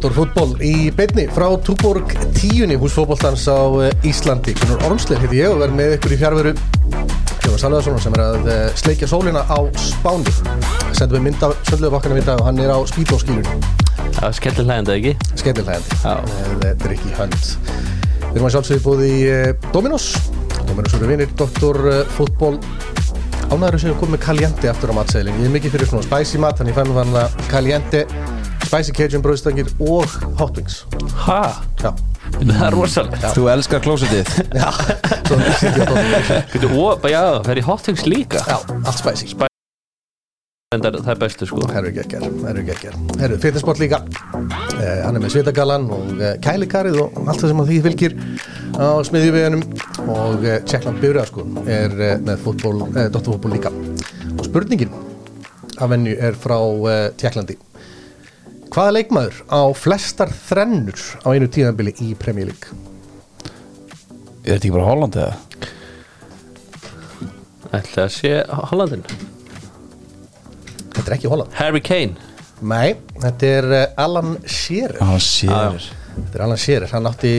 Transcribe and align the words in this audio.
Dóttorfútból 0.00 0.54
í 0.64 0.88
beinni 0.96 1.26
frá 1.28 1.44
Túborg 1.60 2.14
tíunni 2.32 2.78
hús 2.80 2.94
fótbóltans 2.96 3.42
á 3.52 3.68
eh, 3.84 4.06
Íslandi. 4.08 4.54
Gunnar 4.56 4.86
Ormsleir 4.88 5.20
heiti 5.20 5.42
ég 5.42 5.52
og 5.52 5.60
verð 5.60 5.76
með 5.76 5.92
ykkur 5.98 6.14
í 6.14 6.18
fjárveru 6.22 6.52
Jónas 7.44 7.60
Salvaðarsson 7.60 8.00
sem 8.00 8.16
er 8.16 8.22
að 8.24 8.48
eh, 8.48 8.62
sleikja 8.80 9.10
sólina 9.10 9.42
á 9.44 9.60
Spáni. 9.76 10.32
Sendum 10.96 11.18
við 11.18 11.26
mynd 11.26 11.44
af 11.44 11.52
sölluðu 11.68 11.92
bakkana 11.92 12.16
mynda 12.16 12.38
og 12.40 12.48
hann 12.48 12.62
er 12.64 12.72
á 12.72 12.80
spídóskýlunni 12.88 13.60
Það 14.16 14.24
var 14.24 14.38
skellir 14.40 14.70
hlægandi, 14.70 14.96
ekki? 14.96 15.36
skemmtilegandi. 15.42 16.00
Já. 16.00 16.16
með 16.64 16.82
drikki 16.86 17.14
hönd. 17.20 17.38
Við 18.24 18.40
erum 18.40 18.48
að 18.48 18.56
sjálfsögðu 18.56 18.84
búið 18.88 19.06
í 19.10 19.22
eh, 19.34 19.70
Dominos. 19.76 20.08
Dominos 20.62 20.96
eru 20.96 21.12
vinir 21.12 21.36
Dóttorfútból 21.36 22.54
ánæður 23.50 23.82
sem 23.84 24.00
komið 24.00 24.16
með 24.16 24.24
Caliente 24.24 24.72
aftur 24.72 24.94
á 24.94 24.98
matseðilin 25.02 25.40
ég 25.42 25.48
er 25.50 25.56
mikið 25.58 25.72
fyrir 25.74 25.88
svona 25.90 26.06
spicy 26.06 26.38
mat 26.38 26.56
þannig 26.56 26.72
ég 26.72 26.76
fann 26.78 26.92
hann 26.94 27.16
að 27.18 27.40
Caliente 27.50 28.04
spicy 28.70 28.94
cajun 28.94 29.24
bröðstangir 29.24 29.70
og 29.82 30.06
hot 30.38 30.56
wings. 30.60 30.84
Ha? 31.26 31.42
Já, 31.82 31.90
Það 32.30 32.64
er 32.68 32.74
rosalegt. 32.76 33.24
Þú 33.34 33.46
elskar 33.50 33.82
klósetið 33.82 34.28
já, 34.54 34.68
svo 35.26 35.38
sitja 35.58 35.82
á 35.82 35.90
Dóttor 35.90 36.42
Getur, 36.52 36.74
og, 36.78 37.06
já, 37.10 37.22
það 37.42 37.54
er 37.56 37.60
í 37.62 37.64
hotthings 37.66 38.04
líka. 38.06 38.42
Já, 38.46 38.58
allt 38.84 39.00
spicy. 39.00 39.32
Reyndar, 40.70 41.00
Það 41.02 41.10
er 41.10 41.18
bestu 41.18 41.46
sko. 41.50 41.64
Herru 41.74 41.90
geggjar, 41.96 42.24
herru 42.46 42.62
geggjar 42.68 42.98
Herru, 43.18 43.38
fitnessport 43.42 43.80
líka. 43.82 43.98
Eh, 44.78 45.00
Hann 45.02 45.18
er 45.18 45.24
með 45.24 45.32
svitagallan 45.34 45.88
og 45.90 46.12
eh, 46.22 46.36
kælikarið 46.44 47.00
og 47.02 47.18
allt 47.24 47.42
það 47.42 47.50
sem 47.50 47.62
að 47.64 47.72
því 47.72 47.78
fylgir 47.88 48.14
á 48.78 48.86
smiðjuveginum. 49.08 49.64
Og 50.14 50.46
eh, 50.46 50.60
Tjekkland 50.70 51.02
Bifræðaskon 51.02 51.58
er 51.66 51.96
eh, 52.12 52.14
með 52.22 52.46
eh, 52.46 53.10
dottorfútból 53.10 53.56
líka. 53.56 53.74
Og 54.36 54.46
spurningin 54.46 54.94
af 55.80 55.90
venju 55.90 56.14
er 56.22 56.38
frá 56.38 56.60
eh, 56.60 57.02
Tjekklandi 57.18 57.58
Hvaða 58.70 58.90
leikmaður 58.94 59.38
á 59.50 59.60
flestar 59.74 60.30
þrennur 60.30 61.00
á 61.26 61.28
einu 61.34 61.48
tíðanbili 61.50 61.90
í 62.06 62.12
Premier 62.18 62.52
League? 62.52 62.70
Er 64.44 64.54
þetta 64.54 64.60
ekki 64.60 64.74
bara 64.76 64.84
Holland 64.86 65.16
eða? 65.18 65.34
Ætla 67.74 68.04
að 68.06 68.12
sé 68.14 68.30
Hollandin 68.70 69.02
Þetta 70.90 71.04
er 71.06 71.16
ekki 71.16 71.30
Holland. 71.32 71.54
Harry 71.58 71.80
Kane. 71.82 72.14
Nei, 72.60 72.94
þetta 73.22 73.50
er 73.56 73.68
eh, 73.74 74.04
Alan 74.04 74.36
Shearer. 74.44 75.00
Hann 75.00 75.22
sér 75.24 75.80
Þetta 76.20 76.38
er 76.38 76.44
Alan 76.46 76.60
Shearer, 76.60 76.90
hann 76.94 77.10
átti 77.10 77.34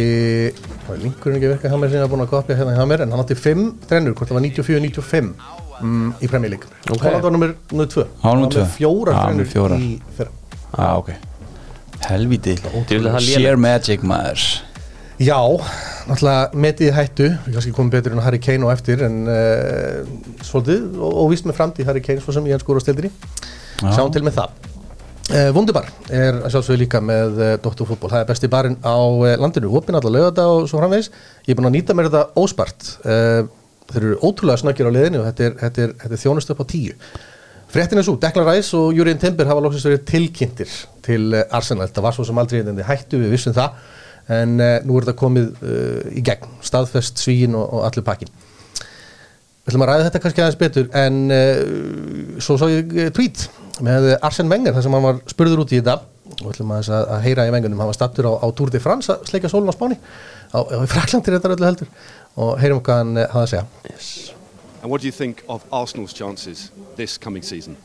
hvað 0.82 0.94
er 0.96 1.02
linkurinn 1.06 1.38
ekki 1.40 1.48
að 1.48 1.56
virka 1.56 1.72
hjá 1.72 1.78
mér 1.80 1.92
sem 1.92 2.00
ég 2.00 2.06
hafa 2.06 2.14
búin 2.16 2.26
að 2.26 2.32
kopja 2.32 2.58
hérna 2.60 2.76
hjá 2.76 2.84
mér 2.92 3.06
en 3.06 3.16
hann 3.16 3.24
átti 3.24 3.38
5 3.40 3.66
trennur, 3.88 4.16
hvort 4.18 4.32
það 4.32 4.40
var 4.40 4.46
94-95 4.48 5.32
mm, 5.80 6.12
í 6.20 6.32
Premier 6.32 6.56
League. 6.56 6.72
Ok. 6.90 7.04
Holland 7.06 7.28
var 7.28 7.36
nummer 7.38 7.56
2 7.72 8.08
Hann 8.26 8.46
var 8.48 8.56
trennur 8.58 9.44
með 9.44 9.52
fjórar. 9.56 9.80
í 9.80 9.92
fyrra 10.18 10.41
Já, 10.72 10.88
ok. 10.98 11.12
Helviti 12.08 12.56
Sheer 13.22 13.60
magic 13.60 14.04
maður. 14.08 14.42
Já, 15.22 15.38
náttúrulega 16.10 16.58
metið 16.58 16.96
hættu. 16.96 17.28
Við 17.46 17.58
kannski 17.58 17.74
komum 17.78 17.92
betur 17.94 18.16
en 18.16 18.24
Harry 18.26 18.40
Kane 18.42 18.66
og 18.66 18.72
eftir 18.74 19.04
en 19.06 19.20
uh, 19.30 20.02
svolítið 20.42 20.98
og, 20.98 21.12
og 21.22 21.30
víst 21.34 21.46
með 21.46 21.60
framtíð 21.60 21.92
Harry 21.92 22.02
Kane 22.02 22.24
svo 22.24 22.34
sem 22.34 22.48
ég 22.50 22.58
hans 22.58 22.66
skóra 22.66 22.82
stildinni 22.82 23.12
Já. 23.12 23.92
sjáum 24.00 24.10
til 24.16 24.24
með 24.26 24.40
það. 24.40 24.56
Uh, 25.32 25.52
Wunderbar 25.54 25.92
er 26.10 26.40
að 26.42 26.56
sjálfsögðu 26.56 26.82
líka 26.82 27.04
með 27.06 27.38
uh, 27.38 27.52
doktorfútból, 27.62 28.10
það 28.12 28.24
er 28.24 28.30
besti 28.32 28.50
barinn 28.52 28.80
á 28.82 28.98
landinu, 29.44 29.70
opinn 29.78 30.00
allar 30.00 30.16
lögða 30.16 30.48
og 30.56 30.66
svo 30.72 30.82
framvegis. 30.82 31.12
Ég 31.46 31.54
er 31.54 31.60
búin 31.60 31.70
að 31.70 31.78
nýta 31.78 31.96
mér 31.96 32.10
þetta 32.10 32.42
óspart. 32.42 32.90
Þeir 33.92 34.06
eru 34.08 34.18
ótrúlega 34.24 34.64
snöggir 34.64 34.90
á 34.90 34.96
liðinu 34.96 35.22
og 35.22 35.30
þetta 35.30 35.46
er, 35.46 35.56
þetta 35.62 35.86
er, 35.86 35.94
þetta 36.02 36.18
er 36.18 36.24
þjónust 36.24 36.54
upp 36.54 36.64
á 36.64 36.72
tíu 36.72 36.98
Fréttin 37.72 38.02
er 38.02 38.04
svo, 38.04 38.18
Declan 38.20 38.48
Rice 38.50 38.76
og 38.76 38.92
Jurien 38.98 39.20
Timber 39.20 39.48
hafa 39.48 39.64
lóksins 39.64 39.86
verið 39.88 40.04
tilkynntir 40.10 40.72
til 41.06 41.32
uh, 41.38 41.46
Arsenal, 41.56 41.88
þetta 41.88 42.04
var 42.04 42.16
svo 42.16 42.26
sem 42.28 42.40
aldrei 42.42 42.60
en 42.66 42.76
þið 42.76 42.88
hættu 42.90 43.20
við 43.22 43.32
vissum 43.32 43.56
það. 43.56 43.78
En 44.32 44.58
uh, 44.60 44.74
nú 44.84 44.98
er 44.98 45.06
þetta 45.06 45.20
komið 45.22 45.48
uh, 45.64 46.10
í 46.12 46.24
gegn. 46.26 46.50
Staðfest 46.68 47.22
svíin 47.24 47.56
og, 47.58 47.64
og 47.78 47.86
allir 47.88 48.06
pakkin 48.08 48.32
Við 49.62 49.72
ætlum 49.72 49.84
að 49.86 49.92
ræða 49.92 50.06
þetta 50.08 50.22
kannski 50.24 50.42
aðeins 50.42 50.60
betur 50.60 50.88
en 50.98 51.18
uh, 51.32 52.40
svo 52.42 52.58
svo 52.58 52.70
ég 52.72 53.12
tweet 53.16 53.46
með 53.86 54.10
Arsene 54.18 54.52
Wenger 54.52 54.76
þar 54.76 54.86
sem 54.88 54.98
hann 54.98 55.06
var 55.06 55.22
spurður 55.32 55.64
út 55.64 55.72
í 55.72 55.80
þetta. 55.80 56.00
Og 56.42 56.52
ætlum 56.52 56.74
að, 56.74 56.92
að 56.98 57.24
heyra 57.28 57.46
í 57.48 57.54
Wengunum 57.54 57.84
hann 57.84 57.92
var 57.92 57.98
stattur 57.98 58.28
á, 58.28 58.34
á 58.42 58.48
Tour 58.58 58.74
de 58.74 58.82
France 58.84 59.14
að 59.14 59.30
sleika 59.30 59.52
sólun 59.52 59.70
á 59.72 59.78
Spáni. 59.78 60.00
Á, 60.52 60.60
á 60.60 60.84
Fraklandir 60.90 61.38
þetta 61.38 61.56
öllu 61.56 61.70
heldur. 61.70 61.96
Og 62.42 62.54
heyrum 62.60 62.84
hvað 62.84 63.04
hann 63.04 63.18
hafði 63.22 63.42
að 63.46 63.52
segja. 63.54 63.66
Yes. 63.94 64.31
And 64.82 64.90
what 64.90 65.02
do 65.02 65.08
you 65.08 65.12
think 65.12 65.44
of 65.48 65.64
Arsenal's 65.72 66.14
chances 66.14 66.72
this 66.96 67.18
coming 67.18 67.44
season? 67.44 67.78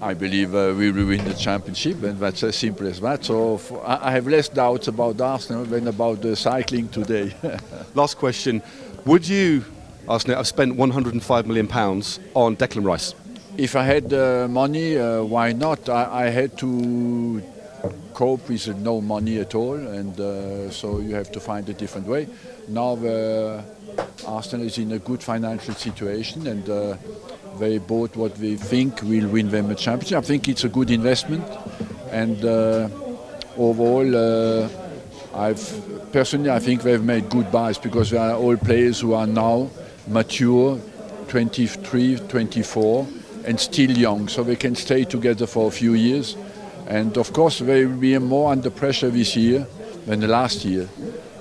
I 0.00 0.14
believe 0.14 0.54
uh, 0.54 0.74
we 0.76 0.90
will 0.90 1.06
win 1.06 1.24
the 1.24 1.34
championship, 1.34 2.02
and 2.02 2.18
that's 2.18 2.42
as 2.42 2.56
simple 2.56 2.86
as 2.86 3.00
that. 3.00 3.24
So 3.24 3.60
I 3.84 4.10
have 4.10 4.26
less 4.26 4.48
doubts 4.48 4.88
about 4.88 5.20
Arsenal 5.20 5.64
than 5.64 5.86
about 5.88 6.22
the 6.22 6.34
cycling 6.34 6.88
today. 6.88 7.34
Last 7.94 8.18
question. 8.18 8.62
Would 9.04 9.28
you, 9.28 9.64
Arsenal, 10.08 10.36
have 10.36 10.48
spent 10.48 10.74
105 10.76 11.46
million 11.46 11.68
pounds 11.68 12.18
on 12.34 12.56
Declan 12.56 12.84
Rice? 12.84 13.14
if 13.56 13.76
I 13.76 13.84
had 13.84 14.12
uh, 14.12 14.48
money, 14.48 14.96
uh, 14.96 15.22
why 15.22 15.52
not? 15.52 15.88
I, 15.88 16.26
I 16.26 16.30
had 16.30 16.56
to 16.58 17.42
cope 18.14 18.48
with 18.48 18.66
no 18.78 19.00
money 19.00 19.38
at 19.38 19.54
all, 19.54 19.74
and 19.74 20.18
uh, 20.18 20.70
so 20.70 21.00
you 21.00 21.14
have 21.14 21.30
to 21.32 21.40
find 21.40 21.68
a 21.68 21.74
different 21.74 22.06
way. 22.06 22.28
Now 22.68 22.94
uh, 22.94 23.62
Arsenal 24.26 24.66
is 24.66 24.78
in 24.78 24.92
a 24.92 24.98
good 24.98 25.22
financial 25.22 25.74
situation, 25.74 26.46
and 26.46 26.68
uh, 26.68 26.96
they 27.58 27.78
bought 27.78 28.16
what 28.16 28.36
we 28.38 28.56
think 28.56 29.02
will 29.02 29.28
win 29.28 29.50
them 29.50 29.70
a 29.70 29.74
championship. 29.74 30.18
I 30.18 30.22
think 30.22 30.48
it's 30.48 30.64
a 30.64 30.68
good 30.68 30.90
investment, 30.90 31.44
and 32.10 32.44
uh, 32.44 32.88
overall. 33.56 34.16
Uh, 34.16 34.68
I've 35.34 36.12
personally, 36.12 36.50
I 36.50 36.58
think 36.58 36.82
they've 36.82 37.02
made 37.02 37.30
good 37.30 37.50
buys 37.50 37.78
because 37.78 38.10
they 38.10 38.18
are 38.18 38.34
all 38.34 38.56
players 38.56 39.00
who 39.00 39.14
are 39.14 39.26
now 39.26 39.70
mature, 40.06 40.78
23, 41.28 42.18
24, 42.28 43.06
and 43.46 43.58
still 43.58 43.90
young, 43.90 44.28
so 44.28 44.42
they 44.42 44.56
can 44.56 44.74
stay 44.74 45.04
together 45.04 45.46
for 45.46 45.68
a 45.68 45.70
few 45.70 45.94
years. 45.94 46.36
And 46.86 47.16
of 47.16 47.32
course, 47.32 47.60
they 47.60 47.86
will 47.86 47.96
be 47.96 48.18
more 48.18 48.52
under 48.52 48.68
pressure 48.68 49.08
this 49.08 49.34
year 49.34 49.66
than 50.04 50.20
the 50.20 50.28
last 50.28 50.64
year. 50.64 50.88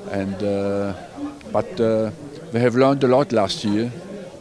And 0.09 0.41
uh, 0.41 0.93
but 1.51 1.79
uh, 2.51 2.53
they 2.53 2.61
have 2.61 2.75
learned 2.75 3.03
a 3.03 3.07
lot 3.07 3.31
last 3.31 3.63
year, 3.65 3.91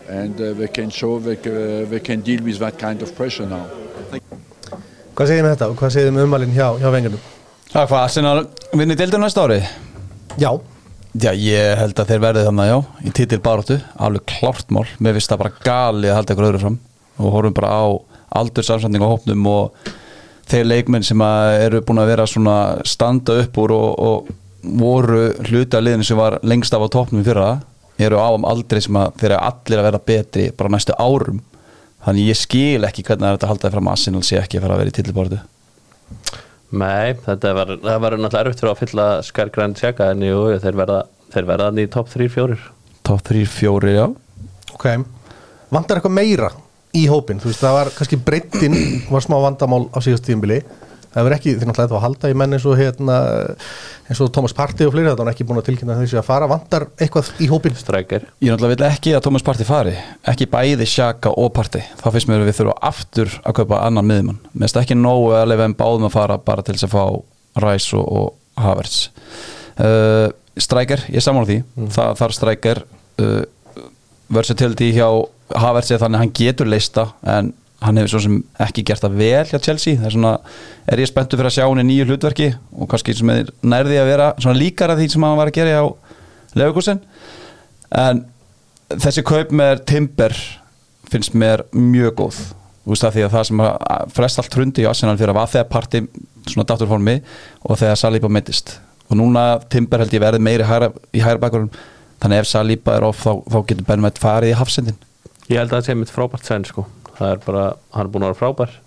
and 0.08 0.40
uh, 0.40 0.52
they 0.54 0.68
can 0.68 0.90
show 0.90 1.18
they, 1.18 1.36
ca- 1.36 1.84
they 1.90 2.00
can 2.00 2.20
deal 2.20 2.42
with 2.42 2.58
that 2.58 2.78
kind 2.78 3.02
of 3.02 3.14
pressure 3.16 3.46
now. 3.46 3.66
Hvað 5.14 5.26
segir 5.28 5.42
þið 5.42 5.46
með 5.46 5.54
þetta 5.54 5.66
og 5.70 5.76
hvað 5.76 5.90
segir 5.94 6.08
þið 6.08 6.16
með 6.16 6.26
umalinn 6.28 6.52
hjá, 6.54 6.66
hjá 6.80 6.90
Wengunum? 6.94 7.24
Það 7.70 7.88
hvað, 7.90 8.02
Arsenal 8.02 8.46
vinni 8.80 8.96
deildur 8.98 9.20
næsta 9.20 9.42
ári? 9.46 9.62
Já, 10.40 10.50
Já, 11.10 11.32
ég 11.34 11.74
held 11.74 11.98
að 11.98 12.06
þeir 12.12 12.20
verði 12.22 12.42
þannig, 12.46 12.68
já 12.70 12.76
Í 13.02 13.12
titil 13.18 13.40
baróttu, 13.42 13.76
alveg 13.98 14.22
klárt 14.30 14.68
mál 14.70 14.84
Mér 15.02 15.16
finnst 15.16 15.32
það 15.32 15.40
bara 15.42 15.56
gali 15.66 16.06
að 16.06 16.14
halda 16.20 16.36
ykkur 16.36 16.46
öðru 16.46 16.60
fram 16.62 16.76
Og 17.18 17.32
horfum 17.34 17.56
bara 17.56 17.70
á 17.74 17.82
aldur 18.38 18.62
samsending 18.62 19.02
á 19.02 19.10
hópnum 19.10 19.48
Og 19.50 19.90
þeir 20.50 20.68
leikmenn 20.70 21.02
sem 21.06 21.18
að 21.26 21.56
eru 21.64 21.80
búin 21.82 21.98
að 21.98 22.12
vera 22.12 22.28
svona 22.30 22.54
standa 22.86 23.40
upp 23.42 23.58
úr 23.58 23.74
og, 23.74 23.88
og 23.98 24.30
voru 24.62 25.24
hluti 25.48 25.76
af 25.78 25.82
liðinu 25.82 26.06
sem 26.06 26.18
var 26.20 26.38
lengst 26.46 26.74
af 26.78 26.86
á 26.86 26.88
toppnum 26.94 27.24
í 27.24 27.26
fyrra 27.26 27.48
eru 28.06 28.20
á 28.20 28.28
um 28.32 28.46
aldrei 28.48 28.80
sem 28.84 28.96
að 28.96 29.14
þeir 29.20 29.30
eru 29.30 29.40
allir 29.50 29.80
að 29.80 29.88
vera 29.88 30.02
betri 30.10 30.50
bara 30.56 30.72
næstu 30.72 30.96
árum. 30.98 31.40
Þannig 32.00 32.30
ég 32.30 32.38
skil 32.38 32.86
ekki 32.88 33.04
hvernig 33.04 33.26
það 33.26 33.30
er 33.30 33.36
þetta 33.36 33.46
að 33.46 33.52
halda 33.52 33.66
því 33.66 33.74
fram 33.74 33.88
að 33.90 33.96
Arsenal 33.98 34.22
sé 34.24 34.38
ekki 34.40 34.56
að 34.58 34.64
fara 34.64 34.76
að 34.76 34.82
vera 34.82 34.92
í 34.92 34.96
titilbortu 34.96 35.40
Nei, 36.70 37.16
þetta 37.26 37.52
var, 37.58 37.72
það 37.82 38.02
var 38.04 38.14
náttúrulega 38.16 38.42
erfitt 38.44 38.62
fyrir 38.62 38.70
að 38.70 38.80
fylla 38.80 39.06
skærgræn 39.26 39.76
tjekka 39.76 40.12
en 40.14 40.22
jú, 40.24 40.38
þeir 40.62 40.78
verða 40.78 41.00
þeir 41.34 41.48
verða 41.50 41.66
hann 41.68 41.80
í 41.82 41.86
topp 41.90 42.12
3-4 42.12 42.56
top 43.06 43.22
3-4, 43.26 43.90
já. 43.96 44.04
Ok. 44.76 44.86
Vantar 45.74 45.98
eitthvað 45.98 46.14
meira 46.14 46.50
í 46.96 47.04
hópin 47.10 47.40
Þú 47.42 47.50
veist, 47.50 47.62
það 47.62 47.76
var 47.76 47.90
kannski 47.96 48.20
breyttin 48.22 48.76
var 49.10 49.24
smá 49.26 49.36
vandamál 49.42 49.84
á 49.92 49.98
síðast 50.02 50.24
tíðinbili 50.26 50.60
Það 51.10 51.26
verður 51.26 51.36
ekki, 51.36 51.52
því 51.58 51.66
náttúrulega 51.66 51.96
að 51.98 52.04
halda 52.04 52.28
í 52.30 52.34
menn 52.38 52.54
eins 52.54 52.64
og 52.70 52.76
hérna, 52.78 53.16
eins 54.06 54.20
og 54.22 54.28
Thomas 54.34 54.54
Partey 54.54 54.86
og 54.86 54.92
fleiri 54.94 55.08
þetta 55.08 55.24
hann 55.24 55.30
ekki 55.32 55.46
búin 55.48 55.58
að 55.58 55.66
tilkynna 55.66 55.96
þessi 55.98 56.18
að 56.20 56.26
fara. 56.28 56.48
Vantar 56.50 56.86
eitthvað 57.02 57.30
í 57.42 57.48
hópin 57.50 57.78
strækir. 57.78 58.28
Ég 58.38 58.54
náttúrulega 58.54 58.76
vil 58.76 58.86
ekki 58.86 59.14
að 59.18 59.24
Thomas 59.26 59.44
Partey 59.46 59.66
fari. 59.66 59.96
Ekki 60.30 60.46
bæði 60.52 60.86
Sjaka 60.90 61.32
og 61.34 61.50
Partey. 61.56 61.82
Þá 61.98 62.06
finnst 62.14 62.30
mér 62.30 62.44
að 62.44 62.52
við 62.52 62.58
þurfum 62.60 62.86
aftur 62.92 63.34
að 63.42 63.56
kaupa 63.58 63.82
annan 63.88 64.06
miðjumann. 64.06 64.38
Mér 64.52 64.68
finnst 64.68 64.80
ekki 64.84 64.98
nógu 65.00 65.34
að 65.34 65.48
leifa 65.50 65.66
en 65.66 65.78
báðum 65.82 66.06
að 66.06 66.14
fara 66.14 66.38
bara 66.46 66.66
til 66.66 66.76
þess 66.78 66.86
að 66.86 66.94
fá 66.94 67.64
Rice 67.66 67.98
og, 67.98 68.06
og 68.06 68.62
Havertz. 68.62 69.00
Uh, 69.80 70.28
Strækir, 70.60 71.02
ég 71.10 71.24
samála 71.24 71.48
því. 71.48 71.58
Þa, 71.90 72.06
þar 72.20 72.36
Strækir 72.36 72.84
uh, 73.22 73.42
versatility 74.30 74.92
hjá 74.94 75.08
Havertz 75.58 75.90
er 75.90 75.98
þannig 76.02 76.20
að 76.20 76.24
hann 76.24 76.36
getur 76.38 76.70
leista 76.70 77.08
en 77.26 77.50
hann 77.80 77.96
hefur 77.96 78.12
svo 78.12 78.20
sem 78.26 78.36
ekki 78.60 78.84
gert 78.86 79.04
það 79.04 79.16
vel 79.20 79.44
hjá 79.48 79.58
Chelsea. 79.64 79.96
Það 79.98 80.08
er 80.08 80.14
svona, 80.16 80.32
er 80.92 81.00
ég 81.00 81.08
spenntu 81.08 81.38
fyrir 81.38 81.50
að 81.50 81.56
sjá 81.56 81.64
hann 81.64 81.82
í 81.82 81.86
nýju 81.88 82.08
hlutverki 82.10 82.50
og 82.76 82.90
kannski 82.92 83.16
nærði 83.24 84.00
að 84.00 84.10
vera 84.10 84.30
svona 84.38 84.60
líkara 84.60 84.96
því 84.98 85.08
sem 85.14 85.26
hann 85.26 85.38
var 85.40 85.50
að 85.50 85.58
gera 85.60 85.76
hjá 85.76 86.16
Leifurkusen 86.58 87.00
en 88.00 88.24
þessi 88.90 89.24
kaup 89.26 89.54
með 89.54 89.84
Timber 89.88 90.34
finnst 91.10 91.36
mér 91.38 91.64
mjög 91.74 92.16
góð. 92.20 92.42
Þú 92.84 92.94
veist 92.94 93.06
að 93.06 93.16
því 93.16 93.24
að 93.26 93.34
það 93.36 93.48
sem 93.48 93.64
frest 94.16 94.42
allt 94.42 94.58
hrundi 94.58 94.84
í 94.84 94.88
Arsenal 94.90 95.16
fyrir 95.16 95.32
að 95.32 95.40
var 95.40 95.50
þegar 95.52 95.70
parti 95.70 96.02
svona 96.50 96.66
dátturformi 96.68 97.16
og 97.62 97.80
þegar 97.80 98.00
Saliba 98.00 98.30
mittist 98.32 98.76
og 99.10 99.18
núna 99.18 99.44
Timber 99.72 100.02
held 100.02 100.14
ég 100.14 100.22
verið 100.22 100.44
meiri 100.46 100.66
hæra, 100.66 100.90
í 101.14 101.22
hæra 101.22 101.40
bakgrunum 101.42 101.72
þannig 102.22 102.42
ef 102.42 102.50
Saliba 102.50 102.96
er 102.98 103.06
off 103.08 103.24
þá, 103.24 103.32
þá 103.46 103.58
getur 103.70 103.86
Benmett 103.88 104.20
farið 104.22 104.52
í 104.54 104.58
hafsendin. 104.58 104.98
Ég 105.50 105.58
held 105.58 105.70
að 105.72 105.80
það 105.80 105.86
sé 105.88 105.98
mitt 105.98 106.14
frábært 106.14 106.46
sæn 106.46 106.66
sko 106.68 106.86
Það 107.20 107.34
er 107.34 107.42
bara, 107.44 107.64
hann 107.92 108.06
er 108.06 108.12
búin 108.14 108.24
að 108.24 108.30
vera 108.32 108.40
frábær. 108.40 108.78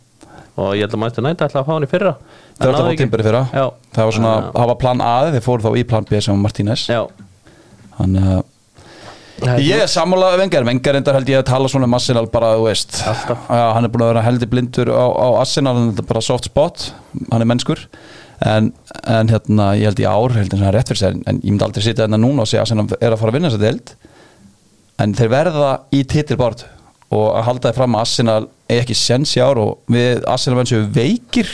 Og 0.54 0.72
ég 0.78 0.86
held 0.86 0.96
að 0.96 1.02
maður 1.02 1.26
nætti 1.28 1.46
ætla 1.46 1.62
að 1.62 1.68
fá 1.68 1.74
hann 1.74 1.86
í 1.86 1.90
fyrra. 1.92 2.14
Það 2.58 2.64
er 2.66 2.72
alltaf 2.74 2.90
á 2.90 3.02
Timber 3.02 3.22
í 3.22 3.28
fyrra. 3.28 3.44
Já, 3.54 3.66
Það 3.94 4.08
var 4.08 4.16
svona, 4.18 4.34
það 4.56 4.72
var 4.72 4.80
plan 4.82 5.04
A 5.06 5.14
þeir 5.34 5.46
fóru 5.46 5.66
þá 5.66 5.78
í 5.78 5.84
plan 5.90 6.08
B 6.10 6.22
sem 6.22 6.34
var 6.34 6.42
Martínez 6.48 6.88
Þannig 7.94 8.28
að 8.34 8.42
Ég 9.60 9.82
er 9.82 9.90
sammálaðið 9.92 10.40
vengar, 10.40 10.66
vengar 10.68 10.98
endar 11.00 11.18
held 11.18 11.30
ég 11.32 11.42
að 11.42 11.48
tala 11.50 11.70
svona 11.72 11.88
um 11.90 11.96
Arsenal 11.98 12.28
bara, 12.32 12.54
þú 12.56 12.68
veist. 12.68 13.00
Já, 13.02 13.64
hann 13.76 13.84
er 13.88 13.92
búin 13.92 14.06
að 14.06 14.12
vera 14.14 14.24
heldur 14.24 14.50
blindur 14.52 14.92
á, 14.94 15.04
á 15.10 15.28
Arsenal, 15.42 15.74
hann 15.76 15.90
er 15.92 16.08
bara 16.08 16.22
soft 16.24 16.48
spot. 16.48 16.86
Hann 17.32 17.44
er 17.44 17.50
mennskur. 17.50 17.82
En, 18.46 18.70
en 19.10 19.32
hérna, 19.34 19.72
ég 19.80 19.90
held 19.90 20.00
í 20.00 20.08
ár, 20.08 20.38
held 20.38 20.56
hann 20.56 20.74
rétt 20.76 20.92
fyrir 20.94 21.02
sér 21.02 21.18
en 21.18 21.42
ég 21.42 21.50
myndi 21.50 21.66
aldrei 21.66 21.84
sitja 21.84 22.06
hérna 22.06 22.22
núna 22.22 22.46
og 22.46 22.50
segja 22.50 22.62
að 22.64 22.70
Arsenal 22.70 23.00
er 23.00 23.16
að 23.16 23.20
fara 23.24 23.34
að 23.34 23.38
vinna 23.40 23.52
þessa 23.52 23.64
deild. 23.66 23.94
En 25.04 25.18
þeir 25.18 25.34
verða 25.34 25.70
í 25.92 26.04
titilbord 26.14 26.64
og 27.14 27.26
að 27.38 27.48
halda 27.50 27.70
þið 27.72 27.80
fram 27.82 27.98
að 27.98 28.06
Arsenal 28.08 28.44
er 28.72 28.84
ekki 28.84 28.98
sens 28.98 29.34
í 29.38 29.44
ár 29.44 29.60
og 29.62 29.92
við 29.94 30.24
Arsenal 30.30 30.60
venn 30.60 30.70
séu 30.70 30.86
veikir 30.96 31.52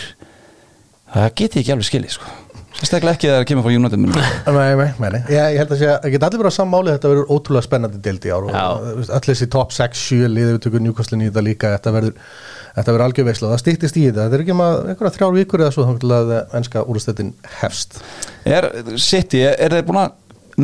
það 1.14 1.34
geti 1.42 1.64
ekki 1.64 1.74
alveg 1.74 1.90
skilið 1.90 2.14
sko. 2.16 2.36
sérstaklega 2.80 3.18
ekki 3.18 3.28
þegar 3.28 3.42
það 3.42 3.48
kemur 3.50 3.66
frá 3.66 3.76
United. 3.76 4.00
Nei, 4.00 4.12
nei, 4.56 4.92
nei, 5.02 5.10
nei. 5.16 5.20
Ég, 5.34 5.56
ég 5.56 5.58
held 5.60 5.74
að 5.74 5.82
sé 5.82 5.90
að 5.92 6.14
geta 6.14 6.30
allir 6.30 6.42
verið 6.44 6.54
á 6.56 6.60
sammáli 6.60 6.94
þetta 6.94 7.12
verður 7.12 7.34
ótrúlega 7.36 7.66
spennandi 7.66 8.02
deild 8.06 8.28
í 8.30 8.32
ár 8.32 8.48
og 8.48 8.56
allir 8.56 9.28
þessi 9.32 9.50
top 9.52 9.76
6-7 9.76 10.30
liðið 10.30 10.54
við 10.56 10.62
tökum 10.68 10.86
Newcastle 10.86 11.20
í 11.20 11.28
þetta 11.28 11.46
líka 11.50 11.74
þetta 11.76 11.96
verður, 11.98 12.32
þetta 12.78 12.96
verður 12.96 13.06
algjör 13.08 13.30
veisla 13.32 13.52
það 13.52 13.64
stýttist 13.66 14.00
í 14.00 14.06
þetta, 14.08 14.26
þetta 14.28 14.40
er 14.40 14.46
ekki 14.46 14.58
maður 14.62 14.92
einhverja 14.94 15.16
þrjár 15.18 15.38
vikur 15.42 15.66
eða 15.66 15.76
svo 15.76 15.88
þannig 15.90 16.06
til 16.06 16.16
að 16.20 16.34
enska 16.62 16.86
úrstættin 16.94 17.34
hefst 17.60 18.00
er 18.48 18.70
City, 18.96 19.44
er, 19.50 19.58
er 19.60 19.80
þeir 19.80 19.90
búin 19.90 20.04
að 20.06 20.14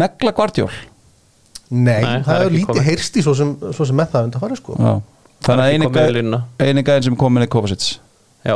negla 0.05 0.35
Guardiol? 0.37 0.71
Nei, 1.75 2.01
Nei, 2.01 2.21
það 2.21 2.25
það 2.29 2.39
er 2.39 2.45
ekki 2.45 2.55
lítið 2.55 2.69
komið. 2.71 2.85
heyrst 2.89 3.17
í 3.19 3.23
svo 3.25 3.33
sem, 3.35 3.49
svo 3.75 3.85
sem 3.89 3.97
með 3.99 4.11
það 4.13 4.27
undan 4.29 4.43
farið 4.45 4.59
sko. 4.61 4.75
Já. 4.79 4.93
Þannig 5.45 5.63
að 5.65 5.71
ekki 5.71 5.75
eini 5.75 5.87
komið 5.89 5.97
í 5.97 6.05
gæ- 6.05 6.15
línuna. 6.17 6.39
eini 6.63 6.83
gæðin 6.87 7.03
sem 7.09 7.15
komin 7.19 7.43
er 7.45 7.49
Kovacic. 7.51 7.87
Já, 8.45 8.55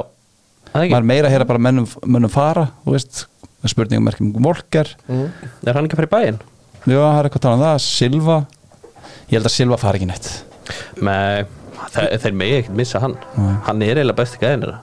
það 0.70 0.84
er 0.86 0.86
maður 0.94 1.04
er 1.04 1.10
meira 1.12 1.28
að 1.28 1.34
heyra 1.36 1.48
bara 1.50 1.60
mönnum, 1.66 1.88
mönnum 2.06 2.32
fara 2.34 2.64
þú 2.86 2.94
veist, 2.96 3.26
spurningum 3.68 4.06
merkjum 4.08 4.32
Volker. 4.46 4.94
Mm. 5.10 5.26
ekki 5.44 5.68
Er 5.68 5.74
hann 5.76 5.86
ekki 5.90 5.98
að 5.98 6.02
fara 6.04 6.10
í 6.10 6.14
bæinn? 6.16 6.40
já, 6.88 6.96
það 6.96 7.20
er 7.20 7.28
eitthvað 7.30 7.40
að 7.42 7.46
tala 7.48 7.58
um 7.60 7.64
það, 7.66 7.80
Silva. 7.86 8.38
Ég 9.30 9.36
held 9.38 9.46
að 9.50 9.56
Silva 9.58 9.78
fari 9.78 10.00
ekki 10.00 10.08
neitt. 10.10 10.30
Nei, 11.02 11.46
þeir, 11.94 12.14
þeir 12.24 12.34
megi 12.40 12.56
ekkert 12.62 12.78
missa 12.80 13.00
hann. 13.04 13.18
Hann 13.68 13.82
er 13.84 13.98
eiginlega 14.00 14.16
besti 14.22 14.40
gæðin 14.42 14.64
þeirra. 14.64 14.80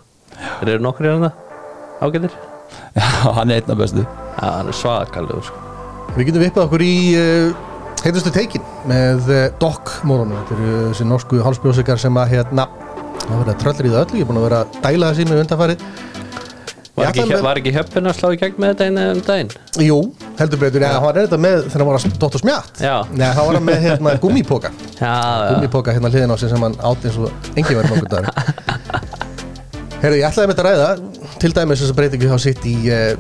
Þeir 0.61 0.73
eru 0.75 0.85
nokkur 0.85 1.07
í 1.07 1.13
hann 1.15 1.25
það 1.25 1.43
ágættir 2.07 2.35
já, 2.97 3.07
hann 3.39 3.51
er 3.51 3.63
einn 3.63 3.73
af 3.73 3.79
bestu. 3.81 4.03
Já, 4.05 4.51
hann 4.59 4.69
er 4.69 4.77
svakalegur 4.77 5.47
sko. 5.49 5.63
Við 6.17 6.29
getum 6.29 6.43
vippað 6.45 6.67
okkur 6.67 6.83
í 6.85 6.95
uh, 7.17 7.55
heitustu 8.05 8.33
teikin 8.35 8.65
með 8.89 9.31
uh, 9.33 9.47
Doc 9.63 9.97
Moronu 10.07 10.37
þetta 10.43 10.57
eru 10.59 10.75
þessi 10.91 11.07
norsku 11.09 11.41
hálsbjósikar 11.47 12.01
sem 12.03 12.19
að 12.21 12.35
hérna 12.37 12.69
það 13.27 13.39
verða 13.41 13.57
tröllir 13.63 13.89
í 13.89 13.95
það 13.95 14.03
öllu, 14.05 14.19
ég 14.21 14.27
er 14.27 14.29
búin 14.31 14.41
að 14.43 14.47
vera 14.47 14.61
að 14.63 14.77
dæla 14.85 15.09
það 15.11 15.17
sínu 15.21 15.39
undanfarið. 15.43 15.87
Var 16.97 17.09
ekki, 17.11 17.25
með- 17.29 17.43
var 17.45 17.59
ekki 17.61 17.73
höppin 17.77 18.09
að 18.09 18.15
slá 18.17 18.29
í 18.33 18.37
gegn 18.41 18.61
með 18.63 18.71
þetta 18.73 18.87
einu 18.89 19.03
um 19.13 19.19
daginn? 19.27 19.51
Jú, 19.85 19.97
heldur 20.39 20.61
betur, 20.63 20.81
ja, 20.87 20.93
hann 20.95 21.05
var 21.05 21.19
þetta 21.19 21.39
með 21.43 21.59
þegar 21.67 21.83
hann 21.83 21.91
var 21.91 21.99
að 21.99 22.15
Dóttur 22.23 22.41
Smjatt 22.41 22.81
Já. 22.81 22.95
Nei, 23.13 23.27
þá 23.37 23.41
var 23.43 23.59
hann 23.59 23.67
með 23.67 23.83
hérna 23.85 24.15
já, 25.03 25.17
gúmípoka 25.51 25.93
hérna 25.97 26.13
hliðin 26.15 26.33
á 26.33 26.37
sig 26.41 26.53
sem 26.55 26.65
hann 26.65 26.79
átti 26.89 27.11
eins 27.11 27.19
og 27.21 27.51
engin 27.53 27.81
verið 27.83 27.93
nokkuð 27.93 28.09
dagur 28.15 28.31
Herru, 30.01 30.17
ég 30.23 30.25
ætlaði 30.31 30.49
með 30.49 30.57
þetta 30.57 30.65
að 30.65 30.71
ræða 30.71 31.37
til 31.43 31.53
dæmis 31.59 31.83
þess 31.83 31.93
að 31.93 31.99
breytingu 32.01 32.33
þá 32.33 32.39
sitt 32.47 32.65
í 32.71 32.75
uh, 32.89 33.13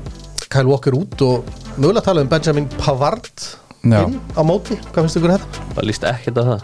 Kyle 0.48 0.68
Walker 0.72 0.96
út 0.96 1.26
og 1.28 1.52
mögulega 1.76 2.06
tala 2.08 2.24
um 2.24 2.32
Benjamin 2.32 2.70
Pavard. 2.78 3.46
Inn 3.86 4.20
á 4.36 4.42
móti, 4.46 4.76
hvað 4.92 5.06
finnst 5.06 5.16
ykkur 5.20 5.30
um 5.32 5.38
þetta? 5.38 5.64
bara 5.76 5.86
líst 5.86 6.04
ekkert 6.10 6.40
á 6.40 6.44
það. 6.50 6.62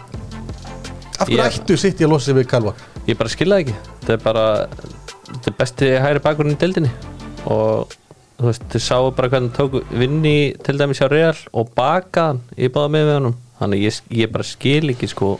Af 1.19 1.27
hverju 1.27 1.37
Ég- 1.39 1.59
ættu 1.59 1.77
sitt 1.77 1.99
í 2.01 2.05
að 2.05 2.09
losa 2.13 2.25
sig 2.25 2.35
við 2.35 2.47
Walker? 2.51 2.73
Ég 3.07 3.17
bara 3.17 3.29
skilða 3.29 3.59
ekki. 3.63 3.75
Þetta 4.01 4.13
er 4.13 4.23
bara 4.23 4.45
Þetta 5.33 5.47
er 5.49 5.55
besti 5.57 5.87
hægri 5.97 6.19
bakurinn 6.21 6.53
í 6.53 6.59
deildinni. 6.61 6.89
Og 7.49 7.89
þú 8.37 8.45
veist, 8.49 8.65
þið 8.69 8.81
sáu 8.85 9.11
bara 9.15 9.29
hvernig 9.29 9.49
hann 9.55 9.69
tók 9.71 9.83
vinni 9.91 10.53
til 10.63 10.77
dæmis 10.77 10.99
hjá 10.99 11.09
Real 11.09 11.35
og 11.53 11.71
bakaðan 11.75 12.41
í 12.57 12.67
báða 12.69 12.91
með 12.93 13.07
við 13.07 13.13
honum 13.17 13.35
Þannig 13.59 13.81
ég, 13.85 14.01
ég 14.11 14.31
bara 14.31 14.43
skil 14.43 14.89
ekki 14.91 15.07
sko. 15.09 15.39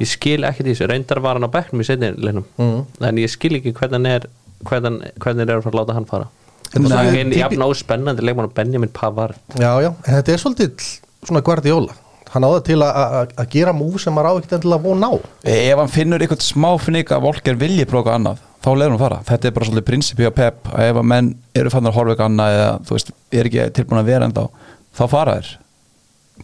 Ég 0.00 0.08
skil 0.08 0.42
ekki 0.44 0.64
því 0.64 0.72
þessu. 0.74 0.88
Reyndar 0.90 1.20
var 1.20 1.34
hann 1.38 1.46
á 1.46 1.52
bekknum 1.52 1.80
í 1.80 1.86
setni 1.86 2.12
Mm. 2.58 2.86
En 3.00 3.16
ég 3.16 3.30
skil 3.30 3.52
ekki 3.60 3.72
hvernig 3.72 3.92
hann 3.92 4.06
er 4.06 4.26
hvernig, 4.64 5.12
hvernig 5.18 5.48
er 5.48 5.56
að 5.58 5.62
fara 5.62 5.72
að 5.72 5.80
láta 5.80 5.94
hann 5.94 6.04
fara 6.06 6.28
Þetta 6.72 7.00
er 7.02 7.08
er 7.12 7.18
einn 7.22 7.32
jafn 7.36 7.64
áspennandi 7.66 8.24
leikmann 8.24 8.48
og 8.48 8.54
Benjamin 8.56 8.92
Pavard. 8.92 9.36
Já, 9.60 9.72
já, 9.84 9.90
en 9.92 10.14
þetta 10.16 10.32
er 10.32 10.40
svolítið 10.40 10.86
svona 11.28 11.42
Guardiola. 11.44 11.98
Hann 12.32 12.46
áða 12.48 12.62
til 12.64 12.78
að- 12.80 12.96
að 12.96 13.32
að 13.42 13.48
gera 13.52 13.72
múf 13.76 14.00
sem 14.00 14.14
maður 14.16 14.30
á 14.32 14.32
ekkert 14.40 14.54
endilega 14.56 14.82
von 14.82 15.04
á. 15.04 15.12
Ef 15.44 15.76
hann 15.78 15.88
finnur 15.92 16.18
eitthvað 16.24 16.40
smá 16.46 16.70
finnik 16.80 17.10
að 17.12 17.20
Volker 17.26 17.54
vilji 17.60 17.84
prófa 17.84 18.14
annað, 18.16 18.38
þá 18.64 18.70
leður 18.72 18.94
hann 18.94 18.98
fara. 19.04 19.18
Þetta 19.28 19.44
er 19.48 19.50
bara 19.52 19.66
svolítið 19.66 19.84
prinsipi 19.90 20.24
á 20.24 20.32
Pep 20.32 20.64
að 20.72 20.80
ef 20.88 20.96
að 20.96 21.04
menn 21.12 21.34
eru 21.54 21.68
fannar 21.70 21.92
að 21.92 21.98
horfa 21.98 22.14
eitthvað 22.14 22.30
annað 22.32 22.56
eða 22.56 22.70
þú 22.88 22.96
veist, 22.96 23.10
er 23.32 23.44
ekki 23.50 23.66
tilbúin 23.76 24.00
að 24.00 24.08
vera 24.08 24.24
ennþá 24.30 24.48
þá 24.96 25.08
fara 25.12 25.34
þér 25.36 25.50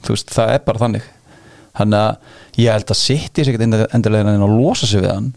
þú 0.04 0.08
veist, 0.12 0.28
það 0.36 0.52
er 0.54 0.58
bara 0.68 0.78
þannig. 0.78 1.02
Þannig 1.78 1.98
að 2.04 2.16
ég 2.58 2.72
held 2.72 2.90
að 2.92 2.96
sitt 3.00 3.38
í 3.38 3.44
sig 3.44 3.54
ekkert 3.54 3.94
endurlega 3.94 4.34
en 4.34 4.42
að 4.44 4.56
losa 4.60 4.86
sig 4.86 5.00
við 5.00 5.12
hann 5.14 5.32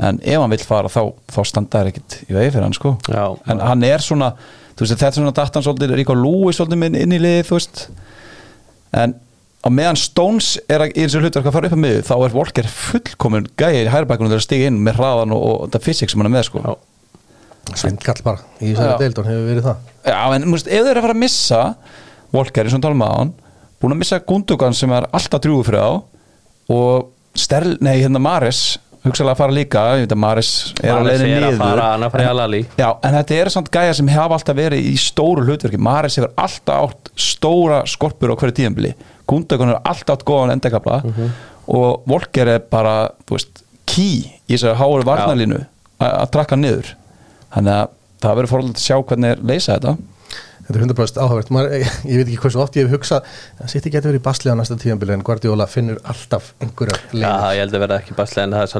en 0.00 0.20
ef 0.24 0.40
hann 0.40 0.52
vill 0.54 0.64
fara 0.64 0.90
þá, 0.92 1.02
þá 1.30 1.40
standa 1.48 1.80
þær 1.82 1.90
ekkert 1.92 2.18
í 2.26 2.36
vegi 2.36 2.52
fyrir 2.54 2.64
hann 2.66 2.76
sko 2.76 2.94
Já. 3.10 3.24
en 3.52 3.60
hann 3.64 3.84
er 3.86 4.04
svona, 4.04 4.30
þú 4.74 4.84
veist, 4.86 4.94
þetta 4.96 5.10
er 5.10 5.18
svona 5.18 5.34
datan 5.36 5.66
svolítið, 5.66 5.96
Ríko 6.00 6.16
Lúi 6.16 6.54
svolítið 6.56 6.80
minn 6.84 6.96
inn 7.02 7.16
í 7.16 7.20
liði 7.20 7.42
þú 7.48 7.58
veist 7.58 7.82
en 8.96 9.16
á 9.60 9.68
meðan 9.68 9.98
Stones 10.00 10.54
er 10.72 10.86
að, 10.86 10.94
í 10.96 11.04
þessu 11.04 11.20
hlutverk 11.20 11.50
að 11.50 11.56
fara 11.58 11.68
upp 11.68 11.76
að 11.76 11.82
miðu 11.84 12.04
þá 12.08 12.14
er 12.16 12.36
Volker 12.36 12.70
fullkomun 12.72 13.50
gæði 13.60 13.82
í 13.84 13.90
hærbækunum 13.92 14.30
þegar 14.32 14.40
að 14.40 14.46
stiga 14.46 14.70
inn 14.70 14.80
með 14.86 15.02
hraðan 15.02 15.34
og, 15.36 15.42
og 15.50 15.58
þetta 15.66 15.82
fysik 15.84 16.12
sem 16.12 16.22
hann 16.22 16.30
er 16.30 16.36
með 16.38 16.46
sko 16.48 16.64
Já. 16.64 16.72
Svindkall 17.76 18.22
bara 18.24 18.40
í 18.58 18.70
þessari 18.72 18.94
Já. 18.94 19.00
deild 19.04 19.20
og 19.20 19.26
hann 19.28 19.36
hefur 19.36 19.50
verið 19.52 19.66
það 19.68 20.08
Já, 20.08 20.20
en 20.34 20.46
þú 20.46 20.54
veist, 20.56 20.70
ef 20.70 20.80
þeir 20.80 20.90
eru 20.94 21.02
að 21.02 21.04
fara 21.04 21.16
að 21.18 21.22
missa 21.26 21.60
Volker, 22.32 22.64
eins 22.70 22.76
og 22.78 22.82
talum 22.86 23.04
að 23.04 23.16
hann 23.18 23.32
búin 23.82 23.94
að 23.94 24.00
missa 24.00 24.18
Gundogan 24.32 24.76
sem 24.80 24.92
er 24.96 25.06
alltaf 25.12 25.42
drúgu 25.44 25.66
fyrir 25.68 25.84
á 25.84 25.90
og 26.72 27.10
Sterl, 27.38 27.76
nei, 27.84 28.00
hérna 28.00 28.18
Maris 28.22 28.78
hugsaðlega 29.04 29.32
að 29.34 29.38
fara 29.40 29.54
líka, 29.56 29.82
ég 29.96 30.02
veit 30.04 30.12
að 30.14 30.20
Maris 30.20 30.50
er 30.82 30.92
Maris 30.92 31.20
er 31.20 31.24
að 31.24 31.52
niður. 31.54 31.60
hann 31.80 32.02
er 32.02 32.08
að 32.08 32.12
fara 32.12 32.24
í 32.24 32.30
Al-Ali. 32.30 32.60
Já, 32.78 32.88
en 33.06 33.14
þetta 33.16 33.38
eru 33.40 33.50
samt 33.54 33.70
gæja 33.72 33.94
sem 33.96 34.08
hafa 34.12 34.36
alltaf 34.36 34.56
verið 34.58 34.88
í 34.90 34.94
stóru 35.00 35.44
hlutverki. 35.46 35.78
Maris 35.80 36.16
hefur 36.20 36.32
alltaf 36.36 36.90
átt 36.90 37.10
stóra 37.16 37.80
skorpur 37.88 38.32
á 38.32 38.36
hverju 38.36 38.56
tíðanbili 38.60 38.92
Gundogan 39.30 39.70
er 39.72 39.80
alltaf 39.84 40.18
átt 40.18 40.24
góðan 40.28 40.52
endakabla 40.56 41.00
Mhm. 41.04 41.30
og 41.68 42.02
Volker 42.06 42.48
er 42.48 42.58
bara, 42.70 43.10
veist, 43.30 43.62
key 43.86 44.24
í 44.48 44.54
þessari 44.56 44.76
háuru 44.76 45.04
varnalínu 45.06 45.64
að 46.00 46.14
að 46.20 46.30
trakka 46.30 46.56
niður. 46.56 46.94
Þannig 47.54 47.72
að 47.72 47.88
það 48.20 48.36
verður 48.36 48.50
fórhaldið 48.52 48.76
að 48.76 48.84
sjá 48.84 48.96
hvernig 49.04 49.30
er 49.30 49.36
leysa 49.42 49.78
þetta 49.78 49.96
Þetta 50.70 50.78
er 50.78 50.84
100% 50.86 51.18
áhugavert. 51.18 51.48
Ég, 51.74 51.86
ég 52.06 52.20
veit 52.20 52.28
ekki 52.28 52.40
hversu 52.44 52.60
oft 52.62 52.76
ég 52.78 52.86
hef 52.86 52.92
hugsað 52.94 53.24
að 53.58 53.70
Sitt 53.72 53.86
ekki 53.88 53.98
verið 54.06 54.20
í 54.20 54.22
basli 54.22 54.52
á 54.52 54.54
næsta 54.54 54.76
tíðanbili 54.78 55.16
en 55.16 55.24
Guardiola 55.26 55.66
finnur 55.66 55.98
alltaf 56.06 56.52
einhverja 56.62 56.98
Já, 57.10 57.16
leiðir 57.16 57.56
ég 57.56 57.62
held 57.64 57.74
að 57.74 57.82
vera 57.84 57.98
ekki 57.98 58.14
baslega 58.14 58.46
en 58.46 58.54
það 58.54 58.62
er 58.66 58.70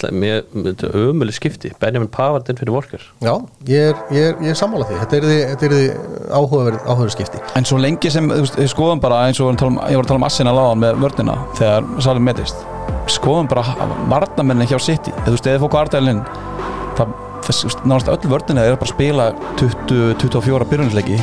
slega 0.00 0.16
mjög 0.24 0.82
ömuleg 0.90 1.36
skipti. 1.38 1.70
Benjamin 1.78 2.10
Pavard 2.10 2.50
inn 2.50 2.58
fyrir 2.58 2.74
Walker. 2.74 3.06
Já, 3.22 3.32
ég 3.70 3.92
er, 3.92 4.02
ég 4.10 4.26
er, 4.32 4.42
ég 4.42 4.56
er 4.56 4.58
sammála 4.58 4.88
því. 4.90 4.98
Þetta 5.04 5.20
er 5.20 5.28
því, 5.28 5.38
þetta 5.52 5.68
er 5.68 5.76
því 5.76 5.86
áhugaverð, 6.40 6.82
áhugaverð 6.88 7.14
skipti. 7.14 7.44
En 7.60 7.70
svo 7.70 7.78
lengi 7.78 8.10
sem, 8.10 8.26
þú 8.34 8.42
veist, 8.42 8.58
við 8.58 8.72
skoðum 8.74 9.04
bara 9.06 9.22
eins 9.28 9.38
og 9.38 9.52
að 9.54 9.70
um- 9.70 9.80
ég 9.86 10.00
var 10.00 10.04
að 10.08 10.10
tala 10.10 10.22
um 10.24 10.28
Assina 10.30 10.56
láðan 10.56 10.82
með 10.82 11.00
vörnina 11.06 11.38
þegar 11.60 11.90
Salim 12.02 12.26
metist 12.26 12.66
skoðum 13.10 13.48
bara 13.50 13.64
varnamennin 14.10 14.68
hjá 14.70 14.78
City. 14.82 15.14
Eða 15.14 15.30
þú 15.30 15.36
veist, 15.36 15.50
eða 15.50 15.62
fók 15.64 15.78
Ardælinn 15.80 16.24
það, 16.26 16.69
þess, 17.50 17.66
þú 17.76 17.90
nánast 17.90 18.08
öll 18.14 18.30
vörnina 18.32 18.64
er 18.66 18.76
bara 18.80 18.88
að 18.88 18.94
spila 18.94 19.26
20-24 19.60 20.68
byrjunleiki 20.70 21.18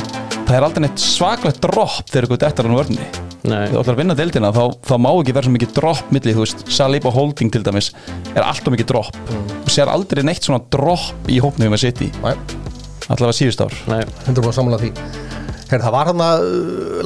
það 0.48 0.54
er 0.58 0.66
aldrei 0.66 0.84
neitt 0.86 1.02
svaklegt 1.02 1.58
dropp 1.64 2.04
þegar 2.08 2.26
eitthvað 2.28 2.44
dettar 2.44 2.68
hann 2.68 2.78
vörnni 2.78 3.08
Nei, 3.48 3.68
þú 3.70 3.78
ætlar 3.80 3.94
að 3.94 4.00
vinna 4.02 4.14
deildina 4.18 4.48
þá, 4.52 4.62
þá 4.84 4.94
má 5.00 5.08
ekki 5.14 5.32
vera 5.36 5.46
svo 5.46 5.52
mikið 5.54 5.70
dropp 5.76 6.08
milli, 6.12 6.32
þú 6.34 6.42
veist, 6.42 6.62
Saliba 6.74 7.12
Holding 7.14 7.52
til 7.54 7.62
dæmis 7.64 7.92
er 8.34 8.42
alltaf 8.42 8.72
mikið 8.74 8.88
dropp. 8.90 9.20
Þú 9.62 9.70
sér 9.72 9.92
aldrei 9.92 10.24
neitt 10.26 10.42
svona 10.44 10.58
dropp 10.74 11.30
í 11.30 11.38
hópnum 11.40 11.70
með 11.72 11.84
City, 11.84 12.08
Næ, 12.18 12.32
allavega 13.06 13.36
síðust 13.38 13.62
ár. 13.62 13.76
Nei. 13.92 14.00
100% 14.26 14.58
sammála 14.58 14.80
því. 14.82 14.90
Her, 15.70 15.84
Það 15.86 15.94
var 15.94 16.10
hann 16.10 16.24
að 16.26 16.44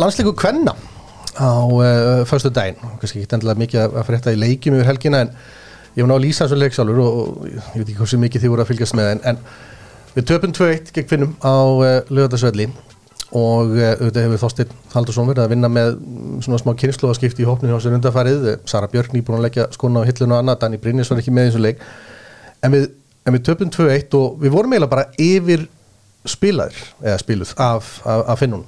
landsleiku 0.01 0.33
kvenna 0.41 0.75
á 1.37 1.53
uh, 1.53 2.25
föstu 2.33 2.51
daginn 2.57 2.81
kannski 2.81 3.23
ekki 3.27 3.37
endilega 3.37 3.63
mikið 3.67 3.85
að- 3.85 4.01
að 4.01 4.09
frétta 4.09 4.33
í 4.35 4.41
leikjum 4.41 4.81
yfir 4.81 4.89
helgina 4.89 5.23
en 5.27 5.35
ég 5.97 6.05
var 6.05 6.11
ná 6.11 6.17
að 6.17 6.25
lýsa 6.27 6.47
þessu 6.47 6.61
leik 6.61 6.77
sjálfur 6.77 7.03
og, 7.03 7.19
og 7.19 7.51
ég 7.51 7.75
veit 7.75 7.89
ekki 7.89 7.99
hversu 8.01 8.21
mikið 8.23 8.45
þið 8.45 8.55
voru 8.55 8.65
að 8.65 8.73
fylgjast 8.73 8.97
með 8.99 9.11
en, 9.17 9.21
en 9.33 9.43
við 10.15 10.31
töpum 10.31 10.55
2-1 10.57 10.95
gegn 10.97 11.11
finnum 11.11 11.37
á 11.45 11.57
uh, 11.57 11.91
lögatarsvelli 12.13 12.69
og 13.33 13.73
uh, 13.73 13.93
auðvitað 13.97 14.27
hefur 14.27 14.43
Þorsteinn 14.43 14.73
Haldursson 14.93 15.29
verið 15.31 15.45
að 15.47 15.53
vinna 15.55 15.71
með 15.73 15.93
svona 16.45 16.61
smá 16.61 16.73
kynnslóðaskipti 16.81 17.45
í 17.45 17.49
hópnu 17.49 17.71
hjá 17.71 17.79
sér 17.81 17.97
undarfarið 17.97 18.49
Eh, 18.53 18.59
Sara 18.69 18.91
Björk 18.93 19.15
nýbúin 19.17 19.39
að 19.39 19.47
leggja 19.47 19.69
skona 19.73 20.03
á 20.05 20.09
hillinu 20.09 20.37
og 20.37 20.43
annað. 20.43 20.59
Danni 20.65 20.81
Brynnis 20.83 21.11
var 21.11 21.23
ekki 21.23 21.33
með 21.35 21.49
í 21.49 21.53
þessu 21.53 21.63
leik. 21.65 21.87
En 22.63 22.75
við, 22.75 22.91
en 23.25 23.37
við 23.37 23.45
töpum 23.49 23.73
2-1 23.73 24.19
og 24.19 24.43
við 24.43 24.55
vorum 24.55 24.75
eiginlega 24.75 24.93
bara 24.93 25.07
yfir 25.21 25.65
spilaðir 26.29 26.83
eða 27.03 27.23
spiluð 27.23 27.55
af, 27.59 27.97
af, 28.07 28.27
af 28.31 28.39
finnun 28.39 28.67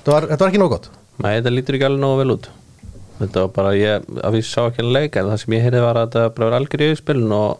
þetta 0.00 0.14
var, 0.16 0.26
þetta 0.32 0.42
var 0.42 0.50
ekki 0.50 0.62
nóg 0.62 0.72
gott. 0.72 0.88
Nei, 1.20 1.34
þetta 1.36 1.52
lítur 1.52 1.76
ekki 1.76 1.86
alveg 1.86 2.02
nógu 2.02 2.22
vel 2.22 2.34
út 2.34 2.48
Þetta 3.20 3.42
var 3.44 3.52
bara, 3.56 3.74
ég, 3.76 4.06
að 4.24 4.36
við 4.38 4.46
sá 4.48 4.60
ekki 4.70 4.80
að 4.84 4.92
leika 4.96 5.20
en 5.20 5.28
það 5.28 5.40
sem 5.42 5.54
ég 5.58 5.64
heyrði 5.66 5.82
var 5.84 5.98
að 6.00 6.06
þetta 6.08 6.22
bara 6.36 6.48
var 6.50 6.56
algjör 6.60 6.80
í 6.80 6.88
yfirspilin 6.90 7.34
og 7.36 7.58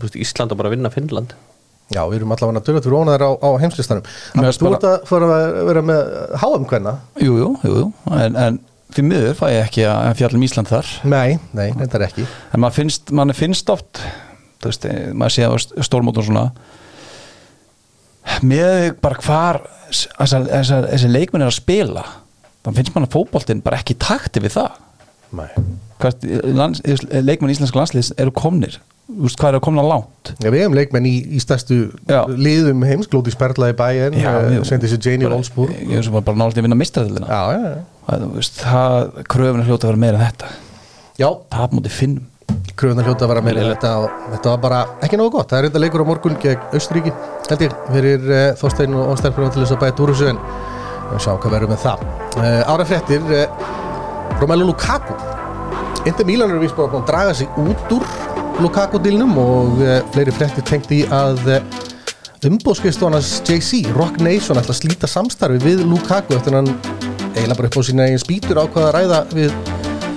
þú 0.00 0.06
veist, 0.06 0.16
Ísland 0.24 0.52
var 0.54 0.60
bara 0.62 0.70
að 0.70 0.76
vinna 0.78 0.92
Finnland. 0.94 1.34
Já, 1.90 2.00
við 2.06 2.20
erum 2.20 2.32
allavega 2.36 2.62
tölvöld 2.64 2.86
fyrir 2.86 2.96
ónaðir 3.02 3.24
á, 3.26 3.30
á 3.42 3.50
heimslistanum 3.60 4.04
Þú 4.06 4.40
bara- 4.40 4.76
ert 4.78 4.84
að 4.88 5.06
fara 5.10 5.28
að 5.34 5.64
vera 5.68 5.82
með 5.82 6.12
HM 6.40 6.66
hvenna? 6.70 6.92
Jú, 7.20 7.32
jú, 7.42 7.48
jú, 7.66 7.72
jú. 7.80 7.86
En, 8.14 8.36
en 8.38 8.58
fyrir 8.94 9.08
miður 9.10 9.34
fæ 9.40 9.46
ég 9.50 9.64
ekki 9.66 9.84
að 9.90 10.14
fjallum 10.22 10.44
Ísland 10.46 10.70
þar. 10.70 10.86
Nei, 11.10 11.38
nei, 11.52 11.68
þetta 11.82 11.98
er 12.00 12.06
ekki. 12.06 12.26
En 12.54 12.62
maður 12.62 12.78
finnst, 12.80 13.10
mann 13.20 13.34
finnst 13.36 13.72
oft 13.74 14.00
þú 14.62 14.70
veist, 14.70 14.86
maður 15.18 15.34
sé 15.36 15.48
að 15.48 15.84
stórmótum 15.90 16.26
svona 16.30 16.46
með 18.46 18.94
bara 19.02 19.18
hvar 19.24 19.60
þessar 19.90 20.46
þessar- 20.46 20.88
þessi 20.92 21.10
leikmenn 21.10 21.42
er 21.44 21.50
að 21.50 21.56
spila 21.58 22.04
þá 22.64 22.70
finnst 22.76 22.94
mann 22.94 23.06
að 23.08 23.14
fótboltinn 23.16 23.62
bara 23.64 23.80
ekki 23.80 23.96
í 23.96 24.00
takti 24.00 24.42
við 24.44 24.56
það. 24.58 24.78
Hvert, 26.00 26.24
lands, 26.56 26.80
leikmenn 27.12 27.52
íslenska 27.52 27.78
landsliðs 27.78 28.14
eru 28.18 28.32
komnir. 28.34 28.80
Þú 29.10 29.26
veist, 29.26 29.38
hvað 29.40 29.52
eru 29.56 29.60
komna 29.64 29.82
langt? 29.84 30.32
Já, 30.38 30.48
við 30.54 30.60
hefum 30.62 30.76
leikmenn 30.78 31.06
í, 31.10 31.14
í 31.34 31.40
stærstu 31.42 31.78
Já. 32.06 32.20
liðum 32.30 32.84
heims, 32.86 33.08
Glóti 33.10 33.32
Sperla 33.34 33.72
í 33.72 33.76
bæinn 33.78 34.14
mjög. 34.14 34.66
sendi 34.68 34.90
sér 34.90 35.00
Janie 35.02 35.30
Wolfsburg. 35.30 35.72
ég 35.74 35.98
er 35.98 36.06
sem 36.06 36.14
bara 36.14 36.22
náttúrulega 36.30 36.62
að 36.62 36.68
vinna 36.68 36.78
mistræðilina 36.78 37.26
Já, 37.26 37.40
já, 37.50 37.64
já. 37.64 37.80
Það, 38.06 38.22
þú 38.26 38.30
veist, 38.36 38.60
það 38.62 39.22
kröfun 39.34 39.62
er 39.64 39.70
hljóta 39.70 39.88
að 39.88 39.90
vera 39.90 40.02
meira 40.04 40.20
en 40.20 40.26
þetta. 40.28 40.52
Já, 41.18 41.28
tap 41.50 41.74
mútið 41.74 41.96
finnum. 41.98 42.28
Kröfunar 42.78 43.06
hljóta 43.06 43.26
að 43.26 43.32
vera 43.34 43.42
með 43.44 43.58
þetta 43.60 43.90
og 44.00 44.12
þetta. 44.32 44.52
Var 44.54 44.60
bara 44.62 44.80
ekki 45.04 45.18
nógu 45.20 45.34
gott, 45.36 45.50
það 45.50 45.58
er 45.58 45.66
reynda 45.66 45.82
leikur 45.82 46.02
á 46.02 46.06
morgun 46.08 46.38
gegn 46.40 46.76
Austuríki, 46.78 47.12
held 47.50 47.64
ég, 47.66 47.74
fyrir 47.90 48.30
uh, 48.30 48.44
Þorstein 48.60 48.96
og 48.96 49.18
Stelfur 49.20 49.50
til 49.50 49.64
þess 49.64 49.74
að 49.76 49.82
bæta 49.84 50.04
úr 50.04 50.12
þessu 50.14 50.30
en 50.32 50.40
við 51.10 51.24
sjá 51.24 51.32
hvað 51.34 51.54
verður 51.56 51.72
með 51.72 51.84
það. 51.84 52.04
Ára 52.70 52.86
fréttir 52.88 53.30
uh, 53.36 53.68
Romelu 54.40 54.70
Lukaku. 54.70 55.16
Inter 56.08 56.28
Milan 56.28 56.52
eru 56.52 56.62
vist 56.62 56.76
bara 56.78 56.90
búin 56.92 57.04
að 57.04 57.10
draga 57.12 57.36
sig 57.36 57.60
út 57.60 57.94
úr 57.96 58.06
Lukaku-dilnum 58.60 59.36
og 59.40 59.82
uh, 59.82 59.98
fleiri 60.14 60.34
fréttir 60.36 60.66
tengt 60.68 60.92
í 60.94 61.02
að 61.12 61.42
umbóðskristónas 62.48 63.40
JC, 63.44 63.82
Rock 63.96 64.22
Nation 64.24 64.56
ætla 64.56 64.72
að 64.72 64.80
slíta 64.80 65.10
samstarfi 65.10 65.60
við 65.60 65.84
Lukaku 65.84 66.38
eftir 66.38 66.56
hann 66.56 66.70
eiginlega 67.34 67.58
bara 67.58 67.68
upp 67.68 67.76
á 67.76 67.82
sína 67.84 68.06
eigin 68.08 68.22
spýtur 68.22 68.62
ákvaða 68.62 68.86
að 68.88 68.96
ræða 68.96 69.20
við 69.36 69.52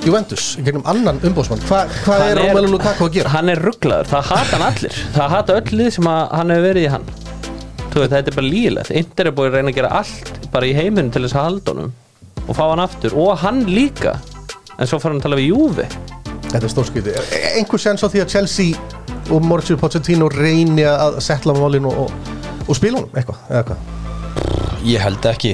Juventus, 0.03 0.45
gegnum 0.59 0.83
annan 0.89 1.19
umbóðsmann 1.23 1.61
Hva, 1.67 1.83
hvað 2.03 2.23
er 2.27 2.41
Romelu 2.41 2.71
Lukaku 2.73 3.07
að 3.07 3.17
gera? 3.17 3.33
Hann 3.37 3.51
er 3.51 3.61
rugglaður, 3.63 4.09
það 4.11 4.31
hata 4.31 4.55
hann 4.57 4.65
allir. 4.67 4.97
Það 5.15 5.35
hata 5.37 5.59
öll 5.59 5.77
lið 5.79 5.91
sem 5.95 6.09
hann 6.11 6.55
hefur 6.55 6.65
verið 6.67 6.87
í 6.87 6.91
hann. 6.91 7.05
Þú 7.93 8.01
veit, 8.01 8.15
þetta 8.15 8.31
er 8.31 8.39
bara 8.39 8.49
lígilegt 8.49 8.95
Inter 9.03 9.29
er 9.29 9.37
búin 9.37 9.51
að 9.51 9.59
reyna 9.59 9.71
að 9.71 9.77
gera 9.79 9.93
allt 10.01 10.42
bara 10.53 10.69
í 10.69 10.75
heiminum 10.77 11.11
til 11.13 11.23
þess 11.25 11.37
að 11.37 11.47
halda 11.47 11.73
honum 11.73 11.93
og 12.43 12.57
fá 12.57 12.63
hann 12.67 12.83
aftur. 12.83 13.15
Og 13.17 13.37
hann 13.41 13.63
líka. 13.69 14.17
En 14.77 14.89
svo 14.89 14.99
fara 14.99 15.13
hann 15.13 15.21
að 15.21 15.27
tala 15.27 15.39
við 15.39 15.51
Júfi 15.51 15.87
Þetta 16.53 16.67
er 16.67 16.69
stórskipti. 16.69 17.13
Einhver 17.57 17.81
sens 17.81 18.03
á 18.05 18.07
því 18.13 18.21
að 18.21 18.33
Chelsea 18.35 18.77
og 19.33 19.41
Mauricio 19.41 19.77
Pochettino 19.81 20.27
reyni 20.29 20.83
að 20.85 21.17
setla 21.25 21.55
málinn 21.57 21.87
og, 21.89 22.03
og, 22.03 22.33
og 22.67 22.77
spila 22.77 22.99
honum 22.99 23.17
eitthvað, 23.17 23.39
eða 23.49 23.63
hvað? 23.71 24.81
Ég 24.85 25.01
held 25.01 25.29
ekki. 25.31 25.53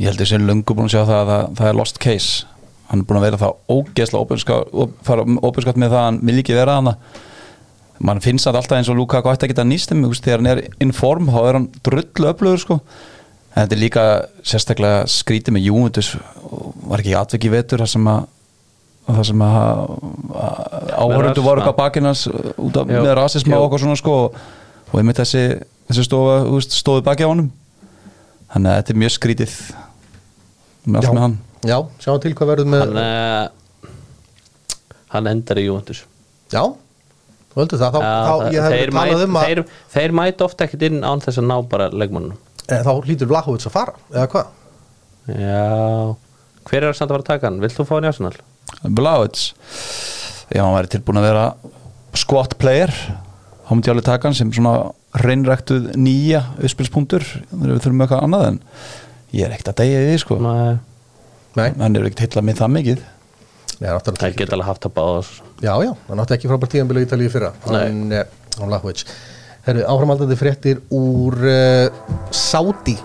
Ég 0.00 0.08
held 0.08 0.22
þessi 0.24 0.40
löngu 0.42 0.74
búin 0.74 0.88
að 0.88 0.96
sjá 0.96 1.02
það 1.04 1.20
að 1.20 1.30
það, 1.30 1.44
það 1.60 1.70
er 1.70 1.78
lost 1.78 2.00
case. 2.02 2.48
Hann 2.90 3.04
er 3.04 3.06
búin 3.06 3.20
að 3.20 3.26
vera 3.28 3.40
það 3.44 3.76
ógeðslega 3.76 4.86
fara 5.06 5.26
óbyrgskátt 5.38 5.78
með 5.78 5.94
það 5.94 6.00
að 6.00 6.08
hann 6.08 6.22
vil 6.26 6.38
ekki 6.42 6.58
vera 6.58 6.78
hana 6.80 6.96
Man 8.00 8.22
finnst 8.24 8.46
það 8.48 8.56
alltaf 8.62 8.78
eins 8.78 8.88
og 8.88 8.96
Lukaku 8.96 9.28
ætti 9.28 9.44
að 9.44 9.50
geta 9.52 9.64
nýst 9.68 9.90
um 9.92 10.06
þegar 10.08 10.40
hann 10.40 10.48
er 10.48 10.60
in 10.80 10.92
form 10.96 11.26
þá 11.28 11.40
er 11.42 11.58
hann 11.58 11.66
drullu 11.84 12.30
öflugur 12.30 12.62
sko 12.62 12.78
en 13.50 13.64
þetta 13.64 13.76
er 13.76 13.80
líka 13.82 14.04
sérstaklega 14.46 15.06
skrítið 15.10 15.56
með 15.56 15.66
Juventus 15.68 16.12
og 16.46 16.74
var 16.90 17.02
ekki 17.02 17.16
atveki 17.18 17.50
vetur 17.52 17.82
þar 17.82 17.92
sem 17.94 18.10
að 18.10 18.28
það 19.10 19.26
sem 19.30 19.42
að 19.42 19.60
áhörundu 20.94 21.42
voru 21.42 21.62
rasisma. 21.62 21.74
á 21.74 21.80
bakinans 21.80 22.24
út 22.30 22.76
af 22.78 22.90
með 22.90 23.12
rasisma 23.18 23.56
Já. 23.56 23.58
og 23.58 23.66
okkur 23.68 23.82
svona 23.84 23.98
sko 23.98 24.16
og 24.90 24.98
einmitt 24.98 25.18
þessi, 25.20 25.44
þessi 25.90 26.04
stofa 26.06 26.36
þú 26.46 26.58
veist, 26.58 26.76
stóði 26.76 27.06
baki 27.06 27.26
á 27.26 27.30
honum. 27.30 27.48
Þannig 28.50 28.70
að 28.70 28.76
þetta 28.80 28.92
er 28.92 28.98
mjög 28.98 29.12
skrítið. 29.14 29.56
Með 30.86 31.00
allt 31.00 31.14
með 31.14 31.24
hann. 31.24 31.36
Já, 31.70 31.76
sjáum 32.02 32.22
til 32.22 32.32
hvað 32.34 32.50
verður 32.50 32.70
með 32.72 32.82
hann, 32.82 32.96
uh, 32.98 33.90
hann 35.14 35.30
endar 35.30 35.60
í 35.60 35.66
Juventus. 35.68 36.04
Já, 36.50 36.64
þú 37.52 37.62
heldur 37.62 37.82
það, 37.82 37.94
þá, 37.94 38.00
Já, 38.02 38.10
þá 38.10 38.32
það- 38.32 38.54
ég 38.54 38.62
hef 38.66 38.74
þeir, 38.74 38.94
talað 38.94 39.12
mæt, 39.12 39.24
um 39.28 39.36
að 39.40 39.46
þeir, 39.46 39.64
þeir 39.94 40.16
mæta 40.20 40.46
ofta 40.48 40.66
ekkert 40.66 40.86
inn 40.88 41.02
án 41.06 41.22
þess 41.22 41.38
að 41.42 41.46
ná 41.50 41.56
bara 41.70 41.90
leikmannum 41.90 42.38
e, 42.70 42.80
þá 42.86 42.92
hlýtur 43.06 43.30
Vlahovic 43.30 43.66
að 43.68 43.74
fara, 43.74 43.96
eða 44.14 44.28
hvað? 44.34 44.56
Já 45.30 45.60
Hver 46.70 46.84
er 46.84 46.90
að 46.90 46.96
samt 46.98 47.10
að 47.10 47.14
fara 47.16 47.24
að 47.24 47.28
taka 47.30 47.48
hann? 47.48 47.60
Vilt 47.62 47.76
þú 47.76 47.86
fá 47.88 47.92
hann 47.96 48.06
í 48.06 48.10
Arsenal? 48.10 48.34
Bláits 48.98 49.44
ef 50.50 50.58
hann 50.60 50.74
væri 50.74 50.90
tilbúin 50.92 51.20
að 51.20 51.28
vera 51.28 51.44
squat 52.18 52.56
player 52.60 52.90
þá 52.90 53.70
myndi 53.72 53.90
ég 53.90 53.94
alveg 53.94 54.06
taka 54.08 54.28
hann 54.28 54.36
sem 54.38 54.50
svona 54.54 54.74
reynræktuð 55.24 55.92
nýja 55.98 56.42
uppspilspunktur 56.58 57.24
þegar 57.24 57.72
við 57.72 57.82
þurfum 57.84 58.04
eitthvað 58.04 58.24
annað 58.26 58.46
en 58.48 58.60
ég 59.34 59.46
er 59.46 59.54
ekkert 59.54 59.72
að 59.72 59.80
degja 59.82 60.04
því 60.06 60.18
sko 60.22 60.38
Nei, 60.42 60.78
Nei, 61.58 61.68
hann 61.80 61.98
er 61.98 62.06
ekkert 62.06 62.24
heilla 62.26 62.44
með 62.46 62.62
það 62.62 62.74
mikið 62.76 63.04
hann 63.80 64.04
það 64.04 64.24
að 64.28 64.38
geta 64.38 64.56
alveg 64.56 64.68
haft 64.68 64.86
að 64.86 64.96
báða 64.98 65.20
Já, 65.60 65.72
já, 65.86 65.92
hann 66.08 66.22
átti 66.22 66.36
ekki 66.36 66.50
frábært 66.50 66.74
tíðanbili 66.74 67.02
í 67.02 67.08
Ítalíu 67.08 67.32
fyrra 67.32 67.52
Nei. 67.70 67.78
hann, 67.78 68.02
eh, 68.12 68.26
hann 69.66 69.76
Vlahovic 69.76 69.84
Herru, 69.84 69.84
áframaldandi 69.86 70.36
fréttir 70.38 70.80
úr 70.90 71.36
uh, 71.44 71.90
Saudi 72.30 72.96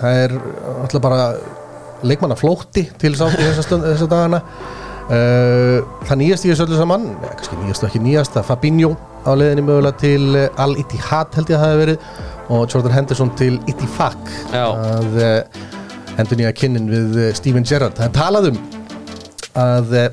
það 0.00 0.20
er 0.24 0.36
alltaf 0.80 1.02
bara 1.02 1.24
leikmanna 2.06 2.36
flótti 2.38 2.86
til 3.00 3.16
Saudi 3.18 3.42
þessa, 3.42 3.64
stund, 3.66 3.84
þessa 3.84 4.08
dagana. 4.08 4.40
Uh, 5.10 5.82
það 6.06 6.20
nýjast 6.20 6.46
í 6.46 6.52
þessu 6.52 6.68
öllu 6.68 6.76
saman 6.78 7.08
ja, 7.18 7.32
kannski 7.34 7.56
nýjast 7.58 7.82
og 7.82 7.88
ekki 7.88 8.02
nýjast 8.04 8.36
að 8.38 8.46
Fabinho 8.46 8.92
á 9.26 9.34
leiðinni 9.34 9.64
mögulega 9.66 9.98
til 9.98 10.36
eh, 10.38 10.62
Al-Ittihad 10.62 11.34
held 11.34 11.50
ég 11.50 11.56
að 11.58 11.64
það 11.64 11.72
hefði 11.72 11.80
verið 11.80 12.04
og 12.50 12.62
Jordan 12.70 12.94
Henderson 12.94 13.32
til 13.36 13.58
Ittifaq. 13.68 14.30
Já. 14.54 14.64
að 14.70 15.18
uh, 15.18 15.66
hendur 16.16 16.38
nýja 16.38 16.54
kynnin 16.56 16.86
við 16.90 17.18
uh, 17.18 17.26
Steven 17.34 17.66
Gerrard. 17.66 17.98
Það 17.98 18.06
er 18.06 18.14
talað 18.16 18.48
um 18.52 18.62
að 19.60 19.96
uh, 19.98 20.06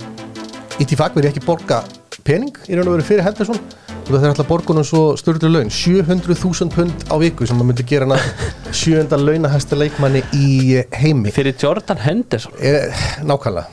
Ittifaq 0.82 1.15
verið 1.15 1.29
ekki 1.29 1.46
borga 1.46 1.84
pening 2.25 2.58
í 2.65 2.75
raun 2.75 2.89
og 2.89 2.98
veru 2.98 3.08
fyrir 3.08 3.25
Henderson 3.29 3.62
það 4.07 4.23
er 4.23 4.31
alltaf 4.31 4.47
borgunum 4.47 4.85
svo 4.87 5.01
störður 5.19 5.51
laun 5.51 5.71
700.000 5.73 6.71
pund 6.73 7.03
á 7.11 7.15
viku 7.19 7.47
sem 7.47 7.57
maður 7.59 7.69
myndi 7.73 7.85
gera 7.89 8.07
hana 8.07 8.19
sjönda 8.79 9.19
launahæsta 9.19 9.75
leikmanni 9.79 10.21
í 10.37 10.47
eh, 10.79 10.87
heimi. 11.01 11.33
Fyrir 11.35 11.57
Jordan 11.59 11.99
Henderson? 12.05 12.55
Er, 12.59 12.93
nákvæmlega. 13.27 13.67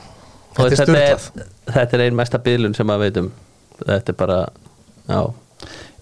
Þetta 0.55 0.67
er 0.67 0.75
þetta 0.75 0.99
er, 0.99 1.17
störtlað 1.23 1.73
þetta 1.79 1.97
er 1.97 2.03
ein 2.05 2.19
mesta 2.19 2.39
bílun 2.43 2.75
sem 2.77 2.87
maður 2.87 3.07
veit 3.07 3.17
um 3.23 3.31
Þetta 3.75 4.13
er 4.13 4.15
bara 4.21 4.37
Já. 5.09 5.21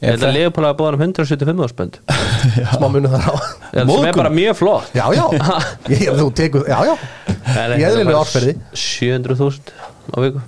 Þetta 0.04 0.12
er 0.14 0.20
það- 0.22 0.36
Leopold 0.36 0.68
að 0.68 0.76
búa 0.82 0.90
um 0.94 1.02
175 1.08 1.64
áspönd 1.68 2.00
smá 2.74 2.88
munu 2.92 3.08
þar 3.10 3.24
á. 3.24 3.34
Sem 3.72 3.80
er 3.80 3.86
Móðgun. 3.88 4.18
bara 4.20 4.32
mjög 4.36 4.58
flott. 4.60 4.90
Já 4.94 5.06
já, 5.16 5.24
ég, 5.94 6.10
þú 6.20 6.26
tekur, 6.36 6.66
já 6.68 6.80
já. 6.90 6.96
Í 7.80 7.86
eðlilegu 7.88 8.18
árferði. 8.20 8.58
700.000 8.76 9.72
á 10.14 10.18
viku 10.26 10.42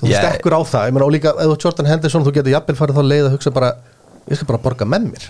þú 0.00 0.08
Ég- 0.10 0.16
stekkur 0.22 0.56
á 0.56 0.60
það, 0.64 0.86
ég 0.88 0.94
meina 0.96 1.06
og 1.06 1.12
líka 1.14 1.34
ert 1.36 1.64
Jordan 1.64 1.86
Henderson, 1.90 2.24
þú 2.24 2.32
getur 2.38 2.54
jafnvel 2.54 2.76
farið 2.80 2.96
þá 2.98 3.04
leið 3.10 3.26
að 3.28 3.34
hugsa 3.36 3.52
bara, 3.52 3.70
ég 4.30 4.36
skal 4.40 4.48
bara 4.50 4.62
borga 4.64 4.86
með 4.88 5.06
mér. 5.12 5.28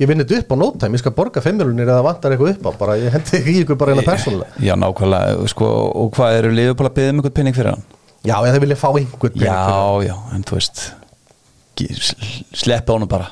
Ég 0.00 0.08
vinn 0.08 0.18
þetta 0.22 0.38
upp 0.42 0.52
á 0.52 0.56
nótæm, 0.58 0.94
ég 0.96 1.02
skal 1.02 1.12
borga 1.16 1.40
fimmjölunir 1.44 1.86
eða 1.88 2.02
vantar 2.02 2.32
eitthvað 2.34 2.54
upp 2.56 2.64
á, 2.66 2.70
bara 2.80 2.96
ég 2.98 3.12
hendi 3.12 3.36
ekki 3.38 3.56
ykkur 3.62 3.76
bara 3.78 3.92
eina 3.94 4.02
persónulega. 4.06 4.50
Já 4.58 4.74
nákvæmlega. 4.76 5.48
Sko, 5.52 5.68
og 5.94 6.10
hvað 6.16 6.38
eru 6.40 6.50
liðupól 6.56 6.88
að 6.88 6.94
byggja 6.96 7.12
um 7.12 7.20
einhvern 7.20 7.36
penning 7.36 7.54
fyrir 7.56 7.70
hann? 7.76 7.84
Já, 8.24 8.34
ég 8.42 8.54
það 8.54 8.60
vilja 8.64 8.78
fá 8.80 8.88
einhvern 8.88 9.20
pening 9.20 9.38
fyrir 9.38 9.52
það. 9.52 10.02
já 10.02 10.08
já 10.08 10.16
en 10.34 10.42
þú 10.48 10.58
veist 10.58 10.82
sleppi 12.52 12.92
honum 12.92 13.08
bara. 13.10 13.28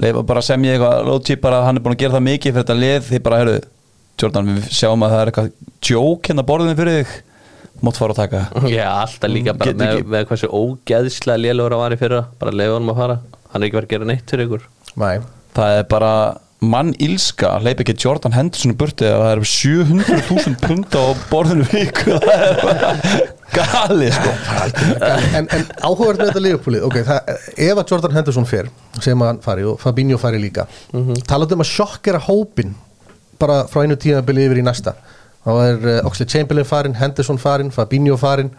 Leifa 0.00 0.22
bara 0.26 0.42
sem 0.44 0.62
ég 0.64 0.78
eitthvað 0.78 1.24
cheap 1.26 1.40
bara 1.44 1.64
hann 1.66 1.76
er 1.80 1.84
búin 1.84 1.96
að 1.96 2.04
gera 2.04 2.16
það 2.18 2.26
mikið 2.28 2.54
fyrir 2.54 2.62
þetta 2.64 2.78
lið. 2.80 3.02
Því 3.08 3.22
bara 3.26 3.40
heyrðu 3.42 3.58
Jordan 4.20 4.52
við 4.56 4.70
sjáum 4.76 5.04
að 5.06 5.14
það 5.14 5.20
er 5.24 5.30
eitthvað 5.32 5.50
joke 5.90 6.30
hérna 6.30 6.44
á 6.44 6.48
borðinu 6.50 6.76
fyrir 6.78 7.00
þig 7.00 7.14
mátt 7.80 8.00
fara 8.00 8.14
að 8.14 8.20
taka 8.20 8.68
Já, 8.68 8.86
alltaf 8.90 9.32
líka 9.32 9.54
bara 9.56 9.72
Getur 9.72 9.86
með, 9.86 10.04
með 10.14 10.28
hversu 10.30 10.50
ógeðslega 10.52 11.42
lélugur 11.44 11.76
að 11.76 11.82
var 11.84 11.96
í 11.96 12.00
fyrra. 12.00 12.20
Bara 12.42 12.54
leiða 12.54 12.76
honum 12.76 12.94
að 12.94 13.02
fara. 13.02 13.18
Hann 13.50 13.62
er 13.62 13.68
ekki 13.68 13.80
verið 13.80 13.90
að 13.90 13.96
gera 13.96 14.08
neitt 14.10 14.30
fyrir 14.34 14.48
ykkur. 14.48 14.70
Nei. 15.00 15.16
það 15.54 15.80
er 15.80 15.84
bara 15.90 16.14
mann 16.60 16.90
ílska 17.00 17.54
að 17.56 17.66
leipa 17.68 17.84
ekki 17.84 17.96
Jordan 18.04 18.34
Henderson 18.36 18.74
í 18.74 18.76
burti 18.76 19.06
að 19.08 19.22
það 19.22 19.30
eru 19.34 19.46
700.000 19.48 20.58
pund 20.60 20.96
á 20.98 21.04
borðinu 21.30 21.68
viku. 21.70 22.18
Það 22.20 22.42
er 22.48 22.58
bara 22.60 22.90
gali 23.54 24.10
sko. 24.14 24.32
En, 25.34 25.48
en 25.48 25.64
áhugavert 25.82 26.20
með 26.20 26.30
þetta 26.30 26.42
liðupúlið 26.44 26.84
ok, 26.86 26.98
það, 27.06 27.32
ef 27.66 27.80
að 27.80 27.92
Jordan 27.92 28.18
Henderson 28.18 28.48
fer 28.48 28.68
sem 29.00 29.24
að 29.24 29.32
hann 29.32 29.40
fari 29.44 29.66
og 29.66 29.80
Fabinho 29.82 30.18
fari 30.20 30.40
líka 30.42 30.66
mm 30.92 31.00
-hmm. 31.00 31.24
talað 31.28 31.56
um 31.56 31.64
að 31.64 31.72
sjokkera 31.72 32.20
hópin 32.28 32.74
bara 33.40 33.64
frá 33.70 33.82
einu 33.82 33.96
tímabili 33.96 34.46
yfir 34.46 34.60
í 34.60 34.66
næsta 34.66 34.94
þá 35.44 35.50
er 35.64 35.88
uh, 35.88 36.06
Oxley 36.10 36.28
Chamberlain 36.28 36.68
farin, 36.68 36.94
Henderson 37.00 37.38
farin 37.40 37.70
Fabinho 37.74 38.16
farin, 38.20 38.50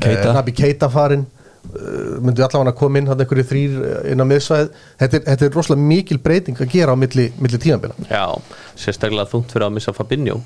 Keita. 0.00 0.28
uh, 0.30 0.34
Nabi 0.36 0.52
Keita 0.56 0.88
farin 0.92 1.24
uh, 1.24 2.18
myndu 2.20 2.44
allavega 2.44 2.72
að 2.74 2.78
koma 2.82 3.00
inn 3.00 3.08
hann 3.10 3.22
einhverju 3.24 3.46
þrýr 3.50 3.78
inn 4.12 4.20
á 4.22 4.26
miðsvæð 4.28 4.68
þetta 5.00 5.18
er, 5.20 5.24
þetta 5.32 5.48
er 5.48 5.56
rosalega 5.58 5.88
mikil 5.94 6.20
breyting 6.24 6.60
að 6.60 6.70
gera 6.76 6.94
á 6.94 6.96
milli, 7.00 7.28
milli 7.40 7.60
tímabila 7.64 7.96
Já, 8.10 8.24
sérstaklega 8.78 9.28
þungt 9.32 9.52
fyrir 9.56 9.68
að 9.70 9.76
missa 9.78 9.94
Fabinho. 9.96 10.38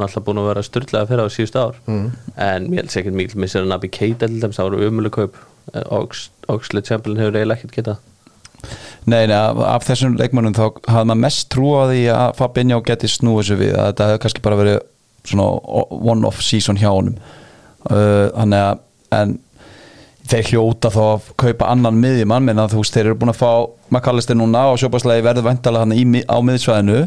Hann 0.00 0.06
er 0.06 0.08
alltaf 0.08 0.24
búin 0.24 0.38
að 0.40 0.46
vera 0.48 0.62
styrlaða 0.64 1.08
fyrir 1.10 1.26
á 1.28 1.34
síðust 1.34 1.56
ár. 1.60 1.74
Mm. 1.90 2.06
en 2.40 2.68
mér 2.72 2.80
held 2.84 2.92
sér 2.94 3.02
ekkert 3.02 3.18
mikil 3.20 3.40
missir 3.42 3.60
að 3.66 3.72
Nabi 3.74 3.90
Keita 3.92 4.28
til 4.30 4.38
þeim, 4.40 4.54
það 4.56 4.68
voru 4.70 4.86
umulig 4.88 5.12
kaup. 5.12 5.34
Eh, 5.74 5.82
Ox- 5.92 6.30
Oxley 6.48 6.80
Chamberlain 6.88 7.20
hefur 7.20 7.36
eiginlega 7.36 7.58
ekkert 7.60 7.74
getað. 7.76 7.98
Nei, 9.08 9.26
nei, 9.28 9.36
af, 9.36 9.60
af 9.74 9.84
þessum 9.88 10.16
leikmannum 10.20 10.56
þá 10.56 10.62
hafði 10.88 11.04
maður 11.10 11.20
mest 11.26 11.46
trú 11.52 11.68
á 11.76 11.84
því 11.90 12.00
að 12.16 12.32
Fabinho 12.40 12.80
geti 12.88 13.08
snúið 13.12 13.46
sér 13.50 13.60
við 13.60 13.76
að 13.76 13.86
þetta 13.90 14.08
hefði 14.10 14.22
kannski 14.24 14.42
bara 14.48 14.58
verið 14.62 14.80
svona 15.28 15.46
one-off 15.90 16.42
season 16.44 16.78
hjá 16.80 16.90
honum. 16.92 17.16
Uh, 17.88 18.28
þannig 18.34 18.60
að 18.60 18.82
en 19.20 19.38
þeir 20.30 20.50
hljóta 20.52 20.90
þá 20.94 21.00
að 21.04 21.30
kaupa 21.40 21.70
annan 21.72 21.98
miðjumann 21.98 22.44
menn 22.46 22.60
að 22.62 22.76
þú 22.76 22.82
veist, 22.84 22.94
þeir 22.94 23.08
eru 23.08 23.18
búin 23.18 23.32
að 23.32 23.40
fá 23.40 23.50
McAllister 23.90 24.38
núna 24.38 24.68
og 24.70 24.78
sjópaslagi 24.80 25.24
verður 25.26 25.48
vendalega 25.48 25.86
hann 25.86 25.96
í, 25.96 26.22
á 26.22 26.36
miðsvæðinu. 26.46 27.00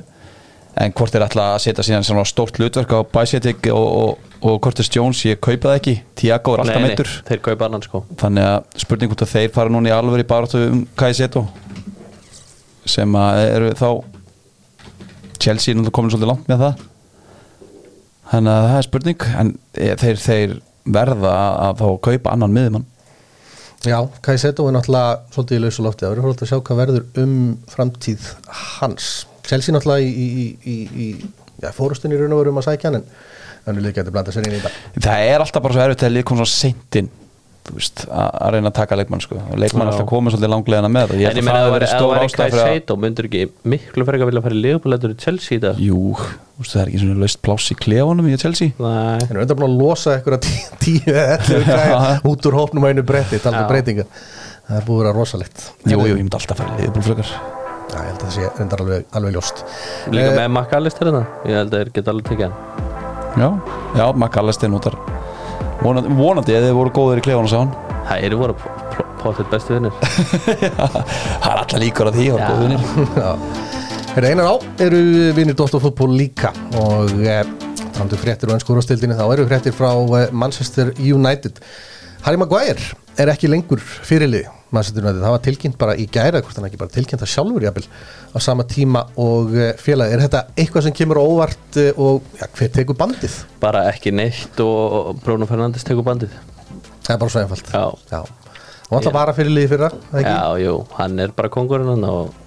En 0.83 0.93
hvort 0.97 1.13
þeir 1.13 1.27
ætla 1.27 1.51
að 1.53 1.59
setja 1.67 1.85
síðan 1.85 2.05
svona 2.07 2.23
stórt 2.25 2.57
hlutverk 2.57 2.95
á 2.97 3.05
Bæsjetik 3.05 3.67
og, 3.69 3.83
og, 3.85 4.31
og 4.41 4.55
Curtis 4.65 4.89
Jones, 4.89 5.21
ég 5.27 5.37
kaupa 5.37 5.69
það 5.69 5.77
ekki. 5.77 5.93
Tiago 6.17 6.55
er 6.55 6.63
alltaf 6.63 6.79
Nei, 6.79 6.87
nei, 6.87 6.89
meittur 6.89 7.11
þeir 7.27 7.43
kaupa 7.45 7.67
annan 7.69 7.85
sko. 7.85 8.01
Þannig 8.17 8.47
að 8.49 8.81
spurning 8.81 9.11
hvort 9.13 9.25
að 9.27 9.35
þeir 9.35 9.53
fara 9.53 9.73
núna 9.75 9.91
í 9.91 9.93
alveg 9.93 10.25
í 10.25 10.27
baráttu 10.33 10.63
um 10.71 10.81
Kaiseto 10.97 11.45
sem 12.89 13.13
að 13.15 13.43
eru 13.45 13.69
þá 13.77 13.87
Chelsea 15.37 15.71
er 15.71 15.77
náttúrulega 15.77 15.95
komin 15.95 16.11
svolítið 16.11 16.31
langt 16.33 16.49
með 16.49 16.65
það 16.65 16.81
þannig 18.31 18.53
að 18.53 18.67
það 18.69 18.77
er 18.77 18.87
spurning 18.87 19.27
en 19.41 19.51
e, 19.73 19.91
þeir, 20.01 20.23
þeir 20.23 20.55
verða 20.97 21.35
að 21.67 21.83
þá 21.83 21.87
kaupa 22.09 22.33
annan 22.33 22.55
miðjumann. 22.55 22.89
Já, 23.83 23.97
Kaiseto 24.23 24.65
er 24.69 24.77
náttúrulega 24.77 25.33
svolítið 25.33 25.57
í 25.59 25.63
lausu 25.65 25.83
lofti. 25.83 26.05
Það 26.05 26.13
verður 26.13 26.27
hóllt 26.29 26.43
að 26.43 26.51
sjá 26.51 26.59
hvað 26.59 26.79
verður 26.79 27.23
um 27.23 27.33
framtíð 27.71 28.27
hans. 28.77 29.09
Chelsea 29.43 29.75
náttúrulega 29.75 30.07
í, 30.07 30.13
í, 30.23 30.45
í, 30.63 30.77
í 31.03 31.07
já, 31.59 31.71
fórustin 31.75 32.15
í 32.15 32.19
raun 32.19 32.35
og 32.35 32.43
veru 32.43 32.53
um 32.53 32.61
að 32.61 32.69
sækja 32.69 32.91
hann 32.91 33.01
en 33.01 33.09
þannig 33.65 33.87
líka 33.87 33.99
getur 33.99 34.15
blanda 34.15 34.35
sér 34.35 34.47
inn 34.47 34.55
í 34.55 34.61
þetta. 34.61 35.03
Það 35.03 35.25
er 35.33 35.43
alltaf 35.43 35.65
bara 35.65 35.75
svo 35.75 35.83
erfitt 35.83 36.07
að 36.07 36.15
lið 36.15 36.25
kom 36.29 36.39
svo 36.39 36.47
seint 36.53 36.99
inn. 37.01 37.11
þú 37.11 37.22
veist, 37.71 38.03
að 38.11 38.29
að 38.43 38.51
reyna 38.55 38.69
að 38.69 38.75
taka 38.77 38.97
leikmann 38.99 39.21
sko. 39.23 39.37
leikmann 39.55 39.87
er 39.87 39.91
alltaf 39.93 40.07
komið 40.09 40.33
svolítið 40.35 40.51
langlegina 40.53 40.89
með 40.91 41.13
það 41.13 41.21
ég 41.23 41.29
En 41.29 41.37
ég 41.37 41.43
að 41.43 41.47
meina 41.47 41.53
það 41.53 41.63
að 41.63 41.67
það 41.67 41.73
verið 41.73 41.87
væri 41.87 41.91
stór 41.93 42.23
ástæð 42.23 42.43
fyrir 42.43 42.63
að 42.63 42.71
Seito 42.73 42.97
myndur 42.99 43.29
ekki 43.29 43.43
miklu 43.73 44.07
frekar 44.09 44.29
vilja 44.29 44.43
fara 44.43 44.57
í 44.57 44.63
leifbúlætur 44.65 45.13
í 45.13 45.17
Chelsea 45.23 45.55
í 45.55 45.61
dag? 45.63 45.79
Jú, 45.79 46.01
það 46.59 46.81
er 46.83 46.91
ekki 46.91 47.01
svona 47.03 47.19
laust 47.23 47.41
pláss 47.47 47.71
í 47.71 47.79
klefunum 47.79 48.27
í 48.27 48.37
Chelsea. 48.43 48.75
Nei, 48.83 49.23
Þeir 49.23 49.35
eru 49.37 49.45
enda 49.47 49.57
búin 49.59 49.69
að 49.69 49.79
losa 49.79 50.15
eitthvað 50.17 50.47
tíu 50.83 51.15
eða 51.15 51.39
11 51.39 51.67
græja 51.71 52.13
út 52.33 52.47
úr 52.51 52.59
hópnum 52.59 52.83
á 52.83 52.87
einu 52.91 53.03
breytinga 53.07 54.05
það 54.63 54.79
er 54.79 54.87
búið 54.87 54.99
að 54.99 55.03
vera 55.03 55.17
rosalegt. 55.17 55.67
Jú, 55.87 55.99
jú, 55.99 56.13
ég 56.13 56.23
myndi 56.23 56.39
alltaf 56.39 56.59
fara 56.59 56.79
í 56.79 56.91
Já, 57.93 57.99
ég 57.99 58.07
held 58.09 58.21
að 58.23 58.23
það 58.23 58.31
sé 58.33 58.47
reyndar 58.57 58.81
alveg, 58.81 59.03
alveg 59.13 59.33
ljóst. 59.35 59.59
Líka 60.09 60.29
Eh, 60.31 60.37
með 60.39 60.47
McAllister 60.49 61.09
þetta 61.11 61.49
Ég 61.51 61.59
held 61.59 61.73
að 61.73 61.75
þeir 61.83 61.91
geta 61.93 62.13
alveg 62.13 62.29
tekið 62.31 62.45
hann. 62.47 62.55
Já, 63.37 63.49
já, 63.99 64.05
McAllister 64.17 64.71
notar 64.71 64.97
vonandi, 65.83 66.13
vonandi 66.17 66.55
eða 66.55 66.69
þið 66.69 66.77
voru 66.79 66.93
góðir 66.97 67.21
í 67.21 67.25
klefunum 67.27 67.51
sá 67.51 67.59
hann 67.61 67.73
Það 68.03 68.25
eru 68.27 68.39
voru 68.41 68.55
potið 69.23 69.51
bestu 69.53 69.77
vinnir 69.77 69.93
það 70.79 71.51
er 71.51 71.59
alltaf 71.61 71.79
líkur 71.79 72.09
að 72.11 72.17
því 72.19 72.25
og 72.33 72.41
Já. 72.41 72.47
góðunir 72.51 72.81
Þeir 74.13 74.27
einar 74.29 74.45
á 74.45 74.55
eru 74.85 74.97
vinir 75.33 75.55
Dóttarfútból 75.57 76.11
líka. 76.13 76.51
Og 76.77 77.15
eh, 77.25 77.39
þannig 77.95 78.19
fréttir 78.21 78.51
og 78.51 78.59
ennskur 78.59 78.77
á 78.77 78.85
stildinni 78.85 79.15
þá 79.17 79.23
eru 79.33 79.47
fréttir 79.49 79.73
frá 79.73 79.89
eh, 79.89 80.27
Manchester 80.29 80.91
United. 81.01 81.57
Harry 82.21 82.37
Maguire 82.37 82.93
er 83.17 83.31
ekki 83.33 83.49
lengur 83.49 83.81
fyrirlið 83.81 84.51
það 84.73 85.33
var 85.35 85.41
tilkynnt 85.45 85.77
bara 85.79 85.95
í 85.99 86.07
gæra 86.11 86.41
hvort 86.41 86.57
hann 86.57 86.67
ekki 86.67 86.79
bara 86.81 86.93
tilkynnt 86.93 87.21
það 87.23 87.31
sjálfur 87.33 87.65
jafnvel 87.67 87.85
á 88.33 88.37
sama 88.41 88.65
tíma 88.69 89.03
og 89.21 89.53
eh, 89.55 89.73
félagi 89.79 90.15
er 90.15 90.23
þetta 90.25 90.43
eitthvað 90.57 90.87
sem 90.87 90.95
kemur 90.97 91.21
óvart 91.21 91.79
eh, 91.81 91.91
og 92.01 92.23
ja, 92.39 92.49
hver 92.57 92.71
tekur 92.73 92.97
bandið? 92.99 93.39
Bara 93.61 93.85
ekki 93.91 94.13
neitt 94.15 94.61
og 94.63 95.19
Bruno 95.23 95.47
Fernandes 95.49 95.85
tekur 95.87 96.05
bandið 96.07 96.33
Það 97.03 97.15
er 97.15 97.19
bara 97.19 97.33
svo 97.33 97.43
einfalt 97.43 97.73
Já. 97.73 97.83
Já. 98.13 98.21
og 98.23 98.95
alltaf 98.97 99.15
bara 99.15 99.35
fyrirliði 99.35 99.73
fyrra 99.73 99.91
það 100.11 100.21
ekki? 100.21 100.37
Já, 100.37 100.63
jú, 100.63 100.77
hann 100.97 101.19
er 101.19 101.35
bara 101.35 101.51
kongurinn 101.53 101.93
hann 101.93 102.07
og 102.07 102.39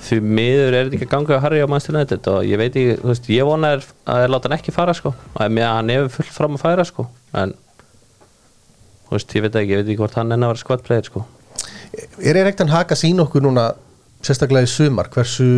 því 0.00 0.20
miður 0.24 0.76
er 0.76 0.90
ekki 0.90 1.06
að 1.06 1.12
ganga 1.12 1.40
á 1.40 1.90
United 1.90 2.28
og 2.32 2.46
ég 2.48 2.60
veit 2.60 2.70
ekki, 2.72 3.00
þú 3.02 3.10
veist, 3.10 3.26
ég 3.30 3.48
vona 3.48 3.74
er 3.76 3.82
að 4.08 4.22
þeir 4.22 4.32
láta 4.32 4.48
hann 4.48 4.56
ekki 4.56 4.72
fara 4.74 4.94
sko 4.96 5.12
og 5.12 5.58
hann 5.60 5.92
hefur 5.92 6.14
fullt 6.16 6.32
fram 6.32 6.56
að 6.56 6.64
færa 6.64 6.86
sko 6.88 7.06
en 7.36 7.52
þú 9.10 9.16
veist, 9.16 9.34
ég 9.36 9.44
veit 9.44 9.58
ekki, 9.60 9.74
ég 9.74 9.82
veit 9.82 9.90
ekki 9.90 10.00
hvort 10.00 10.16
hann 10.16 10.32
enn 10.32 10.46
að 10.46 10.54
vera 10.54 10.62
squad 10.62 10.84
player 10.86 11.06
sko 11.06 11.24
Er 11.90 12.36
er 12.36 12.46
ekkert 12.46 12.68
að 12.68 12.76
haka 12.76 12.98
sín 12.98 13.20
okkur 13.22 13.42
núna 13.44 13.70
sérstaklega 14.22 14.68
í 14.68 14.70
sumar 14.70 15.08
hversu 15.10 15.48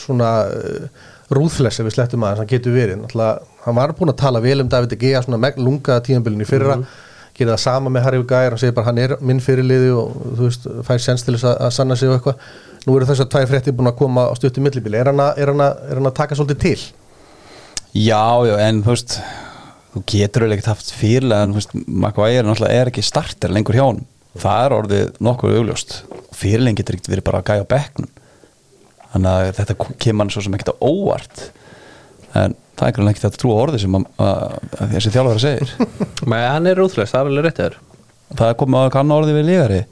svona 0.00 0.32
uh, 0.48 1.06
rúðfles 1.32 1.78
ef 1.78 1.86
við 1.86 1.96
slettum 1.96 2.24
aðeins 2.24 2.42
hann 2.42 2.50
getur 2.50 2.74
verið? 2.74 2.98
Náttúrulega, 3.02 3.48
hann 3.66 3.78
var 3.78 3.94
búinn 3.98 4.12
að 4.14 4.20
tala 4.24 4.42
vel 4.42 4.58
um 4.64 4.70
David 4.72 4.94
De 4.94 4.98
Gea 5.00 5.22
svona 5.22 5.52
lungaða 5.60 6.04
tíðanbylun 6.08 6.44
í 6.44 6.48
fyrra. 6.48 6.78
Mm 6.80 7.08
gera 7.36 7.54
það 7.54 7.62
sama 7.64 7.92
með 7.92 8.06
Harry 8.06 8.20
Gæjar, 8.28 8.54
hann 8.54 8.60
segir 8.60 8.74
bara 8.76 8.90
hann 8.90 9.00
er 9.00 9.14
minn 9.24 9.40
fyrirliði 9.42 9.92
og 9.96 10.16
þú 10.36 10.48
veist, 10.48 10.66
fær 10.88 11.00
sens 11.02 11.24
til 11.24 11.36
þess 11.36 11.48
að, 11.48 11.54
að 11.66 11.74
sanna 11.78 11.96
sig 11.98 12.10
og 12.10 12.18
eitthvað, 12.18 12.50
nú 12.84 12.96
eru 12.96 13.08
þess 13.08 13.24
að 13.24 13.30
tvær 13.34 13.48
frétti 13.50 13.74
búin 13.76 13.90
að 13.90 13.98
koma 14.02 14.26
á 14.28 14.32
stuttum 14.36 14.66
millibili, 14.66 14.98
er 15.00 15.10
hann 15.10 15.22
að, 15.22 15.40
er 15.40 15.52
hann 15.52 15.64
að, 15.64 15.80
er 15.88 16.00
hann 16.00 16.10
að 16.10 16.18
taka 16.18 16.38
svolítið 16.38 16.60
til? 16.66 16.76
já, 17.92 18.24
já, 18.48 18.54
en 18.66 18.82
þú 18.84 18.94
veist 18.94 19.18
þú 19.92 20.02
getur 20.08 20.44
eiginlega 20.44 20.58
ekkert 20.58 20.72
haft 20.72 20.92
fyrirlega 20.96 21.46
en 21.46 21.54
þú 21.54 21.60
veist, 21.60 21.74
Maguire 22.04 22.44
náttúrulega 22.48 22.82
er 22.82 22.92
ekki 22.92 23.06
starter 23.06 23.52
lengur 23.52 23.76
hjá 23.76 23.84
honum, 23.86 24.04
það 24.40 24.64
er 24.64 24.74
orðið 24.78 25.22
nokkuð 25.22 25.56
augljóst, 25.60 25.96
fyrirlega 26.36 26.80
getur 26.80 26.98
ekkert 26.98 27.12
verið 27.12 27.26
bara 27.28 27.42
að 27.42 27.48
gæja 27.50 27.66
á 27.66 27.72
bekknum. 27.72 28.10
Þannig 29.12 29.32
að 29.32 29.50
þetta 29.58 29.76
kemur 30.00 30.24
hann 30.24 30.32
svo 30.32 30.44
sem 30.44 30.54
ekkert 30.56 30.72
á 30.72 30.76
óvart. 30.88 31.42
En 32.32 32.54
það 32.80 32.88
er 32.88 33.10
ekki 33.12 33.26
að 33.28 33.40
trúa 33.42 33.58
orðið 33.66 33.84
sem 33.84 33.96
að, 33.98 34.06
að, 34.24 34.44
að 34.78 34.94
þessi 34.96 35.14
þjálfara 35.16 35.42
segir. 35.42 35.74
Men 36.30 36.46
hann 36.48 36.70
er 36.70 36.80
rúðlega, 36.80 37.10
það 37.12 37.20
er 37.20 37.32
alveg 37.32 37.48
rétt 37.48 37.60
þér. 37.60 37.80
Það 38.32 38.46
er 38.48 38.60
komið 38.62 38.86
að 38.86 38.94
kannu 38.94 39.18
orðið 39.18 39.38
við 39.38 39.50
lígari 39.50 39.82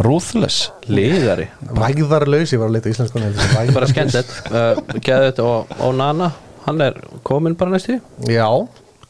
ruthless. 0.00 0.70
Líðari, 0.88 1.48
Vægðarlaus, 1.76 2.54
ég 2.54 2.62
var 2.62 2.70
að 2.70 2.78
leita 2.78 2.92
íslensku 2.92 3.20
þetta 3.20 3.48
er 3.60 3.74
bara 3.76 3.90
skemmt 3.90 4.16
uh, 4.54 5.42
og, 5.44 5.74
og 5.76 5.92
Nana 5.98 6.30
hann 6.66 6.80
er 6.84 6.96
komin 7.26 7.56
bara 7.58 7.74
næstu 7.74 7.98
Já, 8.30 8.48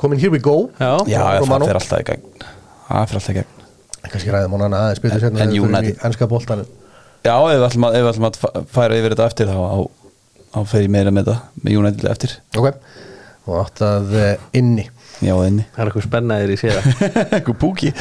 komin 0.01 0.21
here 0.21 0.33
we 0.33 0.43
go. 0.43 0.71
Já, 0.81 0.99
já, 1.07 1.23
það 1.45 1.67
fyrir 1.69 1.81
alltaf 1.81 2.03
í 2.03 2.11
gegn. 2.11 2.29
Það 2.89 3.11
fyrir 3.11 3.21
alltaf 3.21 3.33
í 3.33 3.39
gegn 3.41 3.60
kannski 4.09 4.33
ræðum 4.33 4.55
hún 4.57 4.65
hana 4.65 4.79
aðeins 4.87 5.03
betur 5.05 5.21
sérna 5.25 5.45
en 5.45 5.53
United. 5.57 5.99
ennska 6.07 6.29
boltanum. 6.31 6.69
Já, 7.21 7.35
ef 7.37 7.51
við 7.53 7.67
ætlum 7.67 7.85
að, 7.85 7.97
ef 7.99 8.05
við 8.05 8.11
ætlum 8.15 8.29
að 8.31 8.37
færa 8.73 8.97
yfir 8.97 9.15
þetta 9.15 9.27
eftir 9.29 9.51
þá 9.51 9.59
á, 9.61 9.79
á 10.57 10.59
fer 10.71 10.87
ég 10.87 10.93
meira 10.95 11.13
með 11.13 11.29
þetta 11.29 11.65
með 11.67 11.77
United 11.83 12.07
eftir. 12.15 12.31
Ok, 12.57 12.67
og 13.45 13.55
átt 13.61 13.85
að 13.85 14.17
uh, 14.17 14.33
inni. 14.57 14.87
Já, 15.21 15.35
inni. 15.45 15.67
Það 15.75 15.83
er 15.83 15.91
eitthvað 15.91 16.07
spennaðir 16.09 16.55
í 16.55 16.57
séða 16.61 16.81
Ekkur 17.41 17.57
púki. 17.61 17.93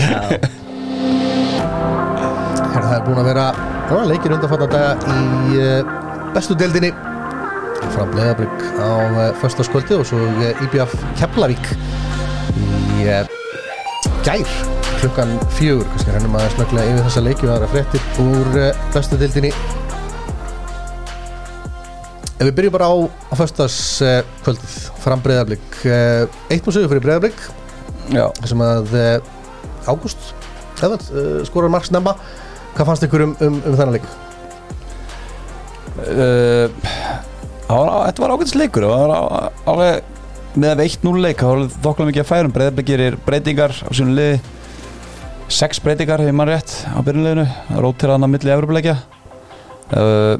Herra, 2.69 2.85
það 2.85 2.95
er 2.95 3.05
búin 3.09 3.19
að 3.19 3.29
vera 3.33 3.45
já, 3.89 3.95
leikir 4.07 4.35
undanfatna 4.37 4.71
daga 4.71 4.91
í 5.11 5.59
uh, 5.59 5.79
bestu 6.35 6.55
deildinni. 6.59 6.93
Frá 7.89 8.03
Bleiðabrygg 8.07 8.65
á 8.79 8.87
uh, 8.87 9.21
föstaskvöldi 9.43 9.99
og 9.99 10.07
svo 10.07 10.19
uh, 10.23 10.63
IBF 10.63 10.95
Keflavík 11.19 11.73
í 12.55 13.07
gær 14.23 14.78
klukkan 14.99 15.31
fjögur. 15.55 15.87
Kannski 15.93 16.13
rennum 16.13 16.35
að 16.35 16.49
snögglega 16.55 16.91
yfir 16.91 17.05
þessa 17.07 17.23
leiki 17.23 17.47
og 17.47 17.53
aðra 17.53 17.69
fréttir 17.71 18.01
úr 18.23 18.57
uh, 18.59 18.81
bestu 18.93 19.19
deildinni. 19.19 19.51
Ef 22.39 22.43
við 22.47 22.53
byrjum 22.57 22.75
bara 22.75 22.89
á, 22.91 22.95
á 23.07 23.33
föstaskvöldið 23.39 24.75
fram 25.03 25.23
Breiðablík 25.23 25.81
uh, 25.87 26.23
eitt 26.51 26.67
nú 26.67 26.75
sigur 26.75 26.91
fyrir 26.91 27.03
Breiðablík 27.03 27.39
Já, 28.15 28.25
sem 28.47 28.63
að 28.63 28.93
uh, 28.95 29.89
Ágúst 29.89 30.31
skorar 31.49 31.71
marg 31.71 31.87
snemma. 31.87 32.13
Hvað 32.75 32.87
fannst 32.87 33.03
ykkur 33.07 33.25
um, 33.25 33.33
um, 33.43 33.57
um 33.67 33.75
þennan 33.75 33.97
leik? 33.97 34.07
þetta 37.69 38.23
var 38.23 38.31
ágætis 38.31 38.55
leikur. 38.55 38.85
Það 38.87 39.01
var 39.11 39.51
alveg 39.67 40.55
með 40.59 40.71
að 40.71 40.79
veitt 40.83 41.03
0 41.05 41.23
leik 41.23 41.43
var 41.43 41.65
þokkla 41.83 42.07
mikið 42.09 42.23
að 42.23 42.29
færum 42.29 42.53
breyðabli 42.55 42.85
gerir 42.87 43.17
breytingar 43.25 43.75
á 43.75 43.89
sínum 43.91 44.15
liði 44.17 44.39
sex 45.49 45.81
breytingar 45.81 46.21
hefur 46.21 46.37
mann 46.37 46.49
rétt 46.49 46.71
á 46.85 46.99
byrjunleginu 47.05 47.45
rótir 47.81 48.13
hann 48.13 48.25
að 48.25 48.33
milli 48.35 48.53
Evropuleikja 48.53 48.95
uh, 49.97 50.37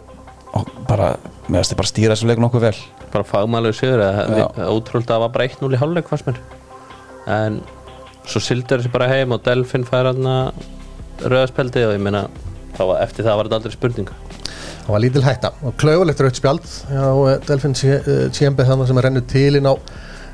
og 0.58 0.72
bara 0.90 1.16
meðast 1.50 1.74
þið 1.74 1.80
bara 1.82 1.92
stýra 1.92 2.16
þessu 2.16 2.30
leiku 2.30 2.44
nokkuð 2.44 2.66
vel. 2.68 2.76
Bara 3.10 3.26
fagmælegu 3.26 3.78
sigur 3.78 4.04
ótrúld 4.70 5.08
að 5.08 5.14
það 5.14 5.24
var 5.26 5.34
bara 5.34 5.48
1-0 5.50 5.74
í 5.74 5.82
hálfleik 5.82 6.10
fannst 6.10 6.30
mér. 6.30 6.42
En 7.30 7.62
svo 8.30 8.42
sildur 8.44 8.82
þessi 8.82 8.94
bara 8.94 9.10
heim 9.10 9.34
og 9.34 9.42
Delfin 9.46 9.88
fær 9.88 10.12
hann 10.12 10.30
að 10.30 10.66
rauðaspeldi 11.26 11.88
og 11.88 11.96
ég 11.98 12.04
meina 12.06 12.28
þá 12.78 12.84
var, 12.84 13.00
eftir 13.04 13.26
það 13.26 13.40
var 13.40 13.50
þetta 13.50 13.60
aldrei 13.60 13.76
spurning 13.76 14.12
það 14.90 14.94
var 14.96 15.04
lítil 15.04 15.24
hætta 15.26 15.50
og 15.62 15.76
klaufulegt 15.78 16.22
rautt 16.24 16.38
spjald. 16.40 16.70
Já, 16.90 17.04
Delfin 17.46 17.76
Tjembe 17.78 18.66
þannig 18.66 18.90
sem 18.90 19.02
er 19.02 19.06
rennur 19.06 19.26
til 19.30 19.60
inn 19.60 19.70
á 19.70 19.74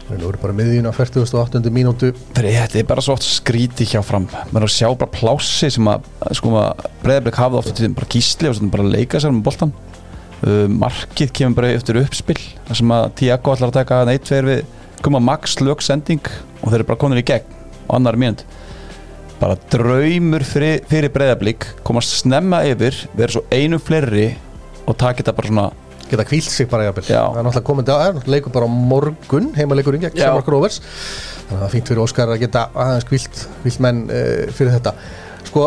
nú 0.10 0.30
eru 0.30 0.40
bara 0.42 0.54
miðjun 0.56 0.90
á 0.90 0.94
48. 0.94 1.64
mínútu. 1.74 2.12
Þetta 2.38 2.80
er 2.80 2.88
bara 2.88 3.02
svo 3.02 3.16
oft 3.18 3.26
skríti 3.26 3.88
hjá 3.90 4.02
fram. 4.06 4.28
Maður 4.52 4.68
að 4.70 4.76
sjá 4.76 4.88
bara 4.94 5.12
plássi 5.14 5.72
sem 5.74 5.90
að 5.90 6.06
sko 6.38 6.54
að 6.62 6.86
breyðarblik 7.02 7.42
hafði 7.42 7.62
ofta 7.62 7.76
til 7.80 7.92
bara 7.98 8.12
gísli 8.14 8.52
og 8.52 8.64
bara 8.74 8.94
leika 8.96 9.22
sér 9.22 9.34
með 9.34 9.48
boltan 9.50 9.74
uh, 10.44 10.66
markið 10.72 11.34
kemur 11.36 11.60
bara 11.60 11.74
eftir 11.76 12.00
uppspill 12.02 12.42
þar 12.68 12.80
sem 12.80 12.94
að 12.96 13.08
Tiago 13.22 13.56
ætlar 13.56 13.72
að 13.72 13.80
taka 13.80 14.02
neitt 14.10 14.30
fyrir 14.30 14.50
við 14.52 15.02
koma 15.06 15.22
max 15.22 15.60
lögsending 15.62 16.24
og 16.62 16.70
þeir 16.70 16.80
eru 16.80 16.90
bara 16.90 17.02
komin 17.02 17.22
í 17.22 17.26
gegn 17.26 17.58
á 17.90 17.92
annar 17.98 18.18
mínund 18.20 18.46
bara 19.40 19.58
draumur 19.72 20.46
fyrir, 20.48 20.82
fyrir 20.90 21.12
breyðarblik 21.14 21.68
komast 21.86 22.22
snemma 22.22 22.64
yfir 22.70 22.98
vera 23.18 23.36
svo 23.36 23.44
einu 23.52 23.80
fleiri 23.84 24.32
og 24.86 24.98
taka 24.98 25.22
þetta 25.22 25.36
bara 25.38 25.52
svona 25.52 25.68
geta 26.10 26.26
kvílt 26.28 26.50
sig 26.52 26.70
bara 26.70 26.90
jafnvel. 26.90 27.06
Það 27.08 27.40
er 27.40 27.48
náttúrulega 27.48 27.68
komandi 27.70 27.96
á, 27.96 27.98
leikur 28.30 28.54
bara 28.54 28.70
morgun 28.70 29.52
heimaleikurinn 29.58 30.04
gegn. 30.06 30.20
Shamrock 30.20 30.52
Rovers 30.54 30.82
þannig 31.46 31.56
að 31.56 31.60
það 31.60 31.68
er 31.68 31.74
fínt 31.74 31.92
fyrir 31.92 32.04
Óskar 32.04 32.32
að 32.34 32.42
geta 32.42 32.64
aðeins 32.74 33.08
kvílt, 33.10 33.42
kvílt 33.64 33.82
menn 33.86 34.02
uh, 34.10 34.46
fyrir 34.56 34.74
þetta. 34.76 34.94
Sko, 35.50 35.66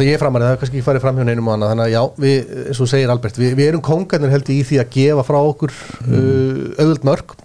ég 0.00 0.12
er 0.16 0.20
framarið 0.20 0.48
það 0.48 0.56
er 0.56 0.60
kannski 0.62 0.84
farið 0.84 1.06
fram 1.06 1.20
hjá 1.20 1.26
neinum 1.28 1.48
og 1.50 1.56
annað 1.56 1.72
þannig 1.72 1.86
að 1.86 1.94
já, 1.94 2.02
við, 2.24 2.50
eins 2.66 2.82
og 2.82 2.90
segir 2.90 3.12
Albert, 3.14 3.40
við, 3.40 3.54
við 3.58 3.70
erum 3.70 3.84
kongarnir 3.86 4.34
held 4.34 4.50
í 4.52 4.58
því 4.66 4.80
að 4.82 4.90
gefa 4.96 5.26
frá 5.26 5.38
okkur 5.40 5.76
uh, 5.76 6.66
auðvöld 6.82 7.06
mörg 7.08 7.36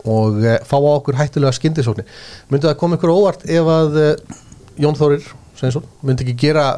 og 0.00 0.40
uh, 0.40 0.54
fá 0.64 0.76
á 0.80 0.90
okkur 0.94 1.18
hættulega 1.18 1.56
skyndisóknir. 1.58 2.08
Myndi 2.48 2.70
það 2.70 2.80
koma 2.80 2.96
ykkur 2.96 3.12
óvart 3.12 3.44
ef 3.44 3.74
að 3.74 4.00
Jón 4.80 4.96
Þórir 4.96 5.26
Sveinsson, 5.60 5.84
myndi 6.06 6.24
ekki 6.24 6.38
gera 6.46 6.70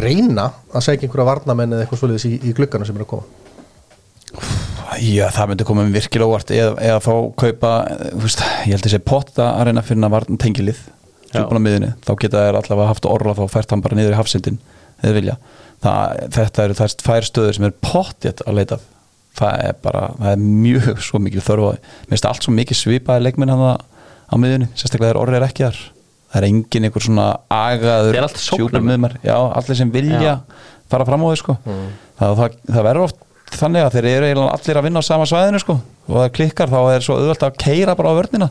reyna 0.00 0.46
að 0.72 0.86
segja 0.86 1.04
einhverja 1.04 1.28
varnamenn 1.28 1.74
eða 1.76 1.84
eitthvað 1.84 2.00
svoleiðis 2.00 2.24
í, 2.30 2.38
í 2.40 2.54
gluggana 2.56 2.88
sem 2.88 2.96
er 2.96 3.04
að 3.04 3.10
koma 3.10 3.47
Já, 5.04 5.26
það 5.34 5.50
myndi 5.50 5.66
koma 5.68 5.84
um 5.84 5.94
virkilega 5.94 6.30
óvart 6.30 6.52
eða, 6.54 6.74
eða 6.80 7.00
þá 7.04 7.12
kaupa, 7.42 7.72
veist, 8.22 8.44
ég 8.64 8.76
held 8.76 8.88
að 8.88 8.94
sé 8.94 9.00
potta 9.04 9.48
að 9.52 9.68
reyna 9.68 9.82
að 9.84 9.90
finna 9.90 10.12
varn 10.12 10.40
tengilið 10.40 10.80
miðunni, 11.60 11.90
þá 12.06 12.12
geta 12.22 12.44
þær 12.46 12.60
allavega 12.62 12.92
haft 12.92 13.08
orla 13.08 13.34
þá 13.36 13.42
fært 13.52 13.74
hann 13.74 13.82
bara 13.84 13.98
niður 13.98 14.14
í 14.14 14.18
hafsindin 14.18 14.60
eða 15.02 15.16
vilja, 15.18 15.34
það, 15.84 16.22
þetta 16.38 16.64
eru 16.64 16.78
þær 16.78 16.94
tvær 17.02 17.28
stöður 17.28 17.58
sem 17.58 17.68
er 17.68 17.76
pottjett 17.84 18.40
að 18.46 18.56
leita 18.62 18.80
það 19.38 19.60
er 19.68 19.76
bara, 19.84 20.06
það 20.18 20.32
er 20.32 20.42
mjög 20.46 21.04
svo 21.04 21.20
mikið 21.22 21.46
þörf 21.46 21.68
á, 21.68 21.70
mér 21.76 22.14
finnst 22.14 22.28
allt 22.30 22.46
svo 22.46 22.54
mikið 22.56 22.80
svipaði 22.80 23.26
leikminn 23.26 23.52
hann 23.52 23.66
á 24.28 24.34
miðunni 24.40 24.68
sérstaklega 24.74 25.12
þegar 25.12 25.20
orri 25.22 25.38
er 25.38 25.46
ekki 25.46 25.66
þar. 25.68 25.78
Það 26.28 26.38
er 26.42 26.46
engin 26.48 26.86
einhver 26.88 27.04
svona 27.04 27.26
agaður 27.54 28.18
sjúkur 28.36 28.82
miðmar, 28.84 29.14
já, 29.24 29.36
allir 29.36 29.78
sem 29.78 29.92
vilja 29.92 30.18
Já. 30.20 30.34
fara 30.92 31.06
fram 31.08 31.24
á 31.24 31.26
því 31.30 31.38
sko. 31.40 31.54
Það, 32.18 32.34
það, 32.40 32.58
það 32.68 32.86
verður 32.88 33.06
oft 33.06 33.22
þannig 33.54 33.84
að 33.86 33.96
þeir 33.96 34.08
eru 34.12 34.46
allir 34.48 34.80
að 34.80 34.88
vinna 34.88 35.02
á 35.02 35.08
sama 35.08 35.28
svæðinu 35.28 35.60
sko. 35.62 35.78
Og 36.08 36.16
það 36.22 36.32
klikkar 36.38 36.72
þá 36.72 36.80
er 36.92 37.04
svo 37.04 37.18
auðvöld 37.18 37.44
að 37.48 37.60
keira 37.62 37.96
bara 37.98 38.12
á 38.12 38.18
vörnina. 38.18 38.48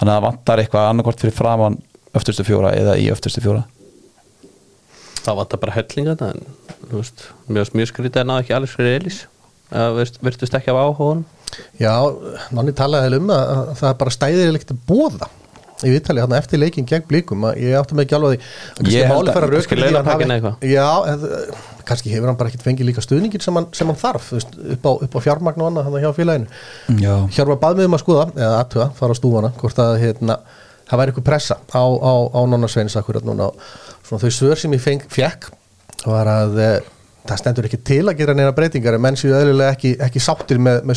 Þannig 0.00 0.12
að 0.12 0.16
það 0.16 0.26
vantar 0.28 0.62
eitthvað 0.62 0.88
annarkvort 0.90 1.24
fyrir 1.24 1.36
framann 1.36 1.80
öftustu 2.16 2.46
fjóra 2.46 2.72
eða 2.78 2.96
í 2.98 3.10
öftustu 3.12 3.42
fjóra. 3.44 3.66
Það 5.20 5.42
vantar 5.42 5.60
bara 5.62 5.76
hellinga 5.76 6.16
en 6.30 6.46
þú 6.88 7.02
veist, 7.02 7.26
mjög, 7.46 7.74
mjög 7.76 7.90
skrítið 7.90 8.22
að 8.22 8.30
ná 8.30 8.38
ekki 8.40 8.56
alveg 8.56 8.72
fyrir 8.72 8.96
Elís. 9.00 9.20
Virtust 9.70 10.56
ekki 10.58 10.72
af 10.72 10.80
áhugunum 10.80 11.26
Já, 11.80 11.94
Nonni 12.54 12.72
talaði 12.76 13.20
um 13.20 13.30
að, 13.34 13.52
að 13.52 13.70
það 13.80 13.94
bara 14.00 14.14
stæðir 14.14 14.56
ekkert 14.58 14.74
að 14.74 14.82
bóða 14.88 15.28
í 15.86 15.90
viðtali 15.94 16.22
hann 16.24 16.34
eftir 16.36 16.60
leikin 16.60 16.86
gegn 16.88 17.06
blíkum 17.08 17.44
að 17.48 17.60
ég 17.64 17.76
átti 17.78 17.96
mig 17.98 18.06
ekki 18.06 18.16
alveg 18.18 18.30
að 18.30 18.86
því. 18.86 18.92
Ég 18.94 19.06
held 19.08 19.16
máli 19.16 19.30
að- 19.30 19.36
kannski 19.64 19.76
hafi- 20.10 20.26
eitthvað. 20.36 20.66
Já, 20.70 20.88
eð, 21.12 21.24
kannski 21.90 22.12
hefur 22.14 22.26
hann 22.30 22.36
bara 22.40 22.50
ekkert 22.50 22.66
fengið 22.66 22.88
líka 22.90 23.04
stuðningin 23.04 23.42
sem 23.42 23.54
hann, 23.54 23.66
sem 23.72 23.86
hann 23.86 23.96
þarf 23.96 24.30
veist, 24.36 24.56
upp, 24.76 24.84
á, 24.86 24.92
upp 25.06 25.14
á 25.16 25.20
fjármagn 25.24 25.60
og 25.64 25.70
annað 25.70 25.84
hann 25.88 26.02
hjá 26.04 26.12
félaginu. 26.16 26.46
Já, 27.00 27.14
Hjörvar 27.36 27.60
bað 27.60 27.76
mig 27.76 27.90
um 27.90 27.96
að 27.98 28.04
skoða, 28.04 28.26
eða 28.36 28.58
aðtuga, 28.64 28.90
fara 28.94 29.12
á 29.12 29.20
stúfana 29.20 29.52
hvort 29.60 29.82
að 29.82 29.98
hérna, 30.04 30.38
það 30.90 30.98
væri 31.00 31.12
eitthvað 31.12 31.28
pressa 31.30 31.56
á, 31.56 31.82
á, 31.82 32.12
á 32.34 32.40
Nonna 32.46 32.68
Sveins 32.68 32.96
akkurat 32.96 33.24
núna. 33.24 33.50
Og 33.50 33.56
svona 34.06 34.22
þau 34.24 34.30
svör 34.34 34.56
sem 34.58 34.72
ég 34.72 34.80
feng, 34.80 35.02
fekk 35.08 35.50
var 36.06 36.26
að 36.26 36.58
e, 36.58 36.70
það 37.28 37.38
stendur 37.42 37.64
ekki 37.68 37.82
til 37.84 38.04
að 38.08 38.16
gera 38.18 38.34
neina 38.34 38.52
breytingar 38.56 38.94
en 38.96 39.00
menn 39.04 39.18
séu 39.20 39.34
eðlilega 39.36 39.76
ekki, 39.76 39.96
ekki 40.00 40.22
sáttir 40.22 40.58
með, 40.58 40.82
með 40.84 40.96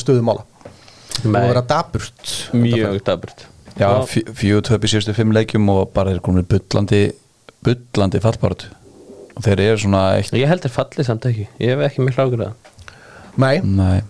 daburt 1.68 2.32
mjög 2.58 3.04
daburt 3.06 3.46
já 3.80 3.90
fjögur 4.08 4.66
töp 4.70 4.86
í 4.86 4.92
síðustu 4.92 5.16
fimm 5.18 5.34
leikjum 5.36 5.70
og 5.74 5.94
bara 5.96 6.14
er 6.14 6.22
komin 6.24 6.46
bullandi 6.50 7.06
bullandi 7.66 8.22
fallbáratu 8.24 8.70
og 9.34 9.46
þeir 9.46 9.64
eru 9.70 9.82
svona 9.86 10.04
eitt 10.20 10.36
ég 10.38 10.50
held 10.52 10.66
þeir 10.66 10.76
fallið 10.78 11.10
samt 11.10 11.26
ekki, 11.30 11.48
ég 11.64 11.74
hef 11.74 11.88
ekki 11.88 12.06
miklu 12.06 12.28
ágjörða 12.28 12.54
Nei, 13.34 13.64
Nei, 13.66 14.04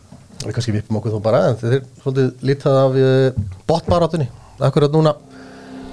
við 0.44 0.56
kannski 0.58 0.74
vippum 0.76 0.98
okkur 1.00 1.14
þó 1.16 1.22
bara 1.24 1.44
en 1.52 1.60
þeir 1.62 1.78
er 1.78 1.84
svolítið 2.02 2.48
lítið 2.50 2.80
af 2.80 2.98
uh, 3.00 3.44
botbarátunni 3.70 4.28
akkurat 4.68 4.92
núna. 4.92 5.14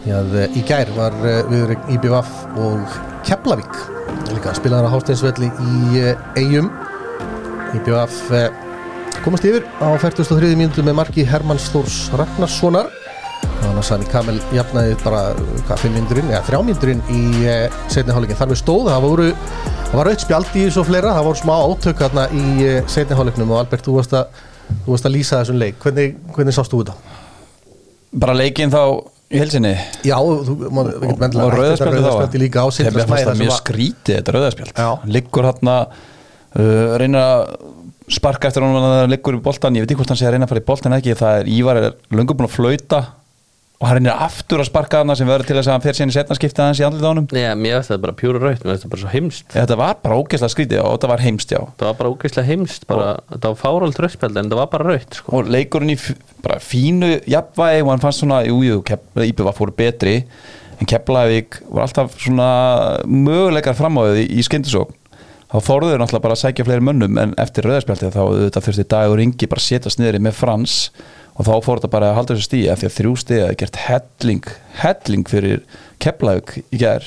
Því 0.03 0.15
að 0.17 0.35
uh, 0.35 0.57
í 0.59 0.63
gær 0.67 0.91
var 0.97 1.15
uh, 1.23 1.37
við 1.47 1.77
IBVF 1.95 2.33
og 2.59 2.97
Keflavík. 3.29 3.79
Líka 4.33 4.55
spilaðar 4.59 4.91
á 4.91 4.95
Hásteinsvelli 4.97 5.47
í 5.47 6.03
uh, 6.03 6.25
Eyjum. 6.41 6.73
IBVF 7.79 8.19
uh, 8.35 8.49
komast 9.23 9.47
yfir 9.47 9.69
á 9.79 9.95
43. 9.95 10.51
mínútu 10.59 10.83
með 10.83 10.99
marki 11.05 11.27
Hermann 11.29 11.63
Stórs 11.63 12.09
Ragnarssonar 12.19 12.91
að 13.81 13.87
Sami 13.89 14.09
Kamel 14.11 14.37
jafnaði 14.55 14.97
bara 15.03 15.23
hvað, 15.67 15.85
5 15.85 15.95
mínúturinn, 15.97 16.31
eða 16.33 16.43
3 16.49 16.61
mínúturinn 16.69 17.01
í 17.13 17.23
uh, 17.45 17.79
setni 17.93 18.15
hálfleikin, 18.15 18.39
þar 18.39 18.53
við 18.53 18.61
stóð 18.61 18.91
það 18.91 19.07
voru, 19.07 19.31
það 19.91 19.97
var 19.97 20.11
auðvitað 20.11 20.27
spjald 20.27 20.53
í 20.53 20.67
þessu 20.67 20.83
og 20.83 20.91
fleira. 20.91 21.15
Það 21.17 21.31
voru 21.31 21.41
smá 21.43 21.55
átök 21.59 22.05
þarna 22.05 22.27
í 22.31 22.45
uh, 22.67 22.77
setni 22.91 23.19
hálfleiknum. 23.19 23.55
Og 23.55 23.63
Albert, 23.63 23.87
þú 23.89 23.97
varst 23.97 24.19
að, 24.21 24.45
þú 24.85 24.95
varst 24.95 25.09
að 25.11 25.17
lýsa 25.17 25.41
þessum 25.41 25.61
leik, 25.65 25.81
hvernig, 25.83 26.21
hvernig 26.37 26.57
sást 26.57 26.75
þú 26.77 26.85
þetta? 26.85 27.17
bara 28.11 28.35
leikinn 28.35 28.73
þá 28.73 28.83
í 29.31 29.39
helsinni 29.39 29.75
Já, 30.03 30.17
þú, 30.19 30.57
má, 30.75 30.81
við 30.83 31.05
getum 31.05 31.21
og 31.21 31.27
endilega 31.27 31.51
þá? 31.51 31.59
rauðaspjaldi 31.61 32.41
líka 32.43 32.65
á 32.67 32.69
Sindra 32.75 33.05
Smæði 33.07 33.27
það 33.29 33.43
mjög 33.45 33.53
skrítið 33.61 34.17
þetta 34.17 34.35
rauðaspjald 34.35 34.73
Já. 34.75 34.89
liggur 35.17 35.47
hann 35.47 35.71
uh, 35.71 36.97
reyna 36.99 37.23
sparka 38.11 38.51
eftir 38.51 38.65
honum 38.65 38.83
að 38.83 38.97
það 38.97 39.13
liggur 39.13 39.39
í 39.39 39.43
boltan 39.45 39.79
ég 39.79 39.85
veit 39.85 39.93
ekki 39.93 40.01
hvort 40.03 40.13
hann 40.13 40.19
sé 40.19 40.27
að 40.27 40.35
reyna 40.35 40.49
að 40.49 40.51
fara 40.51 40.63
í 40.63 40.67
boltan 40.67 40.97
ekki. 40.97 41.17
Það 41.21 41.37
er 41.39 41.51
Ívar 41.55 41.79
er 41.79 41.85
löngu 42.11 42.35
búin 42.35 42.49
að 42.49 42.57
flauta 42.57 43.01
og 43.81 43.89
hann 43.89 43.97
reynir 43.97 44.13
aftur 44.13 44.61
að 44.61 44.69
sparka 44.69 44.99
hann 45.01 45.17
sem 45.17 45.29
verður 45.29 45.49
til 45.49 45.57
þess 45.57 45.71
að 45.71 45.77
hann 45.77 45.85
fer 45.87 46.01
í 46.05 46.13
setna 46.13 46.37
skipta 46.37 46.67
hans 46.69 46.81
í 46.83 46.85
andlið 46.85 47.07
á 47.09 47.11
honum. 47.11 47.29
Já, 47.33 47.51
mér 47.57 47.79
veist 47.79 47.89
það 47.89 48.03
bara 48.05 48.17
pjúra 48.21 48.43
raut, 48.43 48.61
mér 48.61 48.75
veist 48.75 48.85
það 48.85 48.93
bara 48.93 49.03
svo 49.03 49.13
heimst 49.15 49.55
þetta 49.55 49.79
var 49.81 49.99
bara 50.03 50.19
ógeðslega 50.21 50.55
skrítið 50.55 50.83
og 50.85 50.97
þetta 50.99 51.11
var 51.15 51.25
heimst 51.25 51.55
já. 51.55 51.61
Það 51.81 51.89
var 51.89 51.99
bara 52.03 52.13
ógeðslega 52.13 52.51
heimst 52.51 52.87
bara, 52.91 53.09
það 53.33 53.47
var 53.49 53.61
fárald 53.63 54.01
rauðspjald 54.05 54.41
en 54.43 54.53
það 54.53 54.61
var 54.61 54.71
bara 54.75 54.89
raut 54.91 55.17
sko. 55.17 55.33
og 55.39 55.53
leikurinn 55.57 55.95
í 55.95 55.99
bara 56.45 56.61
fínu 56.61 57.11
jafnvægi 57.25 57.85
og 57.87 57.93
hann 57.95 58.05
fannst 58.05 58.25
svona, 58.25 58.43
jú, 58.45 58.61
jú, 58.69 58.83
Íbjöfa 59.31 59.57
fóru 59.57 59.73
betri 59.77 60.19
en 60.81 60.89
Keflavík 60.89 61.63
var 61.69 61.87
alltaf 61.87 62.17
svona 62.21 62.51
möguleikar 63.09 63.77
fram 63.77 63.97
á 64.01 64.13
því 64.13 64.27
í 64.29 64.45
skyndisókn 64.45 64.97
þá 65.51 65.57
fóruður 65.67 65.99
náttúrulega 66.01 66.25
bara 66.25 66.37
að 66.37 66.43
sækja 66.45 66.67
fleiri 66.67 66.85
mönnum 66.87 67.19
en 67.21 67.33
eftir 67.43 67.67
rauðarspjaldið 67.67 68.15
þá 68.15 68.21
auðvitað 68.23 68.67
þurfti 68.69 68.87
dagur 68.93 69.23
yngi 69.25 69.49
bara 69.51 69.63
að 69.63 69.67
setjast 69.67 70.01
niður 70.01 70.21
með 70.23 70.37
frans 70.39 70.77
og 71.41 71.47
þá 71.49 71.55
fór 71.65 71.81
þetta 71.81 71.93
bara 71.95 72.11
að 72.11 72.19
halda 72.19 72.37
þessu 72.37 72.49
stíi 72.51 72.67
af 72.69 72.83
því 72.83 72.91
að 72.91 72.97
þrjú 72.99 73.15
stíi 73.23 73.41
að 73.47 73.55
gert 73.63 73.79
helling 73.87 74.51
helling 74.83 75.31
fyrir 75.31 75.63
Keflavík 76.03 76.59
í 76.69 76.83
gær. 76.83 77.07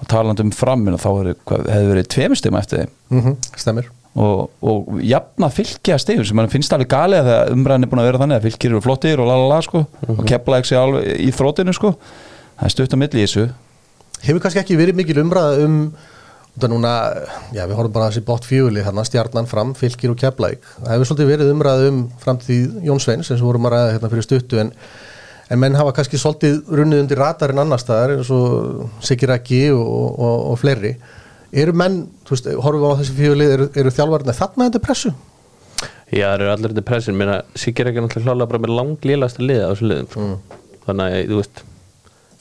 Og 0.00 0.08
talandi 0.08 0.44
um 0.44 0.52
framin 0.52 0.96
og 0.96 1.00
þá 1.02 1.08
hefði, 1.10 1.32
hefði 1.48 1.88
verið 1.94 2.12
tveimstum 2.14 2.60
eftir 2.60 2.84
þeim. 2.84 2.92
Mm 3.12 3.40
Stemir 3.60 3.90
og, 4.18 4.50
og 4.66 5.00
jafna 5.06 5.50
fylgja 5.54 5.98
stegum 6.00 6.26
sem 6.26 6.38
mann 6.38 6.50
finnst 6.50 6.72
alveg 6.74 6.90
galið 6.90 7.20
að 7.20 7.28
þegar 7.30 7.52
umræðin 7.54 7.86
er 7.86 7.90
búin 7.92 8.02
að 8.02 8.08
vera 8.08 8.20
þannig 8.22 8.38
að 8.40 8.46
fylgir 8.48 8.72
eru 8.72 8.82
flottir 8.84 9.22
og 9.22 9.28
lalala 9.30 9.60
sko. 9.64 9.84
Og 10.08 10.22
kepla 10.28 10.60
ekki 10.60 10.78
alveg 10.78 11.10
í 11.22 11.30
þrótinu 11.34 11.74
sko. 11.76 11.92
Það 12.58 12.66
er 12.66 12.74
stutt 12.74 12.96
á 12.96 13.00
milli 13.00 13.20
í 13.20 13.26
þessu. 13.26 13.44
Hefur 14.24 14.42
kannski 14.44 14.62
ekki 14.64 14.78
verið 14.80 14.98
mikil 14.98 15.22
umræða 15.22 15.66
um 15.66 15.76
út 16.60 16.66
af 16.66 16.72
núna, 16.72 16.94
já 17.56 17.62
við 17.64 17.78
horfum 17.78 17.94
bara 17.94 18.08
að 18.08 18.12
þessi 18.14 18.26
bótt 18.26 18.48
fjöguli 18.48 18.82
hérna, 18.84 19.04
stjarnan 19.06 19.48
fram, 19.48 19.72
fylgir 19.78 20.12
og 20.12 20.18
keflæk 20.20 20.66
það 20.76 20.90
hefur 20.92 21.08
svolítið 21.08 21.30
verið 21.30 21.52
umræða 21.54 21.86
um 21.88 22.02
framtíð 22.20 22.74
Jón 22.84 23.00
Sveins 23.00 23.30
eins 23.30 23.40
og 23.40 23.48
vorum 23.48 23.68
að 23.68 23.74
ræða 23.76 23.94
hérna 23.94 24.10
fyrir 24.12 24.26
stuttu 24.26 24.60
en, 24.60 24.72
en 25.48 25.62
menn 25.62 25.78
hafa 25.78 25.94
kannski 25.96 26.20
svolítið 26.20 26.60
runnið 26.68 27.04
undir 27.06 27.22
radarinn 27.22 27.62
annar 27.64 27.80
staðar 27.80 28.18
eins 28.18 28.32
og 28.34 28.84
Sigir 29.04 29.32
Aki 29.32 29.62
og, 29.72 29.88
og, 30.20 30.36
og 30.52 30.60
fleiri. 30.60 30.92
Eru 31.50 31.74
menn, 31.74 32.04
þú 32.28 32.36
veist, 32.36 32.52
horfum 32.66 32.84
við 32.84 32.92
á 32.92 32.98
þessi 33.00 33.16
fjöguli 33.16 33.48
eru, 33.56 33.70
eru 33.80 33.94
þjálfarnir 33.96 34.38
þarna 34.38 34.68
þetta 34.68 34.82
pressu? 34.84 35.14
Já, 36.10 36.26
það 36.26 36.36
eru 36.36 36.52
allir 36.52 36.74
þetta 36.74 36.86
pressin 36.90 37.18
mér 37.18 37.34
að 37.38 37.58
Sigur 37.62 37.90
ekki 37.90 38.04
náttúrulega 38.04 38.28
klálega 38.28 38.52
bara 38.52 38.62
með 38.66 38.76
langlílasta 38.76 39.42
liða 39.42 39.66
á 39.66 39.70
þessu 39.72 39.90
liðum 39.90 40.12
sko. 40.12 40.28
þannig 40.86 41.16
að, 41.16 41.32
þú 41.32 41.40
veist 41.40 41.64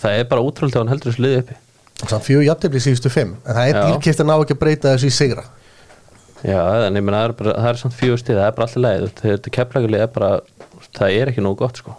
það 0.03 0.19
er 0.19 0.29
bara 0.29 0.45
útrúlega 0.45 1.57
Samt 1.99 2.25
fjögur 2.25 2.45
jafntefli 2.47 2.81
síðustu 2.83 3.11
fimm 3.13 3.37
en 3.43 3.55
það 3.55 3.69
er 3.69 3.79
Já. 3.79 3.81
dýrkipt 3.89 4.23
að 4.23 4.29
ná 4.29 4.35
ekki 4.37 4.55
að 4.55 4.61
breyta 4.63 4.93
þessu 4.95 5.09
í 5.09 5.15
sigra 5.15 5.45
Já, 6.39 6.59
en 6.87 6.95
ég 6.95 7.03
meina 7.03 7.23
það 7.23 7.29
er 7.29 7.37
bara, 7.41 7.55
það 7.59 7.71
er 7.71 7.79
samt 7.81 7.97
fjögur 7.99 8.21
stið 8.21 8.39
það 8.39 8.45
er 8.47 8.57
bara 8.59 8.67
allir 8.69 8.85
leið, 8.85 9.09
þetta 9.23 9.55
keflagalið 9.57 10.05
er 10.05 10.13
bara 10.15 10.29
það 10.95 11.17
er 11.19 11.31
ekki 11.33 11.43
nógu 11.43 11.59
gott 11.63 11.81
sko 11.81 11.97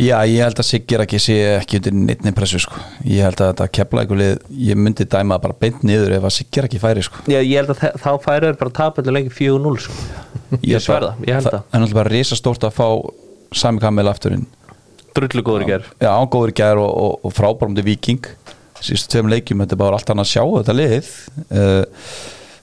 Já, 0.00 0.16
ég 0.24 0.40
held 0.40 0.60
að 0.62 0.64
Siggir 0.64 1.02
ekki 1.02 1.18
sé 1.20 1.34
ekki 1.58 1.76
undir 1.80 1.92
neittni 1.92 2.32
pressu 2.32 2.60
sko. 2.62 2.78
ég 3.04 3.26
held 3.26 3.40
að 3.42 3.50
þetta 3.58 3.84
einhverlið 4.00 4.38
ég 4.70 4.78
myndi 4.78 5.04
dæma 5.04 5.36
bara 5.42 5.56
beint 5.60 5.82
niður 5.84 6.14
ef 6.16 6.24
að 6.24 6.34
Siggir 6.38 6.68
ekki 6.68 6.80
færi 6.80 7.02
sko. 7.04 7.20
Já, 7.28 7.40
ég 7.42 7.58
held 7.58 7.74
að 7.74 7.98
þá 8.00 8.10
færi 8.22 8.48
þeir 8.48 8.60
bara 8.62 8.72
tapöldu 8.78 9.12
lengi 9.12 9.32
4-0 9.34 9.82
sko. 9.84 9.98
Ég 10.66 10.82
sverða, 10.82 11.12
ég 11.26 11.36
held 11.36 11.46
það 11.46 11.58
Það 11.58 11.76
er 11.76 11.82
náttúrulega 11.82 11.98
bara 12.00 12.12
risastórt 12.14 12.64
að 12.66 12.78
fá 12.78 12.86
Sami 13.60 13.82
Kamil 13.82 14.08
afturinn 14.10 14.46
Drullu 15.14 15.44
góður 15.46 15.66
í 15.66 15.68
ger 15.68 15.86
Já, 16.02 16.10
góður 16.30 16.52
í 16.52 16.56
gær 16.58 16.80
og, 16.82 16.90
og, 16.90 17.12
og 17.26 17.34
frábærumdi 17.36 17.84
viking 17.86 18.30
sístu 18.84 19.14
tveim 19.14 19.30
leikjum, 19.32 19.62
þetta 19.64 19.76
er 19.76 19.80
bara 19.82 19.98
allt 19.98 20.12
annað 20.12 20.28
að 20.28 20.32
sjá 20.32 20.44
þetta 20.44 20.76
lið. 20.76 21.10
Uh, 21.48 21.82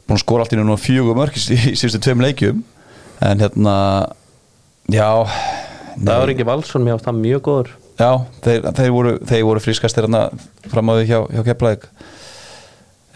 búin 0.07 0.17
að 0.17 0.23
skora 0.23 0.45
allt 0.45 0.55
í 0.55 0.59
núna 0.59 0.77
fjögur 0.81 1.17
mörg 1.17 1.37
í, 1.37 1.57
sístu 1.79 2.01
tveim 2.03 2.23
leikjum. 2.23 2.61
En 3.27 3.41
hérna 3.41 3.75
já. 4.93 5.09
Það 5.97 6.21
var 6.21 6.31
ekki 6.33 6.47
Valsson, 6.47 6.85
mér 6.85 6.97
ást 6.97 7.07
það 7.07 7.21
mjög 7.23 7.43
góður. 7.47 7.73
Já, 7.97 8.11
þeir, 8.45 8.67
þeir, 8.77 8.91
voru, 8.93 9.11
þeir 9.25 9.43
voru 9.47 9.61
friskastir 9.63 10.05
hérna 10.05 10.27
fram 10.69 10.91
á 10.93 10.93
því 10.99 11.05
hjá, 11.09 11.19
hjá 11.33 11.43
Keflæk 11.47 11.87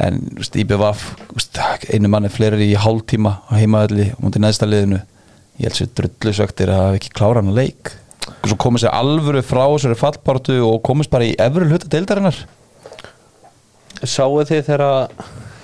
en 0.02 0.22
veist, 0.40 0.56
einu 1.94 2.10
manni 2.10 2.32
fleiri 2.34 2.72
í 2.72 2.78
hálftíma 2.80 3.36
á 3.46 3.52
heimaðalli 3.60 4.08
og 4.16 4.24
mútið 4.26 4.46
neðsta 4.46 4.70
liðinu. 4.70 5.02
Ég 5.62 5.68
held 5.68 5.78
sér 5.78 5.92
drullusöktir 6.00 6.72
að 6.74 6.82
hafa 6.82 6.98
ekki 6.98 7.12
klára 7.14 7.44
hann 7.44 7.52
að 7.52 7.60
leik. 7.60 7.92
Og 8.42 8.50
svo 8.50 8.58
komið 8.62 8.86
sér 8.86 8.96
alvöru 8.98 9.44
frá 9.46 9.62
þessari 9.68 10.00
fallpartu 10.00 10.58
og 10.66 10.82
komist 10.88 11.14
bara 11.14 11.28
í 11.30 11.36
efru 11.38 11.68
hluta 11.70 11.90
deildarinnar 11.92 12.42
Sáu 14.08 14.40
þið 14.50 14.64
þegar 14.70 14.84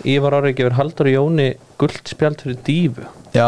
Ívar 0.08 0.36
Ári 0.38 0.54
gefur 0.58 0.76
Haldur 0.78 1.10
Jóni 1.10 1.48
gullt 1.82 2.12
spjald 2.12 2.42
fyrir 2.44 2.60
dífu 2.68 3.08
Já, 3.36 3.48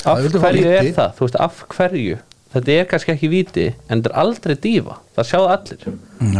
Af 0.00 0.22
Það 0.24 0.38
hverju 0.40 0.70
er 0.72 0.88
það? 0.96 1.10
Þú 1.18 1.26
veist, 1.26 1.36
af 1.44 1.58
hverju? 1.76 2.18
Þetta 2.50 2.72
er 2.74 2.86
kannski 2.90 3.12
ekki 3.14 3.28
víti 3.30 3.66
en 3.86 4.00
þetta 4.00 4.10
er 4.10 4.16
aldrei 4.24 4.56
dífa 4.64 4.96
Það 5.18 5.28
sjáðu 5.28 5.50
allir. 5.54 5.84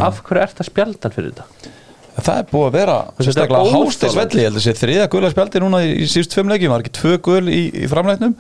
Af 0.03 0.23
hverju 0.27 0.43
ert 0.47 0.57
það 0.63 0.71
spjaldan 0.73 1.15
fyrir 1.19 1.35
þetta? 1.37 1.77
það 2.21 2.39
er 2.41 2.49
búið 2.51 2.67
að 2.67 2.75
vera 2.75 2.95
Þetta 3.05 3.23
er 3.23 3.27
sérstaklega 3.29 3.69
hástegsvelli, 3.77 4.41
ég 4.43 4.49
held 4.51 4.59
að 4.59 4.65
sé 4.65 4.73
þriða 4.77 5.05
gula 5.13 5.29
spjaldi 5.33 5.61
núna 5.63 5.79
í, 5.87 5.93
í 6.03 6.09
síðust 6.11 6.35
tveim 6.35 6.51
leikjum, 6.53 6.73
var 6.75 6.83
ekki 6.83 6.93
tvö 6.99 7.13
gul 7.25 7.47
í, 7.49 7.61
í 7.81 7.87
framleitnum 7.89 8.35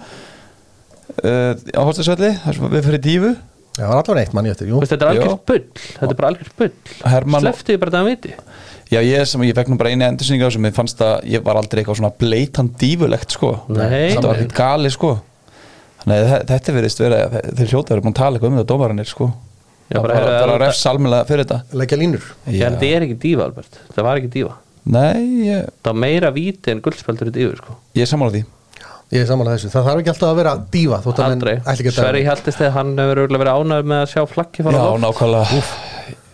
uh, 1.24 1.54
á 1.56 1.80
hástegsvelli, 1.86 2.32
þar 2.42 2.58
sem 2.58 2.66
við 2.74 2.84
fyrir 2.88 3.02
dífu 3.06 3.30
Já, 3.78 3.84
það 3.86 3.92
var 3.94 4.00
allavega 4.02 4.24
eitt 4.26 4.34
manni 4.36 4.50
eftir, 4.50 4.66
jú. 4.68 4.74
Þú 4.76 4.82
veist, 4.82 4.92
Þetta 4.92 5.06
er 5.06 5.14
Já. 5.14 5.20
algjört 5.22 5.44
bull. 5.48 5.60
Þetta 5.80 6.08
er 6.10 6.16
bara 6.18 6.30
algjört 6.32 6.56
bull. 6.58 6.72
Hermann- 7.14 7.44
Sleftið 7.46 7.78
bara 7.80 7.92
það 7.94 8.00
að 8.02 8.08
viti 8.10 8.32
Já, 8.90 8.98
ég, 9.06 9.22
sem, 9.30 9.42
ég 9.46 9.54
fekk 9.54 9.68
nú 9.70 9.76
bara 9.78 9.90
einu 9.94 10.02
endursynninga 10.08 10.48
sem 10.50 10.64
ég 10.66 10.74
fannst 10.74 10.98
að 11.06 11.26
ég 11.30 11.44
var 11.46 11.60
aldrei 11.60 11.82
eitthvað 11.84 12.00
svona 12.00 12.10
bleitan 12.18 12.70
dífulegt 12.80 13.36
sko. 13.36 13.52
Nei. 13.70 14.10
Þetta 14.16 14.26
var 14.32 14.40
eitthvað 14.40 14.56
gali 14.58 14.90
sko. 14.90 15.12
Þannig 16.00 16.16
að 16.16 16.30
þe- 16.32 16.40
þetta 16.50 16.74
verðist 16.74 17.02
vera 17.04 17.20
þeir 17.60 17.70
hljóta 17.74 17.94
eru 17.94 18.02
búin 18.06 18.14
að 18.14 18.18
tala 18.22 18.38
eitthvað 18.38 18.50
um 18.50 18.58
þetta 18.58 18.70
dómaranir 18.72 19.06
sko. 19.12 19.28
Já, 19.90 19.98
bara, 20.00 20.06
var 20.08 20.16
heyrðu, 20.16 20.32
bara 20.40 20.52
þetta- 20.52 20.64
refs 20.66 20.82
almennilega 20.90 21.26
fyrir 21.30 21.44
þetta. 21.46 21.60
Leggja 21.82 21.98
línur. 21.98 22.24
Já, 22.50 22.66
en 22.66 22.78
þetta 22.80 22.90
er 22.96 23.06
ekki 23.06 23.18
dífa, 23.26 23.44
Albert. 23.46 23.78
Það 23.94 24.04
var 24.08 24.16
ekki 24.20 24.32
dífa 24.38 24.54
Nei, 24.90 25.44
ég, 25.44 25.66
Það 25.84 25.90
var 25.92 25.98
meira 26.00 26.30
víti 26.32 26.70
en 26.72 26.80
guldspjald 26.80 27.18
fyrir 27.20 27.32
dífu 27.36 27.56
sko. 27.60 27.74
ég 27.94 28.02
er 28.02 28.06
sammála 28.10 28.32
því. 28.32 28.44
Ég 29.12 29.20
er 29.22 29.26
samanlega 29.26 29.58
þessu, 29.58 29.70
það 29.74 29.86
þarf 29.90 30.00
ekki 30.00 30.10
alltaf 30.12 30.30
að 30.30 30.36
vera 30.38 30.52
dífa 30.70 30.98
þótt 31.02 31.18
að 31.18 31.28
menn 31.28 31.38
Aldrei. 31.40 31.54
ætli 31.60 31.82
ekki 31.82 31.90
að 31.90 31.96
Sverri 31.98 32.20
dæma. 32.22 32.28
Hjaltist 32.30 32.58
þegar 32.60 32.72
hann 32.78 32.92
hefur 32.96 33.18
örugglega 33.20 33.42
verið 33.42 33.56
ánægð 33.60 33.88
með 33.90 34.02
að 34.04 34.10
sjá 34.12 34.22
flaggi 34.30 34.62
fara 34.64 34.78
Já, 34.78 34.80
á 34.80 34.90
loft. 34.90 35.02
nákvæmlega 35.04 35.46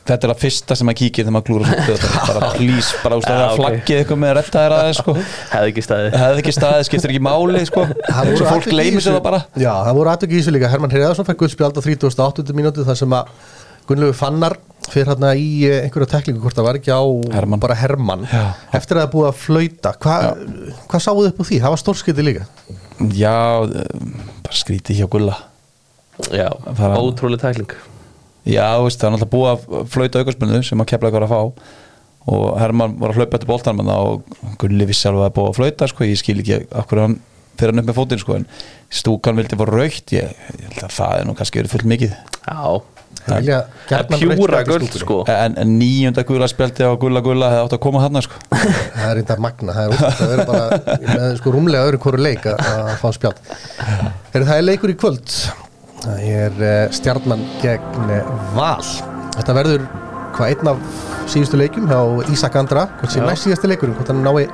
Þetta 0.07 0.29
er 0.29 0.33
það 0.33 0.43
fyrsta 0.45 0.77
sem 0.79 0.87
maður 0.87 0.99
kíkir 1.01 1.25
þegar 1.27 1.35
maður 1.35 1.47
klúra 1.49 1.67
svona 1.67 1.87
þetta 1.89 2.23
bara 2.31 2.51
please, 2.55 2.99
bara 3.03 3.17
úst 3.19 3.31
að 3.33 3.57
flaggið 3.59 4.01
eitthvað 4.01 4.21
með 4.23 4.31
að 4.31 4.37
retta 4.39 4.63
þér 4.63 4.75
aðeins 4.77 5.01
sko. 5.03 5.15
Hefði 5.51 5.73
ekki 5.73 5.85
staðið. 5.87 6.17
Hefði 6.23 6.43
ekki 6.45 6.55
staðið, 6.55 6.87
skiptir 6.89 7.15
ekki 7.15 7.23
máli 7.27 7.63
sko. 7.67 7.87
Fólk 8.47 8.69
þessu- 8.71 9.03
sér 9.03 9.17
það 9.17 9.23
bara. 9.27 9.41
Já, 9.59 9.73
það 9.89 9.99
voru 9.99 10.13
aðtöki 10.13 10.37
í 10.37 10.41
þessu 10.41 10.55
líka. 10.55 10.71
Hermann 10.71 10.95
Hreðarsson 10.95 11.27
fekk 11.27 11.43
guldspjald 11.43 11.81
á 11.81 11.83
38. 11.83 12.55
mínútu 12.55 12.87
þar 12.87 13.01
sem 13.03 13.17
að 13.19 13.35
Gunnlegu 13.87 14.15
Fannar 14.19 14.57
fyrir 14.91 15.11
hérna 15.13 15.33
í 15.39 15.49
eh, 15.67 15.85
einhverja 15.87 16.09
teklingu 16.17 16.43
hvort 16.43 16.57
það 16.59 16.67
var 16.69 16.79
ekki 16.81 16.95
á 16.95 17.03
Hermann. 17.35 17.63
bara 17.63 17.77
Hermann. 17.79 18.25
Já. 18.31 18.55
eftir 18.75 18.99
að 18.99 19.03
það 19.03 19.07
er 19.07 19.13
búið 19.15 19.29
að 19.29 19.43
flauta 19.43 19.93
Hva, 20.03 20.17
hvað 20.91 21.05
sáuð 21.07 21.29
upp 21.31 21.43
úr 21.43 21.49
því? 21.51 21.61
Það 21.63 21.75
var 21.75 21.83
stórskiti 21.83 22.27
líka. 22.27 22.47
Já, 23.15 23.37
eh, 23.67 24.01
bara 24.47 24.59
skrítið 24.63 25.03
hjá 25.03 25.11
Gulla. 25.11 25.37
Já, 26.33 26.49
ótrúlega 26.99 27.47
tækling 27.47 27.75
Já, 28.47 28.69
veist, 28.85 29.01
það 29.03 29.09
er 29.09 29.15
náttúrulega 29.17 29.33
búið 29.35 29.51
að 29.83 29.91
flauta 29.91 30.23
aukarspunni 30.23 30.63
sem 30.67 30.83
að 30.85 30.91
kepla 30.93 31.11
eitthvað 31.11 31.27
að 31.27 31.35
fá. 31.35 31.71
Og 32.27 32.45
Hermann 32.59 32.97
var 32.99 33.13
að 33.13 33.21
hlaupa 33.21 33.39
eftir 33.39 33.51
boltan 33.51 33.77
menn 33.79 33.91
og 33.93 34.27
Gulli 34.59 34.87
vissi 34.89 35.07
alveg 35.11 35.29
að 35.29 35.35
búið 35.39 35.51
að 35.53 35.59
flauta 35.61 35.89
sko, 35.91 36.07
ég 36.09 36.19
skil 36.19 36.41
ekki 36.43 36.61
af 36.75 36.89
hverju 36.91 37.05
hann 37.07 37.17
fyrir 37.57 37.73
hann 37.73 37.81
upp 37.83 37.87
með 37.89 37.97
fótinn 37.97 38.21
sko, 38.21 38.35
en 38.41 38.47
stúkan 38.93 39.39
vildi 39.39 39.57
fá 39.59 39.65
raukt. 39.71 40.13
Ég, 40.15 40.35
ég 40.59 40.67
held 40.69 40.85
að 40.89 40.95
það 40.99 41.21
er 41.21 41.27
nú 41.29 41.35
kannski 41.39 41.61
verið 41.63 41.75
fullt 41.77 41.89
mikið. 41.93 42.17
Já, 42.47 42.63
það 43.27 43.49
er 43.97 44.09
pjúra 44.11 44.61
stúkunni. 44.67 45.03
sko. 45.03 45.19
En, 45.33 45.57
en 45.63 45.73
nýjunda 45.81 46.25
gula 46.29 46.49
spjaldi 46.51 46.87
á 46.87 46.93
Gulla 47.01 47.23
Gulla 47.25 47.49
hefði 47.55 47.65
átt 47.67 47.77
að 47.79 47.83
koma 47.87 48.03
hann 48.05 48.21
sko. 48.27 48.43
Það 48.51 49.07
er 49.07 49.15
reynda 49.21 49.39
magna, 49.47 49.77
það 49.79 49.87
er 49.87 49.95
ótrúlega 49.97 50.27
að 50.27 50.35
vera 50.35 50.49
bara 50.51 50.99
með 51.17 51.39
sko 51.41 51.55
rúmlega 51.57 51.87
öðru 51.89 52.03
hverju 52.05 52.27
leik 52.27 52.51
að, 52.53 52.67
að 52.75 52.93
fá 53.03 53.09
spjald. 53.17 53.41
Heyrðu, 54.35 54.51
Það 54.51 54.57
er 54.59 54.67
leikur 54.69 54.93
í 54.93 54.99
kvöld 55.01 55.39
Það 56.07 56.27
er 56.31 56.59
uh, 56.63 56.73
stjarnan 56.95 57.41
gegn 57.59 58.11
eh, 58.15 58.27
Val. 58.55 58.91
Þetta 59.35 59.55
verður 59.57 59.87
hvað 60.37 60.53
einn 60.53 60.71
af 60.71 61.01
síðustu 61.33 61.59
leikjum 61.59 61.89
hjá 61.91 62.31
Ísak 62.31 62.59
Andra? 62.61 62.85
Hvort 63.01 63.17
Já. 63.17 63.25
næst 63.27 63.47
síðasti 63.49 63.71
leikurinn, 63.73 63.97
hvort 63.99 64.13
hann 64.13 64.23
nái 64.23 64.47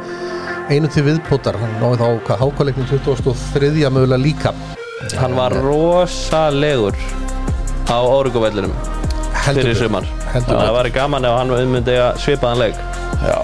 einu 0.72 0.88
til 0.88 1.04
viðpótar, 1.04 1.58
hann 1.60 1.74
nái 1.82 1.98
þá 2.00 2.06
hvað 2.24 2.40
hákvæleiknum 2.40 2.88
23. 2.88 3.90
mögulega 3.92 4.22
líka. 4.22 4.54
Hann 5.18 5.36
var 5.36 5.52
rosalegur 5.60 6.96
á 7.90 7.98
Óruguvellinum 8.00 8.72
Heldur 9.42 9.66
fyrir 9.66 9.80
sumar. 9.82 10.08
Það 10.32 10.72
var 10.78 10.88
gaman 10.94 11.28
ef 11.28 11.36
hann 11.36 11.52
ummyndi 11.58 11.98
að 12.00 12.22
svipaðan 12.22 12.62
leik. 12.62 12.80
Já, 13.26 13.38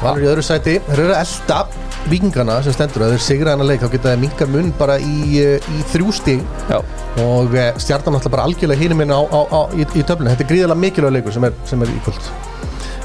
Valur 0.00 0.24
í 0.24 0.28
öðru 0.30 0.46
sæti, 0.46 0.78
að 0.88 1.10
elda 1.12 1.64
vikingana 2.08 2.60
sem 2.64 2.74
stendur 2.74 3.04
að 3.04 3.14
þeir 3.14 3.24
sigra 3.24 3.54
hennar 3.54 3.68
leik 3.68 3.82
þá 3.82 3.90
geta 3.92 4.12
þeir 4.12 4.22
minka 4.22 4.46
mun 4.48 4.70
bara 4.78 4.96
í, 5.02 5.40
eh, 5.42 5.68
í 5.76 5.82
þrjú 5.92 6.14
stig. 6.16 6.44
Já, 6.70 6.78
og 7.26 7.56
eh, 7.58 7.72
stjarnan 7.82 8.16
alltaf 8.16 8.32
bara 8.32 8.46
algjörlega 8.48 8.80
hinum 8.80 9.04
inn 9.04 9.12
á, 9.12 9.20
á, 9.20 9.40
á, 9.50 9.60
í, 9.76 9.84
í 9.84 10.04
töflunum, 10.06 10.30
þetta 10.32 10.46
er 10.46 10.50
gríðarlega 10.54 10.84
mikilvæg 10.86 11.14
leikur 11.18 11.36
sem 11.36 11.46
er, 11.50 11.58
sem 11.68 11.84
er 11.84 11.92
í 11.92 12.00
kvöld. 12.06 12.30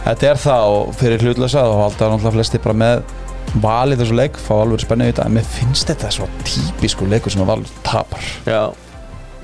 Þetta 0.05 0.29
er 0.29 0.41
það 0.45 0.71
og 0.77 0.95
fyrir 0.99 1.25
hlutlösa 1.25 1.65
og 1.65 1.79
halda 1.81 2.12
náttúrulega 2.13 2.36
flesti 2.38 2.62
bara 2.63 2.77
með 2.77 3.15
valið 3.63 4.03
þessu 4.03 4.17
leik, 4.19 4.39
fá 4.41 4.53
alveg 4.62 4.86
spennu 4.86 5.10
í 5.10 5.12
þetta. 5.12 5.27
En 5.27 5.38
mér 5.39 5.47
finnst 5.49 5.89
þetta 5.91 6.12
svo 6.13 6.29
típisku 6.45 7.08
leikur 7.10 7.34
sem 7.34 7.43
að 7.43 7.51
valið 7.55 7.73
tapar. 7.88 8.29
Já. 8.47 8.62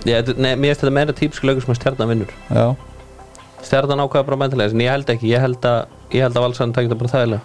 Ég, 0.06 0.32
nei, 0.38 0.54
Mér 0.56 0.72
finnst 0.72 0.86
þetta 0.86 0.96
meira 0.96 1.18
típsku 1.18 1.50
leikur 1.50 1.66
sem 1.66 1.74
að 1.76 1.82
stjarnan 1.82 2.14
vinnur. 2.14 2.34
Já, 2.50 2.72
Stjarnan 3.62 4.02
ákveða 4.02 4.26
bara 4.26 4.40
mæntilega 4.42 4.74
en 4.74 4.82
ég 4.82 4.90
held 4.90 5.10
ekki, 5.14 5.30
ég 5.30 5.44
held 5.44 5.66
að 5.70 6.22
að 6.26 6.40
Valsarn 6.42 6.74
takit 6.74 6.90
það 6.90 7.02
bara 7.04 7.12
þægilega. 7.12 7.42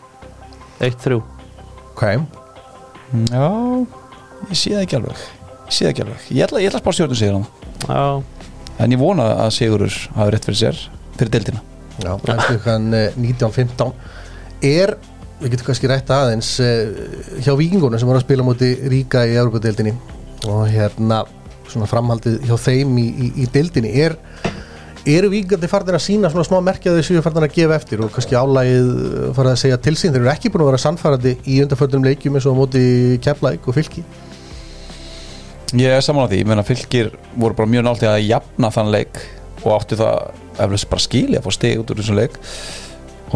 1-3 0.86 1.35
ok, 1.96 2.04
Já, 3.30 3.46
ég 4.50 4.58
sé 4.58 4.72
það 4.74 4.82
ekki 4.82 4.96
alveg. 4.98 5.20
Ég 5.66 5.72
sé 5.72 5.84
það 5.84 5.90
ekki 5.92 6.04
alveg. 6.04 6.24
Ég 6.34 6.46
ætla, 6.46 6.60
ég 6.60 6.68
ætla 6.70 6.80
að 6.80 6.84
spá 6.84 6.94
stjórnum 6.96 7.18
sigur 7.18 7.36
hann 7.38 7.46
Já, 7.86 8.02
En 8.84 8.92
ég 8.92 9.00
vona 9.00 9.26
að 9.46 9.52
Sigurur 9.56 9.94
hafi 10.16 10.34
rétt 10.34 10.48
fyrir 10.48 10.58
sér 10.60 10.80
Fyrir 11.16 11.32
deildina. 11.32 11.62
Já, 12.02 12.10
er 12.12 12.42
styrkan 12.44 12.90
19-15 13.16 13.94
er, 14.66 14.92
við 15.40 15.54
getum 15.54 15.68
kannski 15.70 15.88
rætt 15.88 16.10
aðeins 16.12 16.50
eh, 16.64 16.90
hjá 17.44 17.54
vikingunum 17.56 18.00
sem 18.00 18.08
voru 18.08 18.20
að 18.20 18.26
spila 18.26 18.44
múti 18.44 18.68
Ríka 18.92 19.22
í 19.24 19.36
Európa-deildinni 19.36 19.94
og 20.50 20.66
hérna 20.68 21.22
svona 21.70 21.88
framhaldið 21.88 22.42
hjá 22.44 22.56
þeim 22.60 22.92
í, 23.00 23.06
í, 23.08 23.30
í 23.44 23.48
deildinni. 23.52 23.94
Er 24.04 24.18
eru 25.06 25.30
vikingandi 25.30 25.68
farnir 25.70 25.96
að 25.96 26.02
sína 26.02 26.30
svona 26.32 26.44
smá 26.46 26.56
merkjaði 26.66 27.04
sem 27.06 27.16
við 27.16 27.24
farnir 27.26 27.46
að 27.46 27.54
gefa 27.54 27.76
eftir 27.78 28.02
og 28.02 28.12
kannski 28.14 28.38
álægið 28.38 28.88
farið 29.36 29.52
að 29.52 29.60
segja 29.60 29.78
til 29.84 29.94
sín. 29.94 30.14
Þeir 30.14 30.24
eru 30.24 30.32
ekki 30.32 30.50
búin 30.50 30.64
að 30.64 30.70
vera 30.72 30.82
sannfærandi 30.82 31.34
í 31.46 31.60
undarföldum 31.62 32.06
leikjum 32.06 32.38
eins 32.38 32.48
og 32.50 32.58
móti 32.58 32.82
Keflæk 33.22 33.68
og 33.70 33.76
Fylki. 33.76 34.02
Ég 35.76 35.94
er 35.94 36.02
saman 36.02 36.26
á 36.26 36.30
því, 36.30 36.42
ég 36.42 36.50
meina 36.50 36.66
fylgir 36.66 37.12
voru 37.34 37.56
bara 37.58 37.70
mjög 37.70 38.02
í 38.02 38.10
að 38.10 38.20
jafna 38.26 38.70
þann 38.74 38.92
leik 38.94 39.22
og 39.62 39.72
áttu 39.76 39.98
það 39.98 40.62
eflust 40.62 40.90
bara 40.90 41.04
skilja 41.06 41.40
að 41.40 41.46
fá 41.46 41.56
stig 41.56 41.80
út 41.80 41.90
úr 41.90 42.00
þessum 42.00 42.20
leik. 42.20 42.38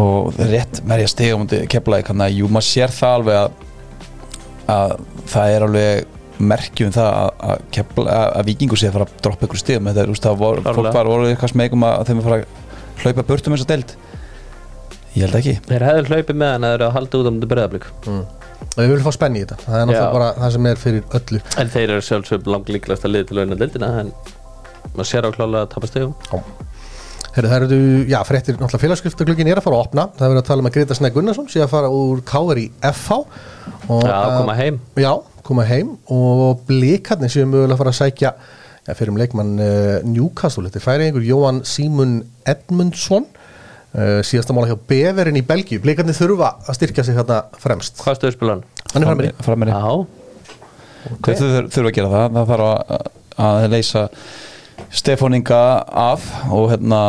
Og 0.01 0.39
rétt 0.39 0.83
merja 0.87 1.11
stig 1.11 1.35
á 1.35 1.39
múti 1.39 1.65
keflaði 1.71 2.07
þannig 2.11 2.27
að 2.27 2.39
jú, 2.39 2.51
maður 2.51 2.69
sér 2.69 2.95
það 2.95 3.17
alveg 3.19 3.41
að, 3.41 3.67
að 4.75 4.97
það 5.35 5.55
er 5.55 5.67
alveg 5.67 6.17
merkjum 6.41 6.93
það 6.95 7.09
að, 7.11 7.31
að, 7.51 7.63
kefla, 7.77 8.05
að, 8.17 8.27
að 8.41 8.49
vikingu 8.51 8.79
sé 8.81 8.89
að 8.91 8.97
fara 8.97 9.07
að 9.09 9.17
droppa 9.27 9.47
ykkur 9.49 9.61
stigum 9.61 9.91
þetta 9.91 10.03
er, 10.05 10.13
úst, 10.15 10.25
það 10.27 10.39
voru, 10.41 10.65
fólk 10.67 10.95
var 10.97 11.11
voru 11.11 11.29
eitthvað 11.31 11.53
smegum 11.55 11.87
að 11.89 12.05
þeim 12.09 12.23
að 12.23 12.29
fara 12.29 12.39
að 12.41 13.05
hlaupa 13.05 13.27
burtum 13.31 13.57
eins 13.57 13.65
og 13.65 13.71
deild. 13.71 13.95
Ég 15.15 15.25
held 15.27 15.39
ekki. 15.41 15.57
Þeir 15.67 15.87
hefðu 15.89 16.15
hlaupið 16.15 16.41
með 16.41 16.53
hann 16.55 16.67
að 16.67 16.73
þeir 16.73 16.79
eru 16.81 16.89
að 16.89 16.97
halda 16.97 17.21
út 17.21 17.29
á 17.29 17.33
mútið 17.35 17.53
breyðablík 17.55 17.89
og 18.71 18.77
við 18.77 18.91
viljum 18.93 19.07
fá 19.07 19.15
spenni 19.17 19.41
í 19.41 19.45
þetta. 19.45 19.57
Það 19.67 19.79
er 19.81 19.87
náttúrulega 19.89 20.17
bara 20.17 20.33
það 20.39 20.53
sem 20.55 20.67
er 20.71 20.81
fyrir 20.85 21.15
öllu. 21.19 21.41
En 21.59 21.73
þeir 21.73 21.87
eru 21.97 22.05
sjálfsög 22.07 22.51
langt 22.53 22.71
líklegast 22.71 23.07
að 23.09 23.15
liða 23.17 23.29
til 23.31 23.39
auðvitað 23.41 23.63
deildina 23.65 23.89
en 24.05 24.13
maður 24.95 25.09
sér 25.11 25.27
á 25.27 25.31
klálega 25.35 25.65
að 25.65 25.73
tapa 25.75 25.91
stegum 25.91 26.15
Herru, 27.31 27.47
það 27.47 27.57
eru, 27.63 27.77
já, 28.11 28.17
fréttir, 28.27 28.57
náttúrulega 28.59 28.83
félagskriftaglugginn 28.83 29.51
er 29.53 29.61
að 29.61 29.67
fara 29.69 29.77
að 29.79 29.85
opna. 29.85 30.05
Það 30.17 30.25
er 30.27 30.33
verið 30.33 30.41
að 30.41 30.49
tala 30.49 30.65
með 30.67 30.73
Greta 30.75 30.97
Snæ 30.99 31.09
Gunnarsson 31.15 31.51
sé 31.53 31.61
að 31.63 31.69
fara 31.71 31.91
úr 31.95 32.23
Káver 32.27 32.59
í 32.59 32.65
FH 32.91 33.19
og, 33.21 34.01
Já, 34.03 34.15
að- 34.17 34.33
koma 34.41 34.57
heim. 34.59 34.81
Já, 34.99 35.13
koma 35.51 35.67
heim 35.69 35.93
og 36.13 36.63
blikarnir 36.69 37.33
séu 37.33 37.45
mögulega 37.49 37.77
að 37.77 37.83
fara 37.83 37.93
að 37.95 37.99
sækja 38.01 38.33
eh, 38.39 38.95
fyrir 38.95 39.13
um 39.13 39.19
leikmann 39.21 39.53
uh, 39.61 39.99
Newcastle, 40.07 40.65
þetta 40.69 40.81
er 40.81 40.87
færiðingur 40.87 41.27
Jóhann 41.29 41.61
Símun 41.69 42.17
Edmundsson 42.49 43.27
uh, 43.31 44.21
síðasta 44.27 44.55
mála 44.57 44.71
hjá 44.73 44.79
Beverin 44.91 45.39
í 45.41 45.45
Belgíu. 45.47 45.83
Blikarnir 45.85 46.17
þurfa 46.19 46.55
að 46.67 46.79
styrkja 46.81 47.05
sig 47.07 47.19
hérna 47.19 47.43
fremst. 47.63 47.99
Hvað 48.05 48.21
stöðu 48.21 48.37
spilan? 48.39 48.65
hann? 48.95 49.03
Er 49.03 49.11
frammeiri 49.11 49.35
Frammeiri. 49.45 49.75
Já, 49.75 50.07
Þau 51.01 51.35
þur- 51.41 51.69
þurfa 51.73 51.89
að 51.91 51.95
gera 51.97 52.09
það. 52.13 52.33
Það 52.37 52.49
þarf 52.55 52.65
að, 52.71 53.13
að 53.49 53.67
leysa 53.73 54.07
Stefán 55.01 55.37
Inga 55.39 55.61
af 56.09 56.27
og 56.53 56.67
hérna 56.75 57.03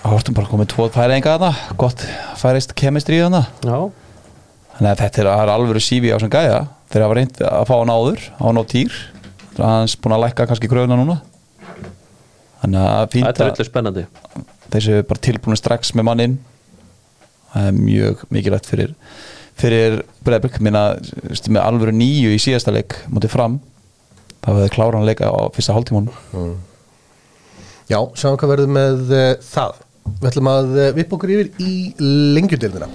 Hortum 0.00 0.32
bara 0.36 0.48
komið 0.48 0.70
tvo 0.72 0.86
færinga 0.94 1.34
þarna. 1.34 1.50
Gott 1.80 2.02
færist 2.40 2.72
kemistri 2.78 3.18
í 3.18 3.24
þarna. 3.24 3.42
Já, 3.60 3.80
þannig 4.76 4.90
að 4.94 5.02
þetta 5.02 5.20
er, 5.20 5.28
það 5.28 5.42
er 5.44 5.52
alvöru 5.54 5.82
sífi 5.84 6.12
á 6.14 6.16
sem 6.22 6.30
gæja 6.32 6.60
þegar 6.90 7.02
það 7.04 7.10
var 7.12 7.20
reynd 7.20 7.42
að 7.48 7.66
fá 7.70 7.74
hann 7.78 7.94
áður 7.94 8.22
á 8.28 8.42
hann 8.44 8.60
á 8.60 8.64
týr 8.74 9.00
það 9.56 9.64
er 9.64 9.74
hans 9.74 9.96
búin 9.96 10.16
að 10.16 10.24
lækka 10.26 10.46
kannski 10.50 10.70
kröfuna 10.70 10.98
núna. 10.98 11.18
Þannig 12.60 12.86
að 12.90 13.04
fínt 13.14 13.26
þetta 13.30 13.44
er 13.44 13.50
að 13.50 13.54
öllu 13.54 13.68
spennandi. 13.68 14.06
Þessi 14.70 14.96
er 14.98 15.06
bara 15.08 15.24
tilbúin 15.26 15.58
strax 15.58 15.94
með 15.96 16.08
mannin 16.10 16.38
það 17.50 17.68
er 17.70 17.76
mjög 17.78 18.24
mikilvægt 18.30 18.70
fyrir 18.70 18.94
fyrir 19.60 20.00
Breiðblik 20.24 20.60
minna 20.64 20.84
með 21.50 21.60
alvöru 21.62 21.94
nýju 21.96 22.32
í 22.34 22.40
síðasta 22.40 22.72
leik 22.74 22.96
mútið 23.10 23.34
fram 23.34 23.58
þá 24.40 24.50
hefði 24.54 24.72
kláran 24.76 25.06
leika 25.08 25.28
á 25.28 25.40
fyrsta 25.52 25.76
hálftímon 25.76 26.10
Já, 27.90 27.98
sjáum 28.14 28.38
hvað 28.38 28.52
verður 28.52 28.68
með 28.70 29.08
uh, 29.10 29.32
það. 29.42 29.80
Við 30.20 30.26
ætlum 30.30 30.48
að 30.52 30.68
uh, 30.76 30.84
vipa 30.94 31.16
okkur 31.16 31.32
yfir 31.34 31.48
í 31.58 31.72
lengjudildina 32.36 32.86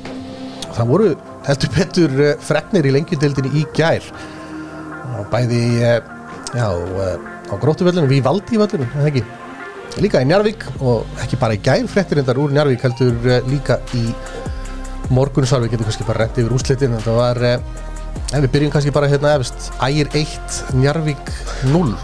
Það 0.75 0.89
voru 0.89 1.09
heldur 1.45 1.71
betur 1.75 2.15
uh, 2.21 2.31
fregnir 2.43 2.87
í 2.89 2.93
lengjudildinni 2.95 3.51
í 3.61 3.65
gær. 3.75 4.05
Og 5.19 5.27
bæði 5.33 5.61
uh, 5.79 5.97
já, 6.55 6.67
uh, 6.69 7.15
á 7.51 7.55
gróttuvellunum 7.61 8.11
við 8.11 8.23
valdi 8.25 8.57
í 8.57 8.61
vellunum, 8.61 8.89
eða 8.99 9.11
ekki? 9.11 9.25
Líka 10.03 10.19
í 10.19 10.27
Njarvík 10.27 10.65
og 10.83 11.21
ekki 11.23 11.39
bara 11.39 11.55
í 11.55 11.61
gær 11.63 11.85
fréttir 11.87 12.19
endar 12.19 12.39
úr 12.41 12.51
Njarvík 12.51 12.81
heldur 12.83 13.45
líka 13.47 13.79
í 13.95 14.09
morgunsvar 15.13 15.61
við 15.63 15.75
getum 15.75 15.87
kannski 15.87 16.07
bara 16.07 16.25
rent 16.25 16.41
yfir 16.41 16.55
úrslitin 16.55 16.97
þetta 16.97 17.13
var, 17.15 17.39
uh, 17.45 18.25
ef 18.25 18.41
við 18.41 18.51
byrjum 18.57 18.73
kannski 18.73 18.95
bara 18.95 19.07
hérna 19.11 19.37
efst, 19.37 19.69
Ægir 19.85 20.11
1 20.17 20.75
Njarvík 20.81 21.31
0 21.71 21.95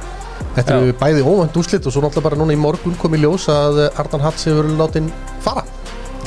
Þetta 0.52 0.74
eru 0.76 0.96
bæði 1.00 1.22
óvænt 1.24 1.58
úrslit 1.60 1.86
og 1.88 1.94
svo 1.94 2.02
náttúrulega 2.04 2.26
bara 2.26 2.40
núna 2.40 2.56
í 2.56 2.60
morgun 2.60 2.96
kom 3.00 3.14
í 3.16 3.22
ljós 3.22 3.46
að 3.52 3.86
eh, 3.86 4.00
Arnan 4.02 4.24
Hats 4.26 4.50
hefur 4.50 4.68
látin 4.76 5.08
fara. 5.44 5.64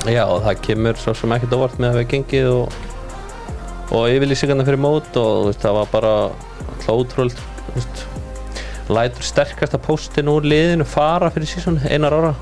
Já, 0.08 0.24
það 0.24 0.62
kemur 0.64 1.00
svo 1.00 1.12
sem 1.18 1.34
ekkert 1.36 1.56
óvart 1.56 1.76
með 1.80 1.90
að 1.90 1.98
hafa 1.98 2.10
gengið 2.12 2.48
og, 2.54 2.78
og 3.90 4.08
yfirlýsingarna 4.12 4.64
fyrir 4.66 4.80
mót 4.80 5.18
og 5.20 5.50
veist, 5.50 5.60
það 5.64 5.78
var 5.80 5.90
bara 5.92 6.14
ótrúld 6.88 7.36
lætur 8.88 9.24
sterkasta 9.24 9.80
póstin 9.80 10.30
úr 10.32 10.44
liðinu 10.44 10.86
fara 10.88 11.30
fyrir 11.32 11.48
sísón 11.48 11.80
einar 11.88 12.16
ára. 12.16 12.32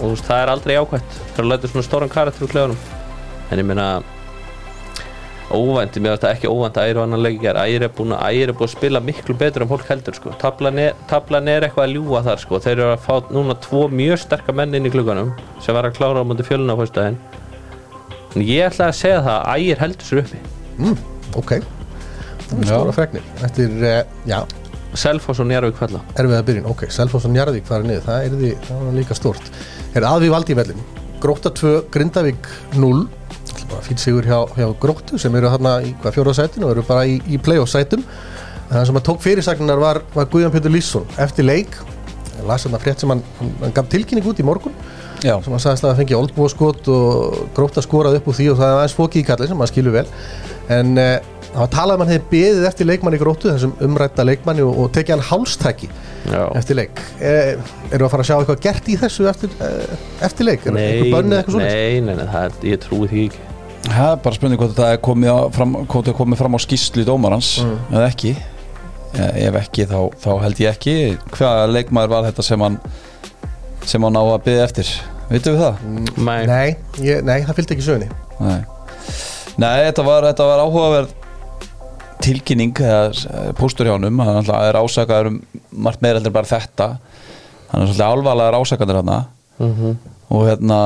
Og 0.00 0.14
veist, 0.14 0.24
það 0.28 0.44
er 0.44 0.54
aldrei 0.54 0.78
ákvæmt 0.78 1.20
þegar 1.20 1.44
þú 1.44 1.50
lætur 1.50 1.74
svona 1.74 1.88
stóran 1.88 2.12
karakter 2.12 2.46
úr 2.46 2.54
klefunum 2.54 2.80
en 3.50 3.58
ég 3.58 3.66
meina 3.66 3.86
óvænt, 5.50 5.96
mér 5.98 6.14
finnst 6.14 6.22
það 6.22 6.34
ekki 6.36 6.50
óvænt 6.50 6.76
að 6.78 6.90
æra 6.92 7.02
annan 7.04 7.22
leikjar, 7.24 7.58
æra 7.58 7.88
er 7.88 7.94
búin 7.96 8.14
að 8.14 8.36
er 8.44 8.52
að 8.54 8.68
spila 8.70 9.00
miklu 9.02 9.34
betur 9.34 9.64
en 9.64 9.70
fólk 9.72 9.88
heldur 9.88 10.14
sko. 10.14 10.34
tablan, 10.38 10.78
er, 10.78 10.94
tablan 11.10 11.48
er 11.50 11.66
eitthvað 11.66 11.88
að 11.88 11.96
ljúa 11.96 12.22
þar 12.28 12.38
sko. 12.44 12.60
þeir 12.62 12.76
eru 12.76 12.92
að 12.92 13.02
fá 13.08 13.32
núna 13.34 13.56
tvo 13.58 13.88
mjög 13.90 14.22
sterkar 14.22 14.54
menn 14.54 14.78
inn 14.78 14.86
í 14.86 14.94
klukkanum 14.94 15.34
sem 15.60 15.74
var 15.74 15.90
að 15.90 15.98
klára 15.98 16.22
á 16.22 16.28
mútið 16.28 16.52
fjöluna 16.52 16.78
á 16.78 16.80
fyrstæðin 16.80 17.18
en 18.36 18.46
ég 18.46 18.68
ætla 18.68 18.92
að 18.92 18.98
segja 19.00 19.24
það 19.26 19.38
að 19.40 19.58
ægir 19.58 19.82
heldur 19.82 20.10
sér 20.10 20.22
uppi 20.22 20.42
Mm, 20.80 20.96
ok, 21.36 21.54
það 22.48 22.56
er 22.56 22.70
stóra 22.72 22.96
fregnir. 22.96 23.30
Eftir, 23.46 23.76
uh, 23.84 24.00
já, 24.28 24.40
Selfoss 24.98 25.42
og 25.42 25.46
Njárvík 25.46 25.78
falla 25.78 26.00
erfið 26.18 26.36
að 26.38 26.46
byrjun, 26.48 26.68
ok, 26.72 26.86
Selfoss 26.90 27.28
og 27.28 27.34
Njarðvík 27.34 27.68
fara 27.68 27.86
niður, 27.86 28.06
það 28.08 28.24
er 28.26 28.36
því, 28.40 28.50
það 28.66 28.82
var 28.86 28.96
líka 28.96 29.16
stort. 29.18 29.50
Er 29.94 30.06
aðví 30.08 30.30
valdi 30.32 30.54
í 30.54 30.58
vellin, 30.58 30.84
Gróta 31.20 31.52
2, 31.54 31.74
Grindavík 31.94 32.48
0, 32.80 33.04
fýtt 33.86 34.02
sigur 34.02 34.26
hjá, 34.26 34.38
hjá 34.56 34.66
Gróttu 34.82 35.20
sem 35.20 35.34
eru 35.38 35.50
hérna 35.52 35.76
í 35.84 35.92
hvað 36.00 36.16
fjóra 36.16 36.34
sætinu 36.36 36.66
og 36.66 36.74
eru 36.74 36.86
bara 36.88 37.04
í, 37.06 37.20
í 37.30 37.38
play-off 37.38 37.70
sætum. 37.70 38.02
Það 38.70 38.86
sem 38.88 38.98
að 38.98 39.06
tók 39.06 39.22
fyrirsagnar 39.22 39.82
var, 39.82 40.02
var 40.14 40.28
Guðjón 40.30 40.54
Pétur 40.54 40.74
Lýsson 40.74 41.06
eftir 41.22 41.46
leik, 41.46 41.76
ég 42.36 42.46
las 42.48 42.66
þarna 42.66 42.82
frétt 42.82 43.02
sem 43.02 43.10
hann, 43.10 43.22
hann, 43.38 43.54
hann 43.62 43.74
gaf 43.76 43.90
tilkynning 43.92 44.26
út 44.30 44.42
í 44.42 44.46
morgun 44.46 44.74
Já, 45.20 45.34
sem 45.44 45.52
hann 45.52 45.60
sagðist 45.62 45.84
að 45.84 45.90
það 45.90 45.98
fengi 46.00 46.16
oldbúaskot 46.16 46.88
og 46.94 47.42
gróta 47.56 47.82
skorað 47.84 48.20
upp 48.20 48.30
úr 48.30 48.38
því 48.38 48.46
og 48.52 48.60
það 48.60 48.70
er 48.70 48.78
aðeins 48.78 48.96
fókið 48.96 49.20
í 49.20 49.26
kallin 49.28 49.50
sem 49.50 49.60
maður 49.60 49.72
skilur 49.74 49.96
vel. 49.98 50.06
En 50.72 50.94
uh, 50.96 51.10
það 51.50 51.60
var 51.60 51.72
talað 51.74 51.92
að 51.92 52.02
hann 52.02 52.12
hefði 52.14 52.30
beðið 52.30 52.68
eftir 52.70 52.88
leikmanni 52.88 53.18
í 53.18 53.22
grótu 53.22 53.50
þessum 53.50 53.74
umrætta 53.84 54.24
leikmanni 54.24 54.64
og, 54.64 54.78
og 54.80 54.88
tekið 54.96 55.16
hann 55.16 55.26
hálstæki 55.28 55.90
Já. 56.30 56.42
eftir 56.56 56.78
leik. 56.80 57.02
Uh, 57.20 57.74
eru 57.90 58.06
að 58.06 58.14
fara 58.14 58.24
að 58.24 58.30
sjá 58.30 58.36
eitthvað 58.38 58.64
gert 58.68 58.88
í 58.88 58.96
þessu 59.02 59.28
eftir, 59.28 59.52
uh, 59.60 60.06
eftir 60.28 60.48
leik, 60.48 60.64
er 60.64 60.76
Nei, 60.78 62.00
nei, 62.00 62.00
nei, 62.06 62.14
nei, 62.14 62.24
það 62.30 62.46
er, 62.46 62.56
ég 62.70 62.80
trúi 62.86 63.10
því 63.10 63.26
ekki. 63.28 63.44
Það 63.90 64.06
er 64.06 64.24
bara 64.24 64.36
spurning 64.36 64.60
hvort 64.60 64.76
það 64.76 64.94
er 64.94 65.04
komið, 65.04 65.34
á, 65.34 65.38
fram, 65.56 65.76
hvort 65.88 66.08
er 66.08 66.16
komið 66.16 66.40
fram 66.40 66.56
á 66.56 66.60
skýslu 66.64 67.04
dómarans 67.08 67.52
eða 67.64 68.08
ekki. 68.08 68.34
Eh, 69.10 69.46
ef 69.48 69.56
ekki 69.58 69.86
þá, 69.90 69.98
þá 70.22 70.30
held 70.44 70.60
ég 70.62 70.76
ekki. 70.76 70.96
Hvaða 71.34 71.70
leikmaður 71.72 72.12
var 72.12 72.28
þetta 72.28 72.44
sem 72.46 72.62
hann 72.62 72.76
sem 73.88 74.04
hann 74.04 74.18
á 74.18 74.22
að 74.22 74.44
byggja 74.46 74.66
eftir 74.68 74.90
Vitum 75.30 75.54
við 75.56 75.62
það? 75.62 75.80
Nei, 76.26 76.40
nei, 76.50 76.68
ég, 77.06 77.22
nei, 77.26 77.38
það 77.46 77.58
fylgdi 77.60 77.76
ekki 77.76 77.86
sögunni. 77.86 78.10
Nei, 78.40 78.60
Nei 79.60 79.76
þetta, 79.86 80.04
var, 80.06 80.24
þetta 80.30 80.46
var 80.48 80.62
áhugaverð 80.64 81.16
tilkynning 82.24 82.72
eða 82.84 83.52
póstur 83.58 83.88
hjá 83.88 83.94
honum. 83.96 84.18
Hann 84.24 84.40
alltaf 84.40 84.64
er 84.68 84.78
ásakaður 84.80 85.30
um 85.32 85.38
margt 85.86 86.02
meira 86.04 86.18
heldur 86.18 86.32
en 86.32 86.36
bara 86.38 86.50
þetta. 86.50 86.88
Hann 87.70 87.84
er 87.84 87.90
svolítið 87.90 88.08
álvarlegar 88.10 88.58
ásakandur 88.60 89.00
hann 89.02 89.14
Mhm. 89.60 89.96
og 90.30 90.46
hérna 90.48 90.76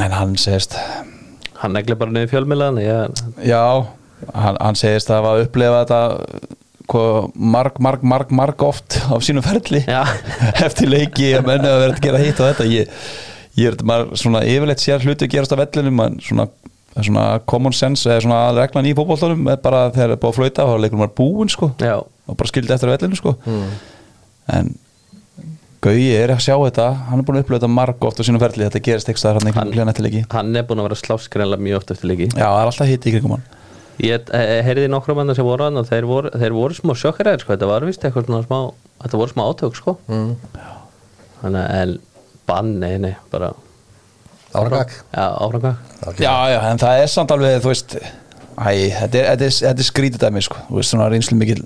en 0.00 0.12
hann 0.12 0.36
segist 0.40 0.72
hann 1.60 1.72
negli 1.74 1.94
bara 1.94 2.10
niður 2.10 2.30
fjölmiðlan 2.30 2.78
ég, 2.80 3.20
já, 3.44 3.84
hann, 4.32 4.56
hann 4.60 4.74
segist 4.74 5.10
að 5.10 5.18
hafa 5.20 5.42
upplifað 5.44 5.82
þetta 5.84 6.00
hvað, 6.88 7.30
marg, 7.34 7.76
marg, 7.78 8.02
marg, 8.02 8.30
marg 8.32 8.62
oft 8.62 8.96
á 9.04 9.14
sínum 9.20 9.44
ferli. 9.44 9.84
Já. 9.86 10.00
eftir 10.66 10.88
leiki 10.88 11.34
að 11.36 11.44
menni 11.46 11.68
að 11.68 11.82
vera 11.84 11.92
að 11.98 12.00
gera 12.06 12.22
hitt 12.24 12.40
og 12.40 12.48
þetta. 12.54 12.66
Ég, 12.72 12.88
ég 13.58 13.70
er 13.72 13.78
maður 13.86 14.12
svona 14.20 14.42
yfirleitt 14.46 14.82
sér 14.82 15.02
hluti 15.04 15.26
að 15.26 15.32
gerast 15.34 15.54
á 15.54 15.60
vellinum 15.60 15.96
man, 15.98 16.18
svona, 16.22 16.46
svona 17.00 17.24
common 17.50 17.74
sense 17.76 18.06
eða 18.08 18.24
svona 18.26 18.42
reglan 18.58 18.88
í 18.90 18.94
fótbolltunum 18.98 19.50
er 19.52 19.58
bara 19.64 19.86
þegar 19.90 20.12
það 20.12 20.16
er 20.16 20.22
búið 20.22 20.30
að 20.30 20.38
flauta 20.38 20.68
og 20.68 20.84
leikur 20.84 21.00
maður 21.00 21.16
búinn 21.20 21.52
sko. 21.52 21.72
Já, 21.82 21.96
og 22.00 22.38
bara 22.38 22.52
skildi 22.52 22.76
eftir 22.76 22.92
á 22.92 22.94
vellinu 22.94 23.18
sko. 23.18 23.34
En 24.50 24.72
Gauji 25.80 26.10
er 26.12 26.28
að 26.34 26.42
sjá 26.44 26.52
þetta 26.60 26.86
hann 27.08 27.22
er 27.22 27.24
búin 27.24 27.38
að 27.38 27.46
upplifa 27.46 27.60
þetta 27.62 27.72
marg 27.72 28.02
oft 28.04 28.18
á 28.20 28.22
sínum 28.26 28.42
ferli 28.42 28.66
þetta 28.66 28.82
gerist 28.84 29.08
staðar 29.16 29.38
hann 29.40 29.54
Hann- 30.28 30.56
er 30.60 30.66
búin 30.68 30.82
að 30.82 30.90
vera 30.90 30.98
sláskrænlega 31.00 31.64
mjög 31.64 31.78
oft 31.80 31.94
eftir 31.94 32.10
leiki. 32.10 32.28
Já, 32.36 32.44
það 32.44 32.60
er 32.60 32.68
alltaf 32.68 32.90
hitt 32.90 33.06
í 33.08 33.12
kringum 33.14 33.32
hann. 33.38 33.46
Ég 34.00 34.28
eh, 34.36 34.60
heyrði 34.64 34.90
nokkrum 34.92 35.18
annar 35.22 35.36
sem 35.36 35.44
voru 35.44 35.70
og 35.72 35.88
þeir 35.88 36.04
voru, 36.08 36.30
þeir 36.36 36.52
voru 36.56 36.76
smá 36.76 36.92
sjokkeraðir 36.96 37.40
sko, 37.44 37.54
þetta 37.54 37.68
var 37.68 37.84
vist 37.88 38.04
eitthvað 38.04 38.28
smá 38.44 38.58
þetta 39.00 39.20
voru 39.20 39.32
smá 39.32 39.42
átök 39.48 39.76
sko. 39.80 39.96
Mm. 40.08 40.36
þannig 41.40 41.64
að 41.64 41.96
bann, 42.50 42.76
nei, 42.82 42.94
nei, 43.02 43.14
bara 43.32 43.52
Áragak 44.50 44.90
já, 45.14 45.26
áframgang 45.38 45.76
Já, 46.18 46.34
já, 46.50 46.58
en 46.72 46.80
það 46.82 47.00
er 47.04 47.10
samt 47.12 47.34
alveg, 47.34 47.60
þú 47.62 47.70
veist 47.70 47.96
Æ, 48.60 48.90
þetta 48.92 49.20
er, 49.20 49.26
þetta 49.30 49.46
er, 49.46 49.52
þetta 49.62 49.80
er 49.80 49.86
skrítið 49.86 50.22
dæmi, 50.24 50.40
sko. 50.44 50.58
Þú 50.68 50.80
veist, 50.80 50.92
svona 50.92 51.06
reynslu 51.08 51.36
mikil 51.38 51.60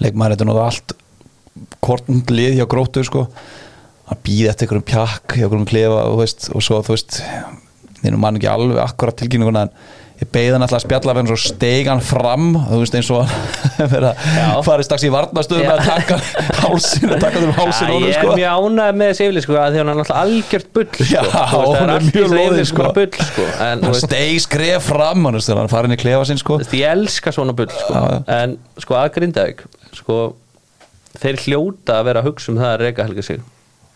leikmaður 0.00 0.36
Þetta 0.36 0.46
er 0.46 0.48
náttúrulega 0.48 0.68
allt 0.70 0.94
kortund 1.84 2.30
lið 2.32 2.54
hjá 2.60 2.66
grótu, 2.70 3.02
sko. 3.04 3.26
Að 4.10 4.22
býða 4.24 4.52
eftir 4.54 4.68
einhverjum 4.68 4.86
pjakk 4.88 5.34
hjá 5.34 5.44
einhverjum 5.44 5.66
klefa, 5.68 6.04
þú 6.06 6.20
veist, 6.22 6.46
og 6.54 6.64
svo, 6.64 6.78
þú 6.86 6.94
veist 6.94 7.18
þínum 8.00 8.22
mann 8.24 8.38
ekki 8.38 8.48
alveg 8.50 8.80
akkurat 8.82 9.18
tilkynninguna 9.20 9.66
en 9.66 9.74
ég 10.20 10.28
beigði 10.34 10.52
hann 10.52 10.64
alltaf 10.66 10.76
að 10.76 10.82
spjalla 10.84 11.12
fyrir 11.14 11.22
hann 11.22 11.28
svo 11.30 11.38
steig 11.40 11.86
hann 11.88 12.02
fram, 12.04 12.48
þú 12.68 12.78
veist, 12.82 12.96
eins 12.98 13.08
og 13.14 13.22
hann 13.24 13.94
Já. 14.36 14.44
að 14.52 14.64
fara 14.66 14.84
strax 14.84 15.04
í 15.06 15.10
varnastöðum 15.14 15.70
að 15.72 15.80
taka 15.86 16.18
hálsin 16.60 17.14
að 17.14 17.22
taka 17.24 17.40
þeim 17.44 17.54
hálsin 17.56 17.86
Já, 17.86 17.92
honum, 17.94 18.04
ég 18.04 18.10
er 18.10 18.18
sko. 18.18 18.34
mjög 18.36 18.58
ánægð 18.60 18.98
með 19.00 19.10
þessi 19.12 19.24
yfirlýsingu 19.26 19.54
sko, 19.54 19.62
því 19.70 19.80
hann 19.80 19.92
er 19.92 19.98
náttúrulega 20.00 20.24
algjört 20.24 20.68
bull 20.76 20.88
sko. 20.90 21.06
Já, 21.08 21.22
Þú 21.24 21.30
veist, 21.30 21.54
það 21.54 21.80
hún 21.80 21.92
er 21.94 22.04
mjög 22.10 22.34
yfirlýsingu 22.42 22.88
sko. 22.90 23.24
sko. 23.30 23.46
en 23.48 23.80
þú 23.80 23.88
hann 23.88 23.94
veist, 23.96 24.06
steig 24.10 24.42
skref 24.44 24.90
fram 24.90 25.24
hann, 25.30 25.38
veist, 25.40 25.54
hann 25.62 25.72
farin 25.72 25.96
í 25.96 26.00
klefa 26.00 26.36
sko 26.44 26.58
veist, 26.60 26.76
ég 26.76 26.92
elska 26.98 27.32
svona 27.32 27.56
bull 27.56 27.70
sko. 27.72 27.94
Já, 27.96 28.18
já. 28.18 28.20
en 28.42 28.58
sko 28.84 28.98
að 29.00 29.08
Grindavík 29.16 29.64
sko, 30.02 30.18
þeir 31.24 31.40
hljóta 31.46 31.96
að 31.96 32.10
vera 32.10 32.20
að 32.20 32.28
hugsa 32.28 32.52
um 32.52 32.60
það 32.60 32.74
að 32.74 32.84
reyka 32.84 33.08
helga 33.08 33.24
sig 33.30 33.40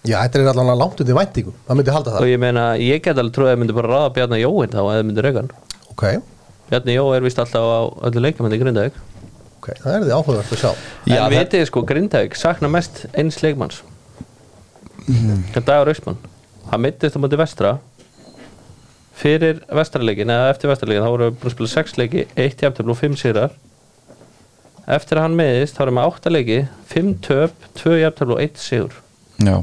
Já, 0.05 0.18
þetta 0.20 0.41
er 0.43 0.49
allan 0.53 0.77
langt 0.77 0.99
undir 1.01 1.16
væntingum 1.16 1.55
Það 1.64 1.79
myndi 1.79 1.93
halda 1.95 2.11
og 2.12 2.16
það 2.18 2.27
ég 2.29 2.41
meina, 2.43 2.64
ég 2.77 2.99
get 3.01 3.16
alveg 3.16 3.33
trúið 3.33 3.49
að 3.49 3.55
þið 3.55 3.61
myndi 3.62 3.77
bara 3.79 3.89
ráða 3.95 4.11
Bjarnar 4.18 4.41
Jóin 4.43 4.75
þá 4.75 4.81
að 4.83 4.91
þið 4.99 5.07
myndi 5.09 5.25
reyka 5.25 5.45
hann 6.03 6.16
Ok, 6.16 6.22
Bjarnar 6.70 6.95
Jó 6.97 7.09
er 7.14 7.20
vist 7.22 7.38
alltaf 7.38 7.62
á 7.62 7.80
öllu 8.09 8.20
leikamenni 8.24 8.57
í 8.59 8.62
Grindavík. 8.62 9.01
Ok, 9.61 9.70
það 9.80 9.95
er 9.95 10.05
því 10.05 10.14
áhugavert 10.16 10.53
að 10.53 10.61
sjá. 10.61 10.70
Já, 11.07 11.16
en 11.16 11.22
það- 11.22 11.34
vitið 11.38 11.61
þið 11.61 11.66
sko, 11.70 11.82
Grindavík 11.86 12.36
sakna 12.36 12.68
mest 12.68 13.07
eins 13.14 13.42
leikmanns? 13.42 13.82
Er 15.55 15.61
Dagur 15.61 15.88
Austmann 15.92 16.16
hann 16.70 16.80
mittist 16.84 17.16
á 17.16 17.20
móti 17.20 17.38
vestra. 17.38 17.78
Fyrir 19.14 19.61
vestrarleikin 19.70 20.32
eða 20.32 20.51
eftir 20.51 20.70
vestrarleikin 20.72 21.05
þá 21.05 21.12
voru 21.12 21.28
við 21.28 21.36
búin 21.38 21.51
að 21.51 21.55
spila 21.55 21.70
sex 21.70 21.95
leiki, 22.01 22.24
eitt 22.36 22.64
jafntöfl 22.64 22.90
og 22.95 22.99
fimm 22.99 23.14
sigrar. 23.18 23.55
Eftir 24.90 25.18
að 25.20 25.28
hann 25.28 25.36
meðist 25.38 25.76
þá 25.76 25.84
erum 25.86 26.01
við 26.01 26.09
átta 26.09 26.32
leiki 26.34 26.59
5 26.90 27.12
töp, 27.24 27.68
2 27.78 28.01
jafntöfl 28.03 28.34
og 28.34 28.42
1 28.42 28.59
sigur. 28.61 28.97
Já. 29.38 29.55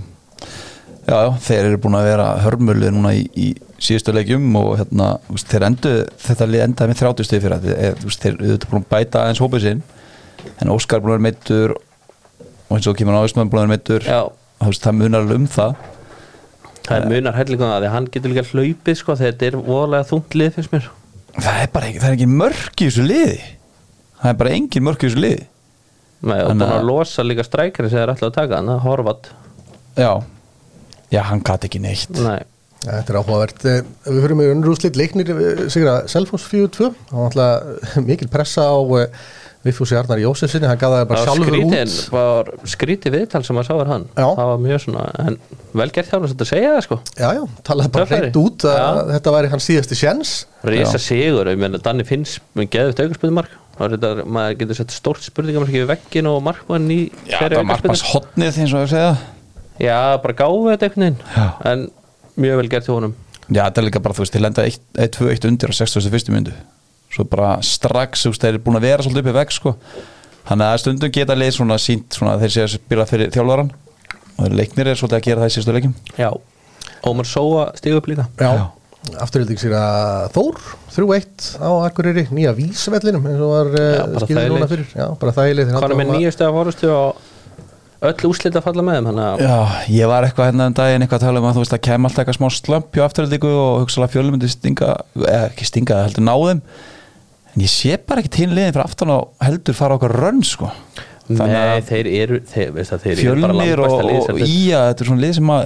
já, 1.08 1.18
já, 1.18 1.30
þeir 1.48 1.66
eru 1.66 1.82
búin 1.84 2.00
að 2.00 2.08
vera 2.10 2.30
hörmulið 2.46 2.96
núna 2.96 3.12
í, 3.18 3.28
í 3.36 3.50
síðustu 3.82 4.14
leikjum 4.16 4.46
og 4.60 4.76
hérna, 4.80 5.08
veist, 5.32 5.48
þeir 5.50 5.66
endu 5.68 5.94
þetta 6.22 6.48
lið 6.50 6.64
endaði 6.68 6.92
með 6.94 7.00
30 7.02 7.28
stið 7.30 7.42
fyrir 7.46 7.64
þetta 7.66 8.12
Þeir- 8.22 8.38
eru 8.46 8.70
búin 8.72 8.84
að 8.84 8.90
bæta 8.94 9.24
aðeins 9.24 9.42
hópið 9.42 9.66
sinn 9.66 9.82
en 10.62 10.74
Óskar 10.74 11.02
búin 11.02 11.12
að 11.12 11.18
vera 11.18 11.26
meittur 11.28 11.74
og 12.70 12.76
eins 12.78 12.88
og 12.88 12.98
kemur 13.00 13.18
á 13.18 13.26
Ísland 13.26 13.52
búin 13.52 13.62
að 13.62 13.66
vera 13.66 13.74
meittur 13.76 14.08
það 14.62 14.94
munar 15.02 15.32
um 15.36 15.48
það. 15.50 15.76
Það 16.86 16.98
er 16.98 17.08
munar 17.10 17.36
hellingum 17.38 17.72
að 17.74 17.88
hann 17.94 18.08
getur 18.14 18.32
líka 18.34 18.44
hlaupið 18.52 18.98
sko 19.00 19.16
þetta 19.18 19.48
er 19.48 19.58
voðalega 19.58 20.08
þungt 20.12 20.36
lið 20.38 20.52
fyrst 20.58 20.72
mér. 20.74 20.88
Það 21.38 21.62
er 21.64 21.70
bara 21.74 21.88
ekki, 21.90 22.00
það 22.02 22.10
er 22.12 22.16
engin 22.18 22.36
mörk 22.38 22.82
í 22.84 22.88
þessu 22.90 23.06
liði. 23.08 23.40
Það 24.22 24.30
er 24.32 24.38
bara 24.42 24.54
engin 24.58 24.86
mörk 24.86 25.02
í 25.02 25.08
þessu 25.10 25.22
liði. 25.24 25.46
Nei, 26.22 26.38
og 26.44 26.52
búin 26.52 26.62
að- 26.68 26.86
losa 26.86 27.24
líka 27.26 27.46
strækari 27.48 27.90
sem 27.90 27.98
er 28.04 28.12
alltaf 28.14 28.30
að 28.30 28.34
taka 28.38 28.56
hann, 28.60 28.68
það 28.70 28.82
horvat. 28.86 29.30
Já, 29.98 30.12
já, 31.12 31.22
hann 31.24 31.40
gat 31.42 31.66
ekki 31.66 31.82
neitt. 31.82 32.10
Nei, 32.22 32.40
Þetta 32.82 33.14
er 33.14 33.20
áhugavert. 33.20 33.66
Eh, 33.70 33.84
Við 34.08 34.24
fyrir 34.26 34.38
með 34.40 34.56
unnrúslit 34.56 34.98
leiknir 34.98 35.30
eh, 35.36 35.62
sigra 35.70 36.00
Selfoss 36.10 36.48
4-2 36.50 36.90
það 37.12 37.20
var 37.20 37.30
alltaf 37.30 38.02
mikil 38.10 38.30
pressa 38.32 38.66
á 38.66 38.78
uh, 38.82 39.06
Viffúsi 39.62 39.94
Arnar 39.94 40.18
Jósefsinni, 40.18 40.66
hann 40.66 40.80
gaf 40.82 40.90
það 40.96 41.04
bara 41.12 41.22
það 41.22 41.28
sjálfur 41.28 41.58
út. 41.60 41.98
var 42.10 42.48
skrítið 42.72 43.14
viðtal 43.14 43.44
sem 43.46 43.60
að 43.62 43.68
sá 43.68 43.74
er 43.76 43.92
hann. 43.92 44.06
Já. 44.16 44.26
það 44.26 44.50
var 44.50 44.64
mjög 44.64 44.82
svona, 44.88 45.04
en 45.22 45.38
vel 45.78 45.88
gert 45.94 46.10
hjá 46.10 46.16
hann 46.18 46.26
að 46.32 46.50
segja 46.50 46.72
það 46.74 46.86
sko. 46.88 46.98
Já, 47.20 47.28
já, 47.38 47.44
talaði 47.70 47.94
bara 47.94 48.08
hreint 48.10 48.40
út 48.42 48.66
að 48.72 48.80
Já. 48.80 48.88
þetta 49.12 49.36
væri 49.38 49.52
hans 49.54 49.68
síðasti 49.70 50.00
sjens 50.00 50.32
Rísa 50.66 51.02
sigur, 51.06 51.52
ég 51.54 51.62
meina 51.62 51.82
Danni 51.86 52.08
finns 52.10 52.40
með 52.58 52.72
geðvitt 52.74 53.04
aukarspildumark 53.06 53.58
maður 53.82 54.58
getur 54.60 54.78
sett 54.82 54.94
stórt 54.94 55.24
spurningamarki 55.26 55.80
við 55.80 55.88
veggin 55.94 56.28
og 56.30 56.42
markmann 56.46 56.90
í 56.94 57.00
hverju 57.30 57.62
það 57.62 58.92
segja. 58.92 59.16
Já, 59.82 59.98
bara 60.22 60.38
gáðu 60.38 60.68
þetta 60.74 60.90
einhvern 60.90 61.18
Já. 61.22 61.46
veginn 61.62 61.72
en 61.72 61.90
mjög 62.40 62.62
vel 62.62 62.70
gert 62.72 62.88
hjá 62.88 62.94
honum. 62.96 63.16
Já, 63.52 63.64
þetta 63.66 63.82
er 63.82 63.88
líka 63.88 64.00
bara, 64.04 64.16
þú 64.16 64.24
veist, 64.24 64.34
til 64.36 64.42
lenda 64.46 64.64
1-2-1 64.68 65.48
undir 65.50 65.72
á 65.72 65.76
61. 65.76 66.32
myndu 66.32 66.54
svo 67.12 67.26
bara 67.28 67.58
strax, 67.66 68.24
þú 68.24 68.32
veist, 68.32 68.44
þeir 68.46 68.54
eru 68.56 68.64
búin 68.64 68.80
að 68.80 68.86
vera 68.88 69.04
svolítið 69.04 69.26
upp 69.26 69.32
í 69.32 69.36
veg, 69.36 69.50
sko. 69.52 69.74
Þannig 70.48 70.68
að 70.72 70.78
stundum 70.82 71.12
geta 71.14 71.36
leið 71.38 71.52
svona 71.58 71.78
sínt 71.82 72.16
svona 72.18 72.38
þeir 72.42 72.54
séu 72.56 72.64
að 72.66 72.76
spila 72.78 73.06
fyrir 73.10 73.34
þjálfaran 73.36 73.72
og 74.38 74.46
þeir 74.46 74.56
leiknir 74.58 74.90
er 74.90 74.98
svolítið 75.00 75.18
að 75.20 75.26
gera 75.28 75.44
það 75.44 75.52
í 75.52 75.56
síðustu 75.56 75.76
leikim 75.76 75.92
Já, 76.18 76.30
Ómar 77.12 77.28
Sóa 77.30 77.66
stígu 77.78 78.00
upp 78.00 78.08
líka. 78.10 78.26
Já, 78.40 78.50
Já. 78.58 78.64
afturhilding 79.22 79.60
sér 79.62 79.76
að 79.78 80.32
Þór 80.38 80.58
3-1 80.96 81.46
á 81.62 81.70
Akureyri, 81.86 82.24
nýja 82.34 82.56
vísvellinum 82.58 83.28
eins 83.30 83.44
og 83.44 83.54
var 83.54 83.70
bara 83.76 84.26
skilur 84.26 84.50
núna 84.56 84.72
fyrir. 84.72 84.90
Já, 84.98 85.06
bara 85.22 85.36
þægileg 85.38 85.76
Hvað 85.76 85.88
er 85.92 86.00
með 86.02 86.12
nýjastu 86.16 86.48
að 86.48 86.58
fórustu 86.58 86.92
og 86.96 87.22
öll 88.02 88.30
úslit 88.32 88.56
að 88.58 88.66
falla 88.66 88.84
með 88.86 88.98
þeim 88.98 89.08
þannig 89.12 89.44
Já, 89.46 89.58
ég 89.94 90.10
var 90.10 90.26
eitthvað 90.26 90.48
hérna 90.50 90.68
um 90.72 90.78
daginn 90.78 91.04
eitthvað 91.06 91.20
að 91.20 91.26
tala 91.28 91.42
um 91.42 91.48
að 91.50 91.58
þú 91.58 91.62
veist 91.66 91.76
að 91.76 91.84
kem 91.86 92.08
alltaf 92.08 92.24
eitthvað 92.24 92.38
smá 92.40 92.56
slömp 92.56 92.98
hjá 92.98 93.04
afturhaldingu 93.06 93.52
og 93.54 93.76
hugsalega 93.84 94.14
fjölum 94.16 94.36
myndi 94.36 94.50
stinga 94.50 94.90
eða 95.22 95.44
ekki 95.52 95.68
stinga, 95.70 96.00
heldur 96.08 96.26
ná 96.26 96.34
þeim. 96.34 96.64
En 97.52 97.64
ég 97.66 97.72
sé 97.72 98.00
bara 98.08 98.24
ekki 98.24 98.34
til 98.40 98.50
liðin 98.50 98.74
fyrir 98.74 98.86
aftan 98.88 99.14
og 99.14 99.46
heldur 99.46 99.78
fara 99.78 99.98
okkur 100.00 100.16
rönn, 100.18 100.42
sko. 100.48 100.72
Nei, 101.32 101.80
þeir 101.88 102.10
eru 102.10 102.42
þeir, 102.50 102.74
veist 102.76 102.96
þeir 103.04 103.14
eru 103.14 103.22
fjölnir 103.22 103.56
lið 103.60 103.86
og, 103.86 103.96
og 104.34 104.42
ía, 104.42 104.82
þetta 104.90 105.04
er 105.06 105.10
svona 105.12 105.24
lið 105.24 105.34
sem 105.38 105.52
að 105.54 105.66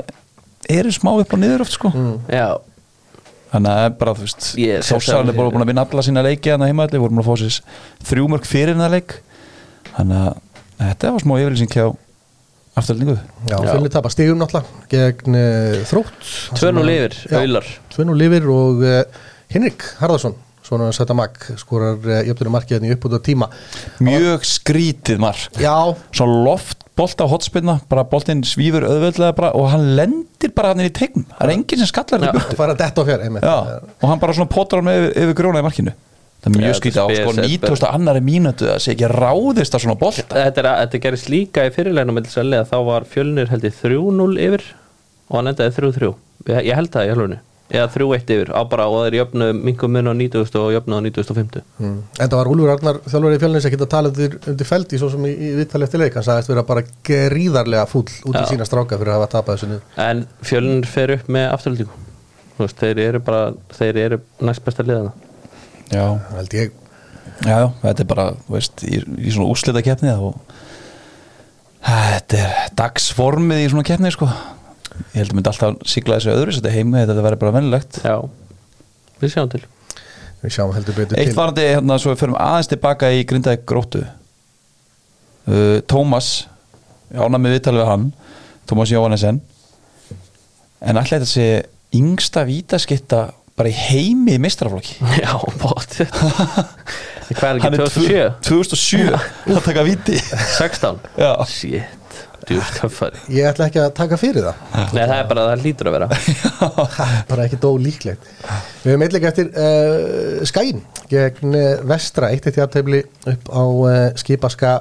eru 0.75 0.93
smá 0.93 1.11
upp 1.15 1.35
og 1.37 1.41
niður 1.41 1.63
oft, 1.65 1.75
sko. 1.77 1.91
Já, 2.27 2.47
þannig 3.53 3.71
að 3.71 3.83
er 3.87 3.95
bara, 4.01 4.15
þú 4.17 4.27
veist 4.27 4.49
Þórsarinn 4.89 5.31
er 5.31 5.37
bara 5.39 5.53
búin 5.55 5.63
að 5.63 5.71
vinna 5.71 5.85
alla 5.87 6.05
sína 6.05 6.25
leiki 6.25 6.51
hann 6.51 6.65
að 6.65 6.73
heimaðli, 6.73 7.01
voru 7.01 7.15
búin 7.15 7.23
að 7.23 7.29
fá 7.29 7.43
sér 7.45 7.59
þrjúmörk 8.11 8.49
fyrir 8.49 8.73
hennar 8.75 8.93
leik. 8.93 9.19
Þannig 9.95 10.25
að 10.25 10.41
þetta 10.81 11.13
var 11.15 11.25
smá 11.25 11.35
yfirlýsing 11.39 11.71
hjá 11.71 11.85
afturlendingu 12.75 13.17
Já, 13.49 13.55
Já. 13.55 13.71
fjölnir 13.71 13.93
tapa 13.93 14.11
stigum 14.13 14.41
náttúrulega 14.41 14.87
gegn 14.91 15.37
uh, 15.39 15.83
þrótt. 15.89 16.31
Tvön 16.59 16.81
og 16.81 16.87
lifir, 16.89 17.19
aular. 17.41 17.69
Tvön 17.95 18.13
og 18.13 18.19
lifir 18.19 18.49
og 18.51 18.83
uh, 18.83 19.03
Henrik 19.53 19.85
Harðarsson 20.01 20.35
svona 20.65 20.89
að 20.89 20.97
setja 20.97 21.15
mag, 21.17 21.35
skorar 21.61 21.99
uh, 22.01 22.23
jöfnir 22.25 22.51
markiðinni 22.55 22.95
upp 22.95 23.05
út 23.07 23.19
á 23.19 23.21
tíma. 23.23 23.51
Mjög 24.03 24.47
skrítið 24.49 25.21
mark. 25.21 25.61
Já, 25.61 25.77
svona 26.15 26.41
loft 26.47 26.85
bolta 26.95 27.27
á 27.27 27.31
hotspinna 27.31 27.79
bara 27.91 28.05
boltinn 28.07 28.43
svífur 28.47 28.85
auðveldlega 28.87 29.35
bara 29.35 29.51
og 29.59 29.67
hann 29.73 29.89
lendir 29.97 30.53
bara 30.55 30.71
hann 30.71 30.81
inn 30.83 30.89
í 30.89 30.95
tegn 30.95 31.25
það 31.27 31.43
er 31.43 31.53
enginn 31.57 31.81
sem 31.81 31.89
skallar 31.91 32.23
þetta 32.23 32.45
og 33.99 34.05
hann 34.07 34.21
bara 34.21 34.35
svona 34.37 34.51
potar 34.51 34.79
hann 34.79 34.93
yfir, 34.93 35.11
yfir 35.25 35.37
gróna 35.41 35.59
í 35.59 35.65
markinu 35.65 35.95
það 36.45 36.51
er 36.51 36.61
mjög 36.61 36.77
skrítið 36.79 37.01
á 37.01 37.07
er 37.09 37.17
sko 37.21 37.33
spes- 37.33 37.49
9000 37.55 37.89
annari 37.89 38.21
mínútu 38.25 38.69
að 38.69 38.83
sé 38.83 38.93
ekki 38.93 39.09
ráðist 39.09 39.75
að 39.75 39.83
svona 39.85 39.97
bolta. 39.97 40.27
Þetta, 40.29 40.61
er, 40.61 40.69
þetta 40.83 41.01
gerist 41.07 41.31
líka 41.33 41.65
í 41.65 41.73
fyrirleginu 41.73 42.15
með 42.15 42.29
þess 42.29 42.43
að 42.45 42.69
þá 42.69 42.77
var 42.91 43.09
fjölnir 43.09 43.51
held 43.51 43.65
ég 43.65 43.81
3-0 43.81 44.39
yfir 44.45 44.69
og 45.25 45.35
hann 45.39 45.51
endaði 45.51 45.75
3-3 45.81 46.13
ég, 46.13 46.63
ég 46.69 46.79
held 46.79 46.93
það 46.93 47.09
í 47.09 47.13
halvunni 47.15 47.41
eða 47.65 47.87
3-1 47.89 48.29
yfir 48.29 48.51
á 48.53 48.61
bara 48.69 48.85
og 48.93 49.07
þeir 49.07 49.15
jöfnu 49.23 49.47
mingum 49.57 49.89
mun 49.95 50.11
á 50.11 50.13
90 50.13 50.59
og 50.61 50.73
jöfnu 50.75 50.99
á 51.01 51.01
9050 51.01 51.63
mm. 51.81 51.95
En 52.21 52.29
það 52.29 52.37
var 52.37 52.49
Úlfur 52.53 52.73
Arnar 52.75 52.99
þjálfur 53.09 53.33
í 53.33 53.39
fjölnins 53.41 53.65
ekki 53.65 53.79
að 53.81 53.89
tala 53.89 54.11
undir, 54.13 54.37
undir 54.53 54.69
feldi 54.69 55.01
svo 55.01 55.09
sem 55.09 55.25
í, 55.25 55.33
í 55.33 55.51
viðtali 55.57 55.87
eftir 55.87 56.03
leik. 56.03 56.13
Hann 56.13 56.27
sagðist 56.27 56.53
vera 56.53 56.65
bara 56.67 56.85
gríðarlega 57.09 57.89
fúll 57.89 58.05
út 58.05 58.37
í 58.37 58.43
Já. 58.43 58.51
sína 58.53 58.69
stráka 58.69 59.01
fyrir 59.01 59.15
að 59.15 59.17
hafa 59.17 59.31
tapað 59.33 59.57
þessu 59.57 59.71
niður 59.71 60.03
en 60.05 60.25
fjölnir 60.45 60.91
fer 60.93 61.15
upp 61.17 61.31
með 61.33 61.89
veist, 62.59 62.79
þeir 62.79 63.01
eru 63.09 63.21
bara 63.23 63.47
þeir 63.75 64.01
eru 64.05 64.19
næst 64.45 64.63
besta 64.65 64.85
liðana 64.85 65.13
já, 65.91 66.05
held 66.35 66.55
ég. 66.57 66.73
Já, 67.45 67.55
já, 67.59 67.67
þetta 67.81 68.03
er 68.05 68.09
bara 68.09 68.25
þú 68.45 68.55
veist, 68.55 68.83
í, 68.87 68.99
í 69.19 69.33
svona 69.33 69.51
úslita 69.51 69.81
keppni 69.85 70.11
og 70.15 70.37
þetta 71.85 72.39
er 72.41 72.73
dagsformið 72.79 73.63
í 73.65 73.69
svona 73.73 73.85
keppni 73.87 74.11
sko. 74.13 74.29
Ég 75.11 75.19
held 75.19 75.33
að 75.33 75.37
myndi 75.39 75.51
alltaf 75.51 75.87
sigla 75.91 76.17
þessu 76.19 76.31
öðru 76.33 76.55
þetta 76.55 76.71
heimi, 76.73 77.01
þetta 77.03 77.23
verður 77.25 77.41
bara 77.41 77.55
vennilegt 77.57 77.97
Já, 78.05 78.15
við 79.19 79.33
sjáum 79.33 79.49
til. 79.51 79.63
Við 80.43 80.53
sjáum 80.55 80.71
heldur 80.75 80.95
betur 80.95 81.19
Eitt 81.19 81.31
til. 81.33 81.37
varandi, 81.39 81.65
hérna, 81.73 81.97
svo 81.99 82.13
við 82.13 82.21
förum 82.21 82.37
aðeins 82.39 82.69
tilbaka 82.71 83.09
í 83.11 83.25
grindaði 83.27 83.61
gróttu. 83.67 84.03
Uh, 85.45 85.81
Tómas 85.89 86.45
ána 87.13 87.37
með 87.37 87.57
viðtalið 87.59 87.83
við 87.83 87.89
hann 87.91 88.05
Tómas 88.65 88.89
Jóhannesen 88.93 89.41
en 90.81 90.97
alltaf 90.97 91.19
þetta 91.19 91.27
sé 91.29 91.45
yngsta 91.95 92.45
vítaskitta 92.47 93.19
bara 93.55 93.71
í 93.71 93.75
heimi 93.75 94.35
í 94.35 94.41
mistraflokki 94.43 94.97
Já, 95.23 95.35
bótt 95.61 95.99
Hvað 97.33 97.47
er 97.47 97.59
ekki 97.59 97.69
er 97.69 97.79
2007? 97.81 98.25
2007 98.45 99.55
að 99.55 99.61
taka 99.65 99.83
víti. 99.85 100.17
16? 100.21 100.99
Já. 101.17 101.31
Shit, 101.49 102.17
djúst 102.45 102.75
töffari. 102.77 103.21
Ég 103.33 103.47
ætla 103.49 103.65
ekki 103.71 103.81
að 103.81 103.87
taka 103.97 104.19
fyrir 104.21 104.45
það. 104.45 104.59
Nei, 104.93 104.99
það 104.99 105.15
er 105.15 105.25
bara, 105.31 105.45
það 105.49 105.63
hlýtur 105.65 105.89
að 105.89 105.95
vera. 105.95 106.09
Það 106.99 107.15
er 107.15 107.25
bara 107.31 107.47
ekki 107.47 107.59
dó 107.63 107.71
líklegt. 107.81 108.29
Við 108.83 108.93
höfum 108.93 109.07
eitthvað 109.07 109.27
eftir 109.31 109.49
uh, 109.63 110.45
Skæin 110.51 110.83
gegn 111.09 111.57
uh, 111.57 111.65
vestra 111.89 112.29
eitt 112.35 112.45
eitt 112.45 112.61
jafntefli 112.61 113.01
upp 113.33 113.49
á 113.49 113.63
uh, 113.65 113.97
skipaska 114.21 114.75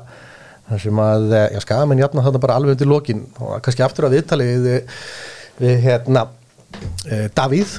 þar 0.69 0.85
sem 0.85 1.03
að 1.07 1.27
já, 1.57 1.59
skamenn 1.65 2.05
jafna 2.05 2.27
þarna 2.29 2.45
bara 2.45 2.61
alveg 2.61 2.77
undir 2.77 2.93
lokin. 2.93 3.25
Og 3.41 3.57
kannski 3.65 3.89
aftur 3.89 4.11
að 4.11 4.19
viðtali 4.19 4.53
við, 4.53 5.01
við 5.65 5.83
hérna 5.89 6.29
uh, 6.29 7.27
Davíð 7.33 7.79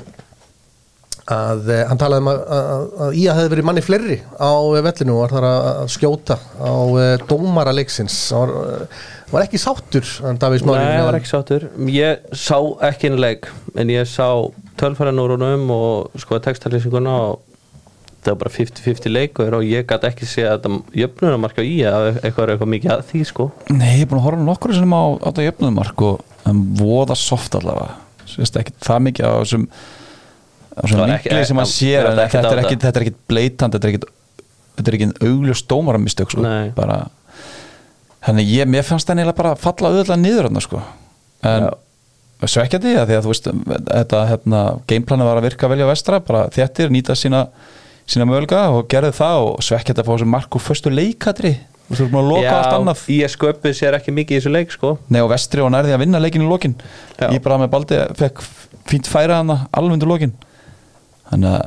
að 1.32 1.70
uh, 1.72 1.82
hann 1.90 2.00
talaði 2.02 2.22
um 2.22 2.30
að, 2.30 2.42
að, 2.54 2.84
að 3.06 3.16
Ía 3.18 3.34
hefði 3.34 3.52
verið 3.56 3.66
manni 3.66 3.84
fleiri 3.86 4.18
á 4.38 4.54
uh, 4.54 4.78
vellinu 4.86 5.16
og 5.16 5.24
var 5.24 5.34
þar 5.34 5.48
að, 5.50 5.70
að 5.72 5.88
skjóta 5.96 6.38
á 6.62 6.74
uh, 6.76 7.04
dómara 7.26 7.74
leiksins. 7.74 8.18
Var, 8.36 8.54
uh, 8.54 9.08
var 9.32 9.48
ekki 9.48 9.62
sáttur 9.62 10.06
hann 10.22 10.38
Davíð 10.42 10.62
Smári? 10.62 10.84
Nei, 10.86 11.08
var 11.08 11.18
ekki 11.18 11.32
sáttur. 11.32 11.66
Ég 11.90 12.30
sá 12.38 12.60
ekki 12.86 13.10
einn 13.10 13.18
leik 13.22 13.50
En 13.74 13.90
ég 13.90 14.06
sá 14.08 14.28
tölfæran 14.80 15.20
úr 15.24 15.34
honum 15.34 15.66
Og 15.74 16.22
sko 16.22 16.38
textalýsinguna 16.46 17.16
Og 17.32 17.42
það 18.22 18.30
var 18.30 18.40
bara 18.44 18.54
50-50 18.54 19.12
leikur 19.12 19.58
Og 19.58 19.66
ég 19.66 19.90
gæti 19.90 20.12
ekki 20.12 20.30
sé 20.30 20.46
að 20.46 20.62
þetta 20.68 21.02
jöfnunamarka 21.02 21.66
í 21.66 21.74
að 21.90 22.12
Eitthvað 22.22 22.46
er 22.46 22.54
eitthvað 22.54 22.72
mikið 22.76 22.94
að 22.96 23.04
því 23.10 23.26
sko. 23.32 23.50
Nei, 23.74 23.92
ég 23.98 24.06
er 24.06 24.12
búin 24.14 24.22
að 24.22 24.28
horfa 24.30 24.46
nokkur 24.46 24.78
sem 24.78 24.94
á, 24.94 25.04
á 25.18 25.28
þetta 25.28 25.50
jöfnumark 25.50 26.06
og 26.06 26.24
en 26.46 26.64
voða 26.78 27.18
soft 27.18 27.58
allavega. 27.58 27.98
Sérst 28.30 28.62
ekki 28.62 28.78
það 28.86 29.06
mikið 29.10 29.26
á 29.26 29.34
þessum 29.42 29.68
vinkli 30.84 31.46
sem 31.48 31.62
að 31.62 31.72
ekkert 32.26 32.36
þetta 32.36 32.52
er 32.52 32.60
á 32.60 32.64
ekki, 32.66 32.80
þetta. 32.82 33.00
er 33.00 33.06
ekki 33.06 33.16
bleitant 33.32 33.76
þetta 33.76 33.88
er 33.88 33.94
ekki, 33.94 34.10
þetta 34.76 34.92
er 34.92 34.98
ekki 34.98 35.10
augljós 35.30 35.64
dómaramistök 35.70 36.36
sko. 36.36 36.44
Þannig 38.26 38.50
ég, 38.50 38.70
mér 38.70 38.86
fannst 38.88 39.08
það 39.08 39.20
neila 39.22 39.36
bara 39.38 39.54
falla 39.60 39.92
auðvitað 39.92 40.22
niður 40.22 40.50
hann 40.50 40.64
sko. 40.64 40.82
en 41.46 41.70
svekkjandi 42.46 42.96
að 43.00 43.08
því 43.10 43.16
að 43.16 43.24
þú 43.24 43.32
veist 43.32 43.48
þetta 43.86 44.24
hérna, 44.30 44.62
gameplanu 44.90 45.28
var 45.28 45.40
að 45.40 45.48
virka 45.48 45.70
velja 45.72 45.88
vestra 45.88 46.20
bara 46.22 46.48
þéttir, 46.54 46.92
nýta 46.94 47.16
sína 47.18 47.46
sína 48.06 48.28
mögulega 48.30 48.68
og 48.76 48.90
gerði 48.92 49.14
það 49.18 49.46
og 49.46 49.64
svekkjandi 49.66 50.04
að 50.04 50.10
fá 50.10 50.12
þessu 50.14 50.28
mark 50.30 50.58
úr 50.58 50.62
föstu 50.62 50.92
leikatri. 50.94 51.56
Þú 51.86 51.96
erum 52.02 52.20
að 52.20 52.30
loka 52.32 52.52
allt 52.52 52.76
annað. 52.76 53.02
ég 53.14 53.32
sköpuð 53.34 53.74
sér 53.78 53.98
ekki 53.98 54.14
mikið 54.14 54.36
í 54.36 54.40
þessu 54.42 54.52
leik 54.54 54.74
sko. 54.74 54.96
Nei 55.14 55.22
og 55.22 55.30
vestri 55.32 55.62
og 55.62 55.72
nærði 55.74 55.96
að 55.96 56.04
vinna 56.04 56.22
leikin 56.22 56.46
í 56.46 56.50
lokin. 56.50 56.76
Já. 57.18 57.30
Ég 57.30 57.42
bara 57.46 57.60
með 57.62 57.72
baldi 57.74 58.02
fekk 58.20 58.42
fínt 58.90 59.10
færa 59.10 59.40
hana 59.42 59.64
alveg 59.74 59.98
undir 59.98 60.10
lokin 60.10 60.36
Þannig 61.32 61.52
að 61.56 61.66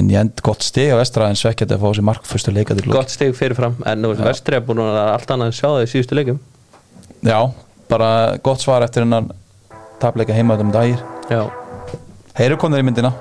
en 0.00 0.08
ég 0.10 0.18
end 0.18 0.40
gott 0.42 0.64
stig 0.66 0.90
á 0.90 0.98
vestra 0.98 1.28
en 1.30 1.38
svekkjandi 1.38 1.76
að 1.76 1.84
fá 1.84 1.94
sér 1.94 2.06
markfyrstu 2.08 2.54
leikadir 2.54 2.88
gott 2.90 3.12
stig 3.14 3.34
fyrirfram 3.38 3.76
en 3.86 4.00
nú 4.02 4.10
veist 4.10 4.24
vestri 4.26 4.58
er 4.58 4.64
búin 4.66 4.82
að 4.82 4.96
allt 5.02 5.30
annað 5.30 5.52
að 5.52 5.58
sjá 5.60 5.68
það 5.68 5.84
í 5.84 5.90
síðustu 5.92 6.18
leikum 6.18 6.40
já, 7.22 7.38
bara 7.92 8.08
gott 8.42 8.64
svar 8.64 8.82
eftir 8.86 9.04
hennan 9.04 9.30
tapleika 10.02 10.34
heima 10.34 10.58
um 10.58 10.72
dagir 10.74 10.98
já, 11.30 11.44
heyru 12.40 12.58
konur 12.58 12.82
í 12.82 12.86
myndina? 12.86 13.12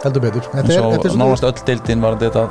Heldur 0.00 0.22
betur. 0.24 0.46
En 0.54 0.62
Þetta 0.62 0.72
er, 0.72 0.78
svo 0.78 0.92
þetta 0.94 1.08
er 1.10 1.18
nánast 1.20 1.44
öll 1.44 1.64
deildin 1.68 2.04
var 2.04 2.14
þetta 2.22 2.44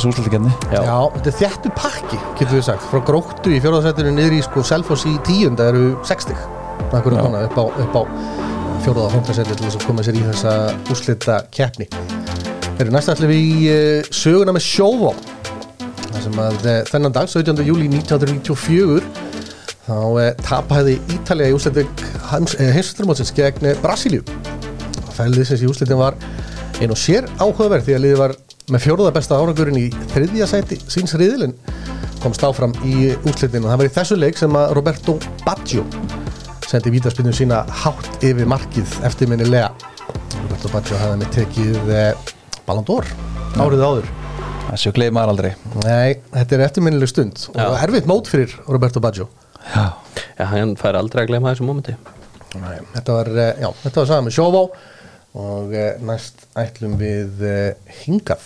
súslutikefni 0.00 0.52
já, 0.72 0.78
Já, 0.86 0.94
þetta 1.16 1.32
er 1.32 1.36
þjættu 1.42 1.72
pakki, 1.76 2.20
getur 2.38 2.54
við 2.56 2.64
sagt. 2.70 2.86
Frá 2.88 3.02
gróttu 3.04 3.52
í 3.52 3.58
fjórðarsættinu 3.60 4.14
niður 4.16 4.38
í 4.38 4.44
sko 4.46 4.62
Selfoss 4.64 5.04
í 5.10 5.16
tíunda 5.26 5.68
eru 5.74 5.90
60 6.08 6.38
nakkur 6.94 7.18
Já. 7.18 7.20
kona 7.26 7.42
upp 7.50 7.58
á, 7.58 7.64
upp 7.66 7.98
á 7.98 8.02
fjórða 8.88 9.04
og 9.04 9.12
fjóndasætti 9.12 9.52
til 9.58 9.66
þess 9.66 9.76
að 9.76 9.82
koma 9.84 10.02
sér 10.06 10.16
í 10.16 10.20
þessa 10.24 10.52
úslita 10.94 11.34
keppni. 11.52 11.86
Þeir 12.78 12.86
eru 12.86 12.92
næst 12.94 13.10
allir 13.12 13.28
við 13.28 13.40
í 13.44 13.56
uh, 13.68 14.06
söguna 14.16 14.54
með 14.56 14.64
sjóvá. 14.64 15.10
Þar 16.06 16.22
sem 16.24 16.38
að 16.40 16.56
uh, 16.62 16.76
þennan 16.88 17.16
dag, 17.18 17.28
17. 17.28 17.60
júli 17.66 17.88
1994 17.92 19.02
þá 19.84 19.92
uh, 19.92 20.22
tapaði 20.40 20.94
Ítalija 21.18 21.52
í 21.52 21.56
úslitik 21.58 22.04
heimsvætturmótsins 22.30 23.34
gegn 23.36 23.68
eh, 23.68 23.82
Brasilíu. 23.82 24.24
Fælið 25.18 25.50
sem 25.50 25.66
í 25.66 25.68
úslitin 25.68 26.00
var 26.00 26.16
einn 26.78 26.94
og 26.94 27.00
sér 27.00 27.28
áhugaverð 27.42 27.90
því 27.90 27.98
að 27.98 28.04
liðið 28.06 28.22
var 28.22 28.36
með 28.72 28.86
fjóruða 28.86 29.12
besta 29.18 29.36
árangurinn 29.36 29.82
í 29.82 29.90
þriðja 30.14 30.48
sæti 30.48 30.80
síns 30.88 31.16
riðilinn 31.18 31.56
komst 32.22 32.44
áfram 32.46 32.72
í 32.88 33.12
úslitin 33.28 33.66
og 33.66 33.72
það 33.72 33.82
var 33.82 33.90
í 33.90 33.94
þessu 33.98 34.20
leik 34.20 34.40
sem 34.40 34.60
að 34.60 34.74
Roberto 34.78 35.18
Baggio 35.44 35.84
sendi 36.68 36.90
vítaspinnum 36.92 37.32
sína 37.32 37.62
hátt 37.82 38.24
yfir 38.24 38.48
markið 38.48 38.98
eftirminnilega. 39.08 39.70
Roberto 40.42 40.68
Baggio 40.72 40.98
hafði 41.00 41.20
með 41.22 41.30
tekið 41.38 41.92
eh, 41.96 42.32
Ballon 42.66 42.84
d'Or. 42.88 43.08
Árið 43.56 43.84
áður. 43.86 44.10
Þessu 44.68 44.92
gleði 44.98 45.14
maður 45.16 45.32
aldrei. 45.32 45.50
Nei, 45.86 46.18
þetta 46.34 46.56
er 46.58 46.64
eftirminnileg 46.66 47.08
stund 47.08 47.46
Já. 47.46 47.62
og 47.70 47.78
erfitt 47.80 48.10
mót 48.10 48.28
fyrir 48.28 48.52
Roberto 48.68 49.00
Baggio. 49.00 49.30
Já, 49.64 49.86
já, 50.36 50.44
hann 50.52 50.76
fær 50.80 51.00
aldrei 51.00 51.24
að 51.24 51.32
gleyma 51.32 51.54
þessu 51.54 51.68
mómenti. 51.70 51.96
Nei, 52.60 52.76
þetta 52.92 53.16
var, 53.16 53.32
eh, 53.32 53.64
já, 53.64 53.70
þetta 53.86 54.02
var 54.02 54.10
saman 54.12 54.28
með 54.28 54.36
Sjóvá 54.36 54.62
og 55.48 55.72
eh, 55.76 55.90
næst 56.04 56.44
ætlum 56.60 56.98
við 57.00 57.48
hingað 58.02 58.44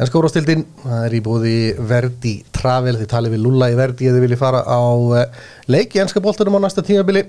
Ennska 0.00 0.16
úrvastildin, 0.16 0.62
það 0.80 1.02
er 1.04 1.12
í 1.12 1.18
búði 1.20 1.56
Verdi 1.90 2.30
Travel, 2.56 2.94
þið 2.96 3.08
talið 3.10 3.34
við 3.34 3.42
Lulla 3.44 3.66
í 3.68 3.74
Verdi 3.76 4.06
eða 4.08 4.16
þið 4.16 4.22
viljið 4.24 4.38
fara 4.40 4.60
á 4.64 4.80
eh, 5.18 5.40
leik 5.68 5.92
í 5.92 6.00
ennska 6.00 6.22
boltanum 6.24 6.54
á 6.56 6.64
næsta 6.64 6.80
tímabili. 6.86 7.26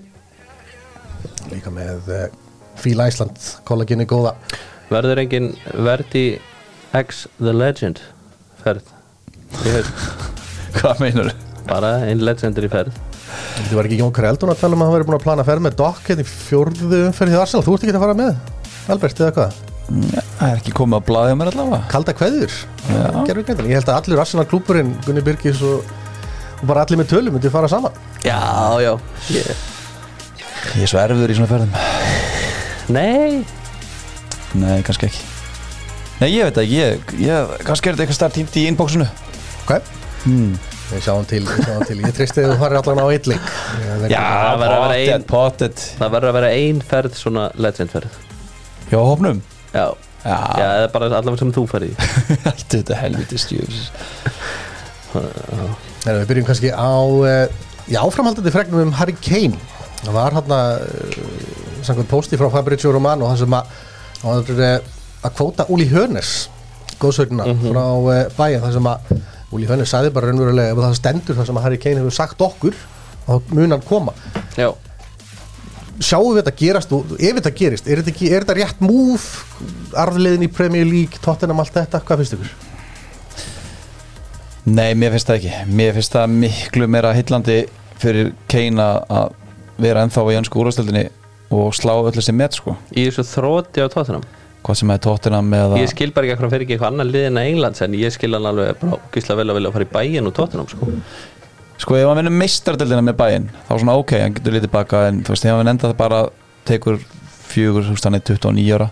Líka 1.51 1.73
með 1.75 2.07
eh, 2.15 2.37
Fíla 2.79 3.09
Æsland, 3.11 3.41
kollaginu 3.67 4.05
góða. 4.07 4.37
Verður 4.87 5.19
engin 5.25 5.49
Verdi 5.83 6.23
X 6.95 7.25
The 7.41 7.51
Legend 7.57 7.99
ferð 8.63 8.87
hvað 10.77 11.03
meinar 11.03 11.33
bara 11.67 11.97
ein 12.07 12.23
legendary 12.23 12.71
ferð. 12.71 12.95
Þetta 13.57 13.81
var 13.81 13.89
ekki 13.89 13.99
Jón 13.99 14.15
Kreldun 14.15 14.53
að 14.53 14.63
tala 14.63 14.79
um 14.79 14.85
að 14.85 14.89
hann 14.93 14.95
væri 14.95 15.09
búin 15.09 15.19
að 15.19 15.25
plana 15.27 15.47
ferð 15.47 15.67
með 15.67 15.75
Dokk 15.83 16.07
hérna 16.07 16.23
í 16.23 16.31
fjórðu 16.31 17.03
umferð 17.09 17.35
í 17.35 17.41
Arsenal, 17.43 17.65
þú 17.67 17.75
ert 17.75 17.85
ekki 17.85 17.97
að 17.99 18.07
fara 18.07 18.17
með 18.21 18.95
Albert 18.95 19.23
eða 19.25 19.35
hvað? 19.41 19.70
Það 19.91 20.45
er 20.47 20.59
ekki 20.59 20.73
komið 20.75 20.97
að 20.99 21.07
blaðja 21.09 21.37
mér 21.39 21.51
allavega. 21.51 21.79
Kalda 21.91 22.13
kveður? 22.17 22.55
Já. 22.87 23.01
Ég 23.27 23.75
held 23.75 23.89
að 23.89 23.97
allir 23.97 24.21
Arsenal 24.23 24.47
klúburinn 24.49 24.93
Gunni 25.05 25.23
Birgis 25.25 25.61
og, 25.65 25.83
og 26.59 26.63
bara 26.69 26.85
allir 26.85 27.01
með 27.01 27.11
tölum 27.13 27.35
myndi 27.35 27.51
fara 27.53 27.69
saman. 27.71 27.95
Já, 28.25 28.39
já. 28.83 28.93
Ég, 29.35 29.51
ég 30.77 30.85
er 30.85 30.91
svo 30.91 31.01
erfiður 31.01 31.33
í 31.33 31.37
svona 31.39 31.51
ferðum. 31.51 31.77
Nei, 32.91 33.43
nei, 34.57 34.79
kannski 34.87 35.09
ekki. 35.09 35.29
Nei, 36.21 36.27
ég 36.35 36.49
veit 36.49 36.59
ekki, 36.61 36.81
ég, 36.81 37.15
ég 37.25 37.55
kannski 37.65 37.89
er 37.89 37.95
þetta 37.95 38.05
eitthvað 38.05 38.19
starf 38.19 38.35
tímt 38.37 38.57
í 38.61 38.65
inboxinu. 38.69 39.07
Ok, 39.63 39.77
hmm. 40.25 40.51
við 40.91 41.05
sjáum 41.07 41.25
til, 41.29 41.41
við 41.47 41.63
sjáum 41.65 41.87
til. 41.89 42.01
ég 42.03 42.17
treysti 42.17 42.43
að 42.43 42.53
þú 42.53 42.59
farir 42.61 42.81
allan 42.81 43.01
á 43.01 43.07
eitt 43.09 43.29
leik. 43.31 43.47
Já, 44.11 44.19
það 44.21 44.59
verður 44.65 44.75
að 44.75 44.83
vera 44.85 45.15
ein- 45.15 45.25
pottet 45.29 45.87
það 45.97 46.13
verður 46.17 46.33
að 46.33 46.37
vera 46.39 46.51
ein 46.59 46.83
ferð 46.91 47.17
svona 47.17 47.47
legend 47.57 47.95
ferð 47.95 48.19
hjá 48.91 48.99
hópnum 48.99 49.39
já, 49.71 49.85
já, 50.23 50.35
já, 50.35 50.65
það 50.65 50.85
er 50.85 50.93
bara 50.95 51.09
allavega 51.09 51.41
sem 51.41 51.53
þú 51.55 51.65
í. 51.87 51.91
Allt 52.51 52.67
þetta 52.77 53.01
helviti 53.01 53.41
Nei, 55.11 56.13
við 56.15 56.27
byrjum 56.29 56.47
kannski 56.47 56.71
á 56.71 56.91
já, 57.91 57.99
áframhaldandi 58.01 58.53
fregnum 58.53 58.87
um 58.87 58.95
Harry 58.99 59.15
Kane. 59.19 59.59
Það 60.01 60.15
var 60.15 60.37
hann 60.37 60.53
að 60.55 60.85
samkvæmt 61.85 62.09
posti 62.09 62.39
frá 62.39 62.49
Fabrizio 62.53 62.93
Romano 62.93 63.29
það 63.29 63.43
sem 63.43 63.55
að 63.57 63.75
hann 64.21 64.39
var 64.39 64.65
uh, 64.65 64.95
að 65.21 65.35
kvóta 65.37 65.67
Úli 65.73 65.87
Hönes 65.91 66.31
góðsögnuna 67.01 67.47
frá 67.61 67.83
uh, 67.83 68.23
bæja 68.37 68.61
það 68.63 68.75
sem 68.77 68.89
að 68.91 69.13
Úli 69.51 69.69
Hönes 69.69 69.91
sagði 69.91 70.13
bara 70.15 70.31
raunverulega 70.31 70.73
ef 70.73 70.81
það 70.81 70.97
stendur 70.99 71.37
það 71.37 71.49
sem 71.49 71.59
að 71.59 71.67
Harry 71.67 71.79
Kane 71.81 72.01
hefur 72.01 72.15
sagt 72.15 72.43
okkur 72.45 72.77
þá 73.25 73.53
mun 73.53 73.75
hann 73.75 73.85
koma. 73.87 74.13
Já, 74.57 74.69
sjáum 76.01 76.31
við 76.31 76.41
þetta 76.41 76.57
gerast 76.63 76.93
og 76.95 77.13
ef 77.17 77.37
þetta 77.37 77.53
gerist, 77.61 77.87
er 77.87 78.01
þetta, 78.01 78.13
ekki, 78.15 78.31
er 78.31 78.45
þetta 78.45 78.57
rétt 78.59 78.83
múf 78.83 79.29
arðliðin 80.01 80.47
í 80.47 80.51
Premier 80.51 80.87
League 80.87 81.21
Tottenham 81.23 81.61
allt 81.63 81.77
þetta, 81.77 82.01
hvað 82.07 82.23
finnst 82.23 82.37
ykkur? 82.37 82.51
nei, 84.69 84.91
mér 84.97 85.15
finnst 85.15 85.29
það 85.29 85.39
ekki 85.39 85.75
mér 85.77 85.95
finnst 85.97 86.17
það 86.17 86.35
miklu 86.43 86.89
meira 86.91 87.13
hillandi 87.17 87.57
fyrir 88.01 88.33
Kane 88.51 88.91
að 89.09 89.33
vera 89.81 90.03
ennþá 90.05 90.27
í 90.29 90.37
önsku 90.41 90.61
úrvastöldinni 90.61 91.07
og 91.51 91.73
slá 91.75 91.95
öll 91.97 92.13
þessi 92.13 92.35
met 92.35 92.55
sko 92.57 92.75
í 92.93 93.07
þessu 93.07 93.25
þróti 93.27 93.83
á 93.83 93.89
tóttunum 93.91 94.25
hvað 94.61 94.77
sem 94.77 94.93
er 94.93 95.01
tóttina 95.01 95.41
með 95.45 95.77
ég 95.81 95.89
skil 95.89 96.11
bara 96.13 96.27
ekki 96.27 96.35
að 96.37 96.43
hann 96.43 96.53
fer 96.53 96.65
ekki 96.65 96.75
eitthvað 96.75 96.91
annan 96.93 97.11
lið 97.11 97.27
en 97.31 97.39
að 97.41 97.49
Englands 97.49 97.83
en 97.85 97.97
ég 97.97 98.13
skil 98.13 98.31
hann 98.35 98.49
alveg 98.51 98.77
bara 98.81 98.99
gísla 99.13 99.37
vel 99.39 99.47
að 99.49 99.57
vilja 99.57 99.73
fara 99.75 99.87
í 99.87 99.91
bæin 99.95 100.29
og 100.29 100.35
tóttunum 100.37 100.69
sko. 100.69 100.89
Sko 101.81 101.97
ef 101.97 102.05
hann 102.05 102.19
vinnur 102.19 102.35
meistardildina 102.37 103.01
með 103.01 103.17
bæinn 103.17 103.47
þá 103.67 103.71
svona 103.73 103.97
ok, 103.97 104.11
hann 104.21 104.35
getur 104.37 104.53
litið 104.53 104.73
baka 104.73 105.07
en 105.09 105.23
þú 105.25 105.33
veist, 105.33 105.47
ef 105.49 105.57
hann 105.57 105.71
endað 105.71 105.95
bara 105.97 106.19
tekur 106.69 106.99
fjögur, 107.51 107.87
þú 107.87 107.95
veist, 107.95 108.05
hann 108.05 108.17
er 108.19 108.25
29 108.27 108.75
ára 108.77 108.91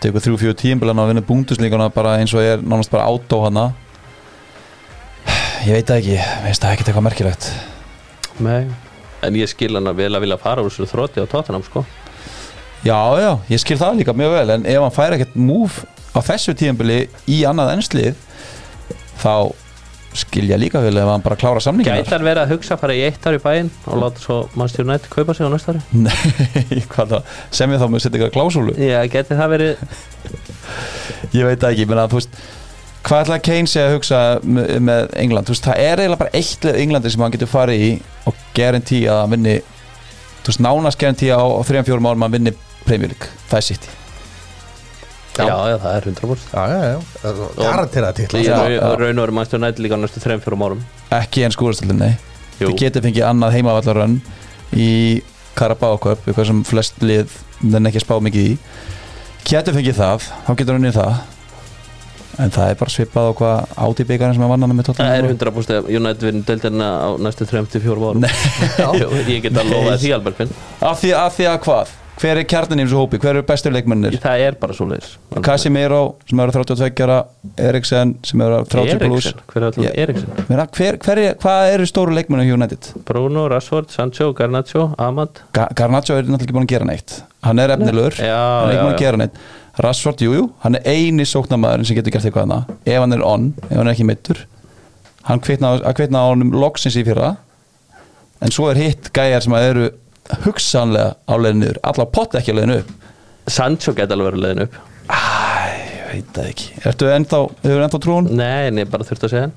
tekur 0.00 0.24
þrjú, 0.24 0.36
fjögur 0.40 0.58
tímbilan 0.60 1.00
og 1.00 1.10
vinnur 1.10 1.24
búnduslíkuna 1.28 1.88
bara 1.92 2.18
eins 2.20 2.32
og 2.36 2.44
er 2.44 2.60
nánast 2.64 2.92
bara 2.92 3.08
átó 3.08 3.42
hana 3.44 3.70
ég 5.66 5.76
veit 5.76 5.88
það 5.88 5.98
ekki 5.98 6.14
ég 6.16 6.44
veist 6.46 6.64
það 6.64 6.74
ekkert 6.74 6.90
eitthvað 6.90 7.06
merkilegt 7.08 7.48
Nei. 8.40 8.68
en 9.24 9.36
ég 9.36 9.50
skil 9.50 9.74
hann 9.76 9.90
að 9.90 10.00
vel 10.00 10.12
að 10.16 10.24
vilja 10.24 10.38
fara 10.40 10.64
úr 10.64 10.72
þessu 10.72 10.88
þróti 10.88 11.20
á 11.20 11.28
tóttunum 11.28 11.64
sko. 11.66 11.84
Já, 12.80 12.96
já, 13.20 13.32
ég 13.52 13.60
skil 13.60 13.76
það 13.80 13.98
líka 14.00 14.14
mjög 14.16 14.36
vel 14.38 14.54
en 14.56 14.64
ef 14.64 14.80
hann 14.80 14.96
fær 14.96 15.16
ekkert 15.16 15.36
múf 15.36 15.82
á 16.16 16.20
þessu 16.24 16.56
tímbili 16.56 17.02
í 17.28 17.42
annað 17.48 17.74
ennslið 17.74 18.16
þá 19.20 19.52
skil 20.18 20.46
ég 20.50 20.58
líka 20.58 20.80
vel 20.82 20.96
hann 20.98 21.22
bara 21.22 21.36
klára 21.38 21.60
samninginar 21.62 22.00
gæti 22.02 22.14
hann 22.16 22.24
verið 22.26 22.42
að 22.42 22.54
hugsa 22.54 22.74
að 22.74 22.80
fara 22.82 22.96
í 22.98 23.02
eitt 23.06 23.26
ár 23.28 23.36
í 23.36 23.42
bæin 23.44 23.68
og 23.86 24.00
láta 24.00 24.22
svo 24.22 24.38
Manchester 24.58 24.86
United 24.86 25.10
kaupa 25.12 25.36
sig 25.36 25.46
á 25.46 25.50
næsta 25.52 25.74
ári? 25.74 25.82
Nei, 25.94 26.80
hvað 26.92 27.12
það, 27.14 27.36
sem 27.60 27.74
ég 27.74 27.82
þá 27.82 27.86
með 27.92 28.02
setja 28.04 28.20
ykkur 28.20 28.32
klásúlu. 28.34 28.74
Já, 28.80 28.98
gæti 29.12 29.38
það 29.38 29.52
verið 29.54 29.84
Ég 31.36 31.46
veit 31.46 31.68
ekki, 31.70 31.86
menna, 31.86 32.08
þú 32.10 32.18
veist 32.20 32.40
Hvað 33.06 33.22
ætla 33.24 33.38
Kane 33.46 33.70
sé 33.70 33.84
að 33.86 33.94
hugsa 33.94 34.18
með, 34.44 35.06
England? 35.22 35.48
Þú 35.48 35.54
veist, 35.54 35.68
það 35.70 35.84
er 35.86 36.02
eiginlega 36.02 36.20
bara 36.20 36.34
eitt 36.36 36.66
leið 36.66 36.80
Englandi 36.82 37.14
sem 37.14 37.24
hann 37.24 37.36
getur 37.36 37.50
farið 37.54 37.86
í 37.86 37.92
og 38.28 38.42
guarantee 38.56 39.06
að 39.08 39.22
hann 39.22 39.32
vinni 39.36 39.56
Þú 40.42 40.50
veist, 40.50 40.64
nánast 40.66 41.00
guarantee 41.00 41.32
á, 41.32 41.40
á 41.40 41.62
3-4 41.64 41.96
árum 41.96 42.10
að 42.10 42.26
hann 42.26 42.36
vinni 42.36 42.56
Premier 42.84 43.14
League, 43.14 43.32
það 43.48 43.62
er 43.62 43.68
sitt 43.70 43.90
já, 45.36 45.46
já, 45.70 45.76
það 45.78 45.96
er 45.96 46.08
100% 46.10 46.54
Já, 46.54 46.64
já, 46.68 46.78
já, 46.90 47.32
garantera 47.60 48.12
titla. 48.16 48.40
Í 48.40 48.46
Já, 48.48 48.58
raun 48.98 49.18
og 49.18 49.24
veru 49.24 49.36
Manchester 49.36 49.60
United 49.60 49.84
líka 49.84 49.96
á 49.96 50.00
næstu 50.02 50.22
3-4 50.22 50.64
árum. 50.66 50.84
Ekki 51.20 51.44
en 51.46 51.54
skúrastöldin, 51.54 52.00
nei. 52.02 52.14
Jú. 52.60 52.70
Þið 52.70 52.78
getur 52.82 53.04
fengið 53.06 53.26
annað 53.28 53.54
heimavallarönn 53.56 54.16
í 54.76 54.88
Carabao 55.58 55.98
Cup, 56.02 56.24
eitthvað 56.26 56.50
sem 56.50 56.64
flest 56.66 57.02
lið 57.04 57.32
þenn 57.60 57.90
ekki 57.90 58.02
að 58.02 58.06
spá 58.06 58.16
mikið 58.26 58.48
í. 58.52 58.56
Getur 59.48 59.76
fengið 59.76 60.00
það, 60.00 60.26
þá 60.46 60.50
getur 60.54 60.76
hann 60.76 60.82
unnið 60.82 60.98
það. 60.98 61.20
En 62.40 62.52
það 62.54 62.70
er 62.72 62.76
bara 62.80 62.92
svipað 62.94 63.26
á 63.26 63.32
hvað 63.36 63.72
áti 63.84 64.04
byggarinn 64.08 64.36
sem 64.36 64.44
að 64.46 64.52
vanna 64.54 64.68
með 64.70 64.90
það 64.90 65.00
er 65.00 65.24
Tottenham 65.26 65.32
100% 65.34 65.74
að 65.76 65.88
United 65.98 66.26
vinni 66.28 66.44
deildina 66.48 66.90
á 67.04 67.08
næstu 67.20 67.48
3-4 67.50 67.96
árum. 67.96 68.28
Ég 69.34 69.42
get 69.44 69.58
að 69.60 69.72
lofa 69.74 69.96
því 70.00 70.12
því, 71.02 71.10
af 71.20 71.36
því 71.36 71.48
að 71.50 71.58
hvað? 71.66 71.96
Hver 72.20 72.36
er 72.42 72.44
kjarnin 72.44 72.82
í 72.82 72.84
þessu 72.84 72.98
hópi? 73.00 73.18
Hver 73.20 73.38
eru 73.38 73.44
bestur 73.48 73.72
leikmennir? 73.72 74.18
það 74.20 74.42
er 74.44 74.56
bara 74.60 74.76
svo 74.76 74.86
leiðis 74.90 75.14
Casimiro 75.46 76.00
sem 76.28 76.42
eru 76.44 76.54
32 76.56 77.04
ára 77.06 77.20
Eriksen 77.70 78.12
sem 78.26 78.42
eru 78.44 78.58
30 78.68 79.00
plus 79.06 79.30
Hvað 81.40 81.70
eru 81.74 81.88
stóru 81.88 82.16
leikmennir 82.16 82.50
hjá 82.50 82.58
United? 82.58 82.90
Bruno, 83.08 83.46
Rashford, 83.48 83.88
Sancho, 83.94 84.32
Garnacho, 84.36 84.90
Ahmad. 85.00 85.40
Ga 85.56 85.70
Garnacho 85.76 86.18
er 86.18 86.28
náttúrulega 86.28 86.44
ekki 86.50 86.58
búin 86.58 86.68
að 86.68 86.74
gera 86.74 86.90
neitt. 86.90 87.16
Hann 87.46 87.62
er 87.62 87.72
efnilegur, 87.76 88.20
hann 88.20 88.68
er 88.68 88.74
ekki 88.74 88.84
búin 88.84 88.94
að 88.94 89.04
gera 89.06 89.22
neitt. 89.22 89.42
Rashford, 89.80 90.20
jújú, 90.26 90.36
jú, 90.42 90.46
hann 90.64 90.76
er 90.76 90.88
eini 90.92 91.24
sóknarmæðurinn 91.24 91.88
sem 91.88 91.96
getur 91.96 92.12
gert 92.12 92.26
eitthvað 92.28 92.48
hana 92.48 92.78
Ef 92.84 92.98
hann 93.00 93.14
er 93.16 93.22
on, 93.24 93.52
ef 93.68 93.76
hann 93.78 93.86
er 93.86 93.94
ekki 93.94 94.08
mittur 94.08 94.42
Hann 95.28 95.40
kveitna, 95.44 95.76
á 95.76 96.24
honum 96.30 96.52
loksins 96.56 96.96
í 96.96 97.04
fyrra. 97.06 97.34
En 98.40 98.52
svo 98.54 98.70
er 98.70 98.80
hitt 98.80 99.10
gæjar 99.14 99.44
sem 99.44 99.54
að 99.56 99.66
eru 99.68 99.88
hugsanlega 100.44 101.14
á 101.26 101.34
leiðinu 101.36 101.64
niður. 101.64 101.80
Alla 101.90 102.06
pott 102.06 102.36
ekki 102.38 102.54
á 102.54 102.58
leiðinu 102.58 102.78
upp. 102.82 102.90
Sancho 103.50 103.94
geti 103.96 104.14
alveg 104.16 104.30
verið 104.30 104.44
leiðin 104.44 104.64
upp. 104.66 104.78
Æ, 105.10 105.20
ég 105.90 106.08
veit 106.10 106.32
það 106.36 106.48
ekki. 106.52 106.68
Ertu 106.90 107.10
ennþá, 107.10 107.40
hefur 107.64 107.84
ennþá 107.86 108.00
trúin? 108.04 108.30
Nei, 108.38 108.68
en 108.70 108.80
ég 108.82 108.90
bara 108.92 109.06
þurfti 109.08 109.28
að 109.28 109.34
segja 109.34 109.50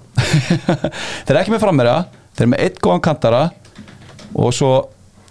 þeir 1.26 1.34
eru 1.36 1.42
ekki 1.44 1.54
með 1.54 1.64
frammerja 1.66 1.96
þeir 2.34 2.46
eru 2.46 2.52
með 2.56 2.64
eitt 2.66 2.80
góðan 2.84 3.04
kantara. 3.06 3.42
Og 4.34 4.54
svo 4.58 4.72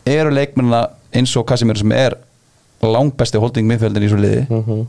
eru 0.09 0.34
leikmennina 0.34 0.84
eins 1.12 1.32
og 1.36 1.47
Casimir 1.49 1.80
sem 1.80 1.93
er 1.97 2.16
langbesti 2.82 3.40
holding 3.43 3.66
miðfjöldin 3.70 4.07
í 4.07 4.11
svo 4.11 4.20
liði. 4.22 4.45
Mhm. 4.51 4.82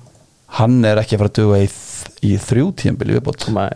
hann 0.54 0.86
er 0.86 1.00
ekki 1.02 1.16
að 1.18 1.24
fara 1.24 1.32
að 1.32 1.38
duga 1.40 1.60
í, 1.64 1.68
í 2.30 2.36
þrjú 2.38 2.68
tíðanbili 2.78 3.16
viðbót. 3.18 3.48
Nei, 3.56 3.74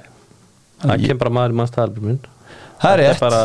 það 0.83 1.05
kemur 1.07 1.21
bara 1.23 1.33
maður 1.33 1.55
í 1.55 1.57
mannstæðalbur 1.57 2.03
minn 2.05 2.19
það 2.81 2.91
er 2.93 3.01
rétt. 3.03 3.19
bara, 3.23 3.41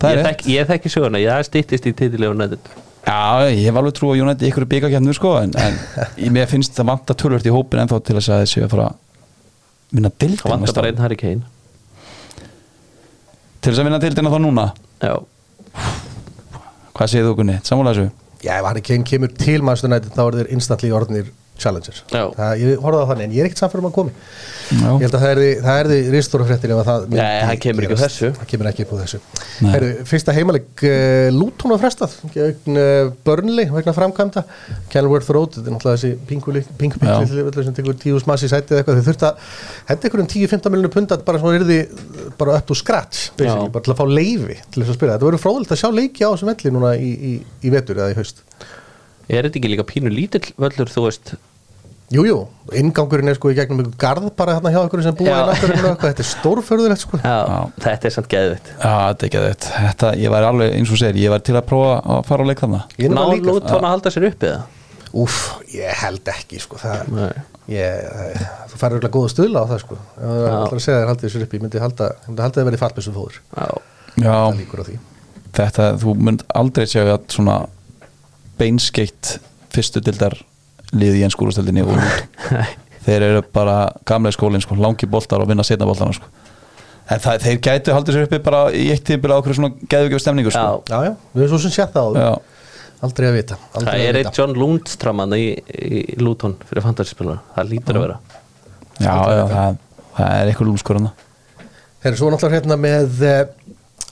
Það 0.00 0.10
er 0.10 0.18
ég, 0.18 0.26
þekki, 0.30 0.52
ég 0.56 0.68
þekki 0.70 0.92
söguna, 0.94 1.20
ég 1.20 1.44
stýttist 1.48 1.86
í 1.86 1.92
titilega 1.96 2.36
nættið 2.40 2.70
Já, 3.00 3.48
ég 3.48 3.64
hef 3.64 3.76
alveg 3.80 3.94
trú 3.96 4.10
á 4.12 4.14
United 4.20 4.44
í 4.44 4.50
ykkur 4.50 4.66
byggakefnu 4.70 5.14
sko, 5.16 5.30
en, 5.40 5.52
en 5.56 5.78
ég- 6.24 6.32
mér 6.34 6.48
finnst 6.50 6.74
það 6.76 6.88
vanta 6.92 7.14
tölvört 7.16 7.46
í 7.48 7.52
hópin 7.54 7.80
ennþá 7.84 8.00
til 8.04 8.16
þess 8.18 8.32
að 8.34 8.42
þessi 8.44 8.64
að 8.66 8.72
fara 8.74 8.88
að 8.90 8.98
vinna 9.96 10.10
Það 10.12 10.18
dildina 10.24 10.50
vantar 10.52 10.60
næsta 10.66 10.80
bara 10.80 10.86
ár. 10.86 10.92
einn 10.92 11.02
Harry 11.04 11.16
Kane. 11.16 11.42
Til 13.60 13.72
þess 13.72 13.80
að 13.82 13.88
vinna 13.88 14.00
dildina 14.04 14.32
þá 14.32 14.38
núna? 14.44 14.66
Já, 15.00 15.14
hvað 16.96 17.10
segir 17.12 17.26
þú 17.28 17.34
Gunni, 17.40 17.56
sammála 17.66 17.92
þessu? 17.96 18.10
Já, 18.44 18.52
ef 18.60 18.68
Harry 18.70 18.82
Kane 18.84 19.04
kemur 19.08 19.32
til 19.36 19.64
Manchester 19.64 19.90
United 19.90 20.14
þá 20.16 20.22
er 20.26 20.38
þeir 20.40 20.52
instantly 20.56 20.92
orðnir 20.96 21.32
challengers. 21.60 22.02
Já. 22.10 22.24
það, 22.36 22.54
Ég 22.60 22.82
horfði 22.84 23.02
á 23.04 23.06
þannig, 23.10 23.28
en 23.28 23.36
ég 23.36 23.44
er 23.44 23.50
ekkert 23.50 23.62
samfærum 23.64 23.88
að 23.90 23.94
komi. 23.98 24.14
Já. 24.70 24.86
Ég 24.86 25.04
held 25.04 25.16
að 25.18 25.24
það 25.24 25.32
er, 25.32 25.40
það 25.64 25.90
því 25.90 25.98
ristóra 26.14 26.46
fréttir 26.46 26.72
ef 26.74 26.80
að 26.80 26.88
það 26.88 27.06
Nei, 27.10 27.40
hann 27.48 27.60
kemur 27.64 27.86
ekki 27.86 27.98
þessu. 28.00 28.30
Það 28.36 28.50
kemur 28.52 28.68
ekki 28.70 28.84
upp 28.84 28.92
á 28.94 28.96
þessu. 29.00 29.20
Heru, 29.72 29.88
Fyrsta 30.10 30.34
heimaleg 30.36 30.84
uh, 30.86 31.26
Luton 31.34 31.74
var 31.74 31.80
frestað 31.82 32.14
gegn 32.34 32.78
uh, 32.78 33.10
Burnley 33.26 33.70
vegna 33.74 33.94
framkvæmda. 33.96 34.44
Kenilworth 34.92 35.32
Road, 35.34 35.56
þetta 35.58 35.66
er 35.66 35.76
náttúrulega 35.76 35.98
þessi 35.98 36.12
pinguli 36.30 36.62
pinguli 36.78 37.66
sem 37.66 37.76
tekur 37.76 37.98
tíu 38.00 38.20
smassi 38.22 38.50
sætið 38.50 38.78
eða 38.78 38.84
eitthvað. 38.84 39.00
Þau 39.00 39.10
þurft 39.10 39.26
að 39.26 39.52
henda 39.90 40.10
ykkur 40.10 40.24
um 40.24 40.30
10-15 40.36 40.74
miljonur 40.76 40.94
pundat 40.94 41.26
bara 41.26 41.42
svona 41.42 41.58
yrði 41.60 41.80
bara 42.38 42.60
upp 42.60 42.70
to 42.70 42.78
scratch 42.78 43.30
bara 43.40 43.82
til 43.82 43.94
að 43.94 43.98
fá 43.98 44.06
leifi 44.06 44.60
til 44.70 44.84
þess 44.84 44.94
að 44.94 45.00
spila. 45.00 45.16
Þetta 45.16 45.30
verður 45.30 45.44
fróðilegt 45.44 45.74
að 45.74 45.82
sjá 45.82 45.90
leiki 45.94 46.26
á 46.26 46.30
þessum 46.30 46.52
velli 46.54 46.74
núna 46.76 46.94
í, 46.94 47.10
í, 47.10 47.32
í 47.66 47.74
vetur 47.74 48.00
eða 48.00 48.14
í 48.14 48.18
haust. 48.20 48.44
Er 49.30 49.46
þetta 49.46 49.60
ekki 49.60 49.70
líka 49.70 49.86
pínu 49.86 50.10
lítill 50.10 50.46
völlur, 50.58 50.90
þú 50.90 51.06
veist 51.06 51.34
Jú, 52.10 52.24
jú, 52.26 52.38
ingangurinn 52.74 53.30
er 53.30 53.36
sko 53.38 53.52
í 53.52 53.54
gegnum 53.54 53.84
ykkur 53.84 53.94
garð 54.02 54.24
bara 54.34 54.56
hérna 54.56 54.72
hjá 54.74 54.80
ykkur 54.82 55.02
sem 55.04 55.14
búa 55.14 55.30
í 55.30 55.44
náttúrinu 55.46 55.92
þetta 56.00 56.24
er 56.24 56.26
stórförðulegt 56.26 57.04
sko. 57.04 57.20
Já, 57.22 57.36
Já. 57.46 57.58
þetta 57.84 58.08
er 58.08 58.14
samt 58.16 58.28
geðvitt 58.32 58.70
Já, 58.72 58.94
þetta 59.12 59.22
er 59.22 59.28
ekki 59.28 59.42
þetta, 59.76 60.10
ég 60.18 60.32
var 60.34 60.46
alveg 60.48 60.74
eins 60.74 60.90
og 60.90 60.98
segir, 60.98 61.20
ég 61.22 61.30
var 61.30 61.44
til 61.46 61.54
að 61.54 61.68
prófa 61.70 61.92
að 62.02 62.24
fara 62.26 62.42
á 62.42 62.46
leik 62.50 62.64
er 62.66 63.14
Ná 63.14 63.22
líka- 63.30 63.46
Luton 63.46 63.86
að 63.86 63.94
halda 63.94 64.10
sér 64.16 64.26
uppi 64.32 64.50
það 64.50 64.66
Úff, 65.22 65.38
ég 65.74 65.94
held 66.02 66.28
ekki 66.34 66.60
sko 66.62 66.78
það, 66.78 67.08
Nei. 67.14 67.32
ég, 67.74 68.10
þú 68.70 68.76
færður 68.78 68.98
eitthvað 69.00 69.14
góða 69.16 69.30
stuðla 69.32 69.62
á 69.62 69.66
það 69.70 69.80
sko. 69.82 69.96
Þú 70.18 70.34
Já. 70.34 70.50
ætlar 70.50 70.76
að 70.78 70.84
segja 70.84 70.98
þér 71.00 71.08
haldið 71.10 71.24
þessu 71.26 71.42
upp 71.46 71.54
ég 71.56 71.62
myndi 71.64 71.80
halda, 71.82 72.06
ég 72.10 72.28
myndi 72.28 72.42
halda 72.44 72.54
að 72.54 72.60
það 72.60 72.68
verið 72.70 72.82
fallbissu 72.84 73.14
fóður. 73.16 73.40
Já, 73.58 73.66
það 74.20 75.00
þetta, 75.58 75.88
þú 75.98 76.14
mynd 76.28 76.44
aldrei 76.54 76.86
sjá 76.86 77.02
að 77.10 77.26
svona 77.34 77.56
beinskeitt 78.60 79.38
fyrstu 79.74 80.02
dildar 80.04 80.38
liði 80.96 81.20
í 81.20 81.24
ennskúrastöldinni 81.28 81.84
og 81.84 81.94
út 81.94 82.54
þeir 83.06 83.26
eru 83.30 83.42
bara 83.54 83.76
gamlega 84.08 84.36
skólinn 84.36 84.64
sko, 84.64 84.78
langi 84.80 85.08
boltar 85.10 85.42
og 85.42 85.50
vinna 85.50 85.64
setna 85.66 85.88
boltarna 85.88 86.16
sko. 86.16 86.30
en 87.10 87.22
það, 87.22 87.44
þeir 87.46 87.60
gætu 87.66 87.94
haldið 87.96 88.16
sér 88.18 88.28
uppi 88.28 88.42
bara 88.46 88.62
í 88.76 88.88
eitt 88.94 89.04
tímpil 89.08 89.32
á 89.34 89.40
okkur 89.40 89.56
svona 89.58 89.72
geðugjöf 89.90 90.24
stemningu 90.24 90.52
sko. 90.54 90.82
Já. 90.90 90.94
Já, 90.94 91.08
já, 91.08 91.14
við 91.34 91.46
erum 91.46 91.52
svo 91.54 91.62
sem 91.64 91.74
sétt 91.76 91.94
það 91.94 92.10
áður. 92.10 92.20
Já. 92.26 92.66
aldrei 93.08 93.28
að 93.30 93.38
vita 93.38 93.58
aldrei 93.70 93.92
það 93.92 94.02
að 94.02 94.08
er 94.10 94.20
eitt 94.20 94.38
John 94.40 94.58
Lundstram 94.58 95.24
í, 95.38 95.46
í 95.70 96.04
Luton 96.20 96.58
fyrir 96.68 96.84
fantasyspilar 96.84 97.40
það 97.56 97.74
lítur 97.74 98.00
að 98.00 98.06
vera 98.08 98.20
Já, 99.00 99.14
já, 99.16 99.44
það, 99.48 99.76
það 100.18 100.34
er 100.36 100.50
eitthvað 100.50 100.68
lúmskur 100.68 101.04
Þeir 102.00 102.08
eru 102.10 102.16
svo 102.16 102.28
náttúrulega 102.32 102.58
hérna 102.60 102.76
með 102.80 103.22
uh, 103.28 103.40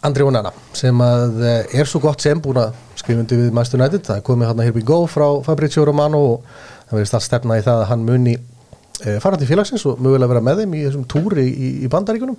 Andri 0.07 0.23
Onana 0.23 0.53
sem 0.77 1.01
að 1.03 1.41
uh, 1.43 1.81
er 1.81 1.89
svo 1.91 2.01
gott 2.03 2.23
sem 2.23 2.39
búin 2.43 2.61
að 2.63 2.77
skrifundi 2.99 3.39
við 3.41 3.55
Master 3.55 3.81
United, 3.81 4.05
það 4.07 4.21
er 4.21 4.27
komið 4.27 4.51
hérna 4.51 4.67
Here 4.67 4.77
We 4.77 4.85
Go 4.87 5.01
frá 5.11 5.27
Fabrizio 5.47 5.85
Romano 5.89 6.21
og 6.35 6.49
það 6.89 6.97
verðist 6.97 7.19
allt 7.19 7.27
stefna 7.27 7.59
í 7.59 7.65
það 7.67 7.83
að 7.83 7.91
hann 7.93 8.07
muni 8.07 8.35
uh, 8.39 9.19
fara 9.25 9.41
til 9.41 9.51
félagsins 9.51 9.87
og 9.91 10.03
mögulega 10.03 10.31
vera 10.35 10.45
með 10.45 10.63
þeim 10.63 10.77
í 10.79 10.85
þessum 10.87 11.07
túri 11.11 11.47
í, 11.51 11.71
í 11.83 11.91
bandaríkunum 11.91 12.39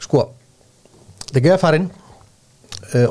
sko, 0.00 0.28
það 1.28 1.42
geða 1.44 1.60
farin 1.60 1.90
uh, 2.94 3.06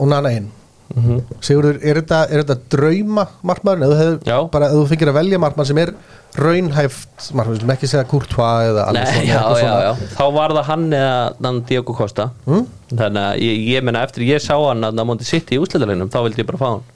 Onana 0.96 1.18
inn 1.18 1.42
Sigurður, 1.44 1.80
er 1.84 2.00
þetta, 2.02 2.20
er 2.32 2.44
þetta 2.44 2.56
drauma 2.74 3.26
markmaðurinn, 3.46 3.86
eða 3.88 3.98
þú 3.98 4.04
hefur 4.04 4.30
Já. 4.30 4.38
bara, 4.54 4.70
ef 4.70 4.78
þú 4.78 4.86
fengir 4.92 5.12
að 5.12 5.18
velja 5.18 5.40
markmaður 5.44 5.70
sem 5.72 5.82
er 5.84 5.92
raunhæft 6.38 7.28
markmaður, 7.38 7.60
sem 7.64 7.74
ekki 7.76 7.90
segja 7.92 8.06
Courtois 8.12 8.70
eða 8.72 8.86
Nei, 8.96 9.02
Alisson 9.02 9.26
eða 9.26 9.34
já, 9.34 9.42
já, 9.64 9.74
já, 9.88 10.12
þá 10.14 10.24
var 10.38 10.56
það 10.58 10.70
hann 10.72 10.86
eða 11.00 11.18
þann 11.42 11.60
Diego 11.72 11.98
Costa. 11.98 12.30
Mm? 12.48 12.64
þannig 12.94 13.24
að 13.24 13.44
ég, 13.44 13.66
ég 13.74 13.88
menna 13.88 14.06
eftir 14.08 14.28
ég 14.28 14.44
sá 14.44 14.54
hann 14.56 14.88
að 14.88 15.02
það 15.02 15.10
múndi 15.12 15.28
sitt 15.28 15.52
í 15.52 15.60
úslitalegnum 15.62 16.14
þá 16.14 16.20
vildi 16.24 16.44
ég 16.44 16.50
bara 16.52 16.62
fá 16.62 16.68
hann. 16.70 16.88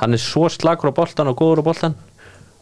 Hann 0.00 0.16
er 0.16 0.22
svo 0.22 0.48
slagur 0.50 0.90
á 0.90 0.94
boltan 0.96 1.30
og 1.30 1.38
góður 1.38 1.62
á 1.62 1.68
boltan. 1.70 1.96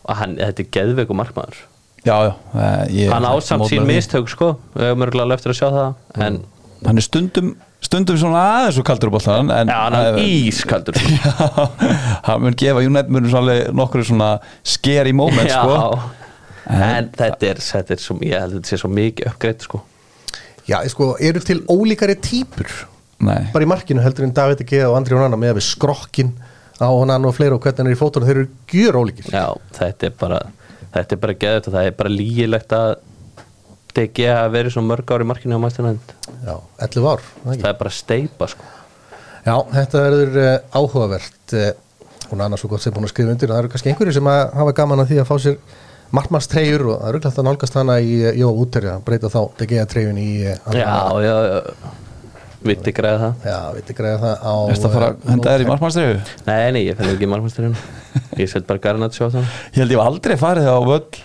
Og 0.09 0.17
hann, 0.19 0.37
þetta 0.41 0.65
er 0.65 0.71
geðveiku 0.75 1.17
markmaður. 1.17 1.63
Já, 2.05 2.15
já, 2.29 2.33
eh, 2.55 2.85
ég, 3.05 3.11
hann 3.13 3.27
ásamt 3.27 3.67
sín 3.69 3.83
mótmæli 3.83 3.85
því. 3.85 3.97
mistök 3.97 4.31
sko. 4.33 4.53
Við 4.75 4.89
höfum 4.89 5.05
örgulega 5.07 5.39
eftir 5.39 5.53
að 5.55 5.59
sjá 5.61 5.69
það 5.69 6.23
en 6.29 6.41
Hann 6.87 7.01
er 7.01 7.03
stundum, 7.03 7.57
stundum 7.85 8.19
svona 8.19 8.41
aðeins 8.57 8.79
og 8.81 8.87
kaldur 8.89 9.11
á 9.11 9.15
boltan 9.15 9.53
en, 9.55 9.71
ja, 9.71 9.79
hann 9.87 9.97
er 9.99 10.19
ískaldur. 10.23 10.99
Sko. 10.99 11.15
Já, 11.19 11.69
hann 12.27 12.43
mun 12.45 12.57
gefa 12.59 12.83
United 12.85 13.13
mun 13.15 13.29
svolítið 13.31 13.71
nokkur 13.79 14.05
svona 14.09 14.31
scary 14.67 15.15
moment 15.17 15.49
Já, 15.49 15.63
sko. 15.63 16.11
en 16.75 17.11
þetta 17.17 17.53
er, 17.53 17.63
þetta 17.71 17.95
er 17.97 18.03
svo, 18.03 18.19
ég 18.27 18.35
held 18.43 18.53
að 18.53 18.59
þetta 18.59 18.73
sé 18.73 18.81
svo 18.83 18.91
mikið 18.93 19.31
uppgreitt 19.33 19.67
sko. 19.69 19.83
Já, 20.69 20.83
sko, 20.93 21.15
eru 21.25 21.41
til 21.45 21.63
ólíkari 21.71 22.19
típur 22.21 22.69
Nei, 23.25 23.49
bara 23.55 23.65
í 23.65 23.71
markinu 23.71 24.03
heldur 24.05 24.27
en 24.29 24.35
David 24.37 24.61
G 24.69 24.85
og 24.87 24.95
Andri 24.99 25.17
Onana 25.17 25.39
með 25.41 25.55
að 25.55 25.59
við 25.59 25.67
skrokkin 25.73 26.35
á 26.79 26.87
Onana 26.87 27.31
og 27.31 27.35
fleira 27.35 27.57
og 27.57 27.65
hvernig 27.65 27.81
hann 27.81 27.89
er 27.91 27.97
í 27.97 27.99
fótunum, 27.99 28.29
þeir 28.29 28.43
eru 28.45 28.51
gjör 28.71 28.99
ólíkir 29.01 29.33
Já, 29.33 29.49
þetta 29.79 30.07
er 30.07 30.13
bara 30.21 30.39
þetta 30.93 31.17
er 31.17 31.23
bara 31.25 31.35
geðvægt 31.43 31.71
og 31.71 31.75
það 31.75 31.89
er 31.89 31.97
bara 31.99 32.13
lígilegt 32.13 32.75
að 32.77 32.93
DG 33.99 34.29
að 34.31 34.53
verið 34.55 34.75
svo 34.77 34.85
mörg 34.87 35.11
ár 35.15 35.25
í 35.25 35.29
markinu 35.29 35.59
á 35.59 35.61
mæstunand 35.63 36.15
Já, 36.47 36.55
11 36.87 37.11
ár, 37.11 37.27
það 37.43 37.53
ekki? 37.53 37.65
það 37.65 37.71
er 37.73 37.79
bara 37.83 37.93
steipa 37.99 38.49
sko. 38.53 38.71
Já, 39.49 39.55
þetta 39.75 40.03
verður 40.07 40.41
uh, 40.45 40.55
áhugavert 40.79 41.55
uh, 41.59 41.69
hún 42.31 42.43
annars 42.45 42.63
svo 42.65 42.71
gott 42.73 42.85
sem 42.85 42.95
búin 42.95 43.09
að 43.09 43.15
skrifa 43.15 43.35
undir 43.35 43.53
það 43.53 43.63
eru 43.63 43.73
kannski 43.75 43.93
einhverju 43.93 44.17
sem 44.19 44.31
að 44.33 44.43
hafa 44.61 44.75
gaman 44.81 45.05
að 45.05 45.13
því 45.13 45.23
að 45.23 45.31
fá 45.31 45.37
sér 45.45 45.61
markmannstreyjur 46.19 46.85
og 46.89 46.99
það 47.01 47.09
eru 47.13 47.23
glætt 47.25 47.41
að 47.41 47.49
nálgast 47.49 47.79
hana 47.79 47.97
í 48.01 48.19
uh, 48.23 48.35
Jóa 48.39 48.53
Úteri 48.65 48.93
að 48.93 49.07
breyta 49.09 49.33
þá 49.33 49.41
DG 49.61 49.81
treyjun 49.93 50.21
í 50.23 50.29
uh, 50.45 50.77
Já, 50.77 50.93
já, 51.25 51.35
já. 51.49 51.97
Vitti 52.69 52.91
græða 52.91 53.19
það? 53.23 53.45
Já, 53.47 53.59
veit 53.77 53.85
ekki 53.85 53.97
greiða 54.01 54.19
það 54.23 54.41
á 54.43 54.55
ertu 54.73 54.89
að 54.89 54.95
fara 54.97 55.09
að 55.13 55.29
henda 55.31 55.53
þér 55.53 55.63
í 55.63 55.67
markmannstræðu? 55.69 56.17
Nei, 56.49 56.63
nei, 56.75 56.81
ég 56.89 56.99
fæði 56.99 57.13
ekki 57.15 57.29
markmannsturinn 57.31 57.77
Ég 58.41 58.51
set 58.51 58.67
bara 58.67 58.83
Garnaccio 58.83 59.29
á 59.31 59.35
það 59.37 59.45
Ég 59.47 59.79
held 59.79 59.95
ég 59.95 60.01
hef 60.01 60.09
aldrei 60.11 60.35
farið 60.41 60.67
það 60.67 60.79
á 60.79 60.83
völl 60.89 61.21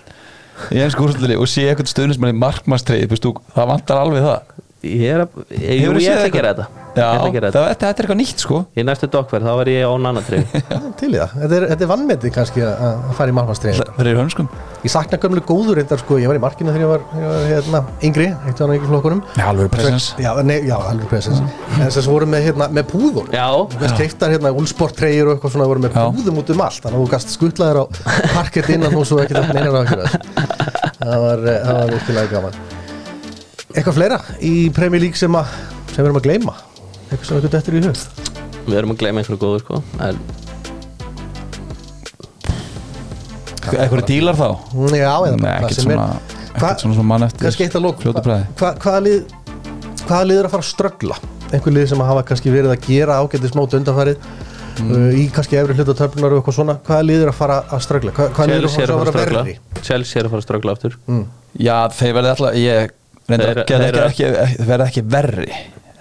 í 0.74 0.82
ennsku 0.84 1.06
úrslutinni 1.06 1.38
og 1.40 1.50
sé 1.50 1.66
eitthvað 1.68 1.90
stöðnismenn 1.92 2.34
í 2.34 2.40
markmannstræði 2.40 3.08
það 3.54 3.70
vantar 3.72 4.02
alveg 4.02 4.26
það 4.26 4.52
Ég 4.84 5.10
er 5.14 5.22
að, 5.24 5.36
ég, 5.56 5.80
jú, 5.80 5.92
ég 6.02 6.12
ætla 6.12 6.28
að 6.28 6.34
gera 6.34 6.50
þetta. 6.54 6.66
Já, 6.94 7.02
Ég 7.02 7.16
ætla 7.16 7.26
að 7.26 7.32
gera 7.34 7.48
það, 7.48 7.54
þetta 7.54 7.62
þetta, 7.64 7.86
þetta 7.88 7.88
er 7.88 8.04
eitthvað 8.04 8.18
nýtt 8.20 8.42
sko. 8.44 8.58
Í 8.78 8.82
næstu 8.86 9.06
dokkverð, 9.10 9.46
þá 9.48 9.54
var 9.58 9.68
ég 9.72 9.82
á 9.82 9.92
nannatreyju 10.04 10.60
Já, 10.74 10.76
til 11.00 11.08
í 11.08 11.16
það, 11.18 11.32
þetta 11.40 11.56
er, 11.56 11.64
þetta 11.72 11.84
er 11.86 11.90
vannmetið 11.90 12.34
kannski 12.36 12.62
að, 12.62 12.84
að 12.86 13.08
fara 13.18 13.32
í 13.32 13.36
markmannstreyjun 13.38 13.88
Það 13.88 14.02
er 14.04 14.10
í 14.10 14.14
hönskum. 14.20 14.50
Ég 14.84 14.92
sakna 14.94 15.18
gömlu 15.24 15.42
góður 15.48 15.80
reyndar 15.80 16.02
sko, 16.04 16.18
ég 16.22 16.30
var 16.30 16.38
í 16.38 16.42
markinu 16.44 16.74
þegar 16.76 16.84
ég 16.84 16.92
var, 16.92 17.02
ég 17.18 17.26
var 17.32 17.48
hérna, 17.50 17.80
yngri, 18.06 18.28
eitt 18.46 18.62
á 18.62 18.64
yngri 18.68 18.90
flokkunum. 18.92 19.24
Já, 19.34 19.44
alveg 19.50 19.72
presens 19.74 20.06
Já, 20.22 20.30
nei, 20.46 20.60
já, 20.68 20.76
alveg 20.92 21.10
presens 21.10 21.42
En 21.42 21.82
þess 21.88 21.98
að 22.04 22.10
voru 22.12 22.30
með, 22.30 22.46
hérna, 22.50 22.70
með 22.78 22.86
púður 22.92 23.32
Já, 23.34 23.48
Þess 23.74 23.96
keiftar 23.98 24.36
hérna 24.36 24.54
úlsport 24.54 24.94
treyjur 25.00 25.32
og 25.32 25.34
eitthvað 25.38 25.56
svona 25.56 25.68
voru 25.72 25.82
með 25.88 25.98
Já. 25.98 26.04
púðum 26.14 26.40
út 26.44 26.54
um 26.54 26.64
allt. 26.68 26.84
Þannig 26.84 27.00
að 27.00 27.08
þú 27.08 27.10
gast 27.16 27.34
skutlaðir 27.34 27.82
á 27.82 27.84
parkett 28.36 28.70
innan 28.76 28.94
hús 28.94 29.10
og 29.16 29.24
ekki 29.24 29.40
þetta 29.40 29.58
neinar 29.58 29.82
ákjör 29.82 30.06
Það 31.04 31.20
var, 31.26 31.44
eh, 31.48 31.60
það 31.64 31.80
var 31.80 31.94
virkilega 31.96 32.34
gaman 32.36 32.73
Eitthvað 33.74 33.96
fleira 33.98 34.18
í 34.44 34.52
Premier 34.74 35.02
League 35.02 35.18
sem, 35.18 35.34
að, 35.34 35.50
sem 35.90 35.98
við 35.98 36.06
erum 36.08 36.20
að 36.20 36.26
gleyma 36.28 36.54
Eitthvað 37.10 37.26
sem 37.28 37.36
eitthvað 37.38 37.54
dettur 37.56 37.78
í 37.78 37.84
hug 37.84 37.98
við 38.64 38.78
erum 38.80 38.94
að 38.94 39.00
gleyma 39.02 39.20
einhverju 39.20 39.40
góðu 39.42 39.62
sko 39.64 39.80
En 40.04 40.20
Eitthvað 43.74 44.04
dílar 44.08 44.36
þá? 44.38 44.48
Já, 44.94 45.12
eða 45.26 45.36
Nei, 45.40 45.50
ekkert 45.58 45.78
sem 45.80 45.90
er 45.90 45.98
svona 45.98 46.08
Hva- 46.54 46.54
ekkert 46.54 46.84
svona 46.84 46.94
svona 46.98 47.08
mann 47.10 47.26
eftir 47.26 47.48
að 47.48 48.00
fljótu 48.04 48.22
bræði 48.24 48.46
hva, 48.60 48.70
hvaða, 48.84 49.00
lið, 49.06 49.20
hvaða 50.04 50.24
lið 50.30 50.38
er 50.42 50.48
að 50.48 50.52
fara 50.54 50.64
að 50.64 50.68
ströggla? 50.70 51.16
Einhver 51.54 51.74
lið 51.74 51.86
sem 51.90 52.02
hafa 52.08 52.22
kannski 52.28 52.52
verið 52.54 52.74
að 52.74 52.84
gera 52.88 53.16
ágættis 53.24 53.56
mót 53.58 53.78
undanfarið 53.80 54.34
Mm. 54.74 54.88
uh, 54.90 55.12
í 55.14 55.28
kannski 55.30 55.54
efri 55.54 55.70
hluta 55.78 55.94
töflunar 55.94 56.32
og 56.34 56.40
eitthvað 56.40 56.54
svona 56.56 56.74
hvaða 56.82 57.02
lið 57.06 57.20
er 57.22 57.28
að 57.30 57.36
fara 57.38 57.60
að 57.70 57.82
ströggla? 57.84 58.10
Hva, 58.16 58.24
hvaða 58.34 58.46
lið 58.48 58.56
er 58.58 58.64
að 58.64 58.72
fara 58.74 58.82
að 58.82 58.98
að 58.98 59.04
að 59.04 59.14
ströggla 59.14 59.82
Chelsea 59.86 60.18
er 60.18 60.26
að 60.26 60.32
fara 60.32 60.40
að 60.42 60.46
ströggla 60.48 60.72
aftur 60.74 60.96
Mm. 61.06 61.20
Já, 61.62 61.76
þeir 61.94 62.14
verði 62.16 62.30
alltaf 62.32 62.56
ég 62.58 62.90
reyndar 63.28 63.54
Þeir- 63.54 63.64
að 63.64 63.86
þeir 63.86 64.04
ekki, 64.08 64.28
þeir 64.58 64.68
verði 64.68 64.86
ekki 64.90 65.04
verri 65.14 65.48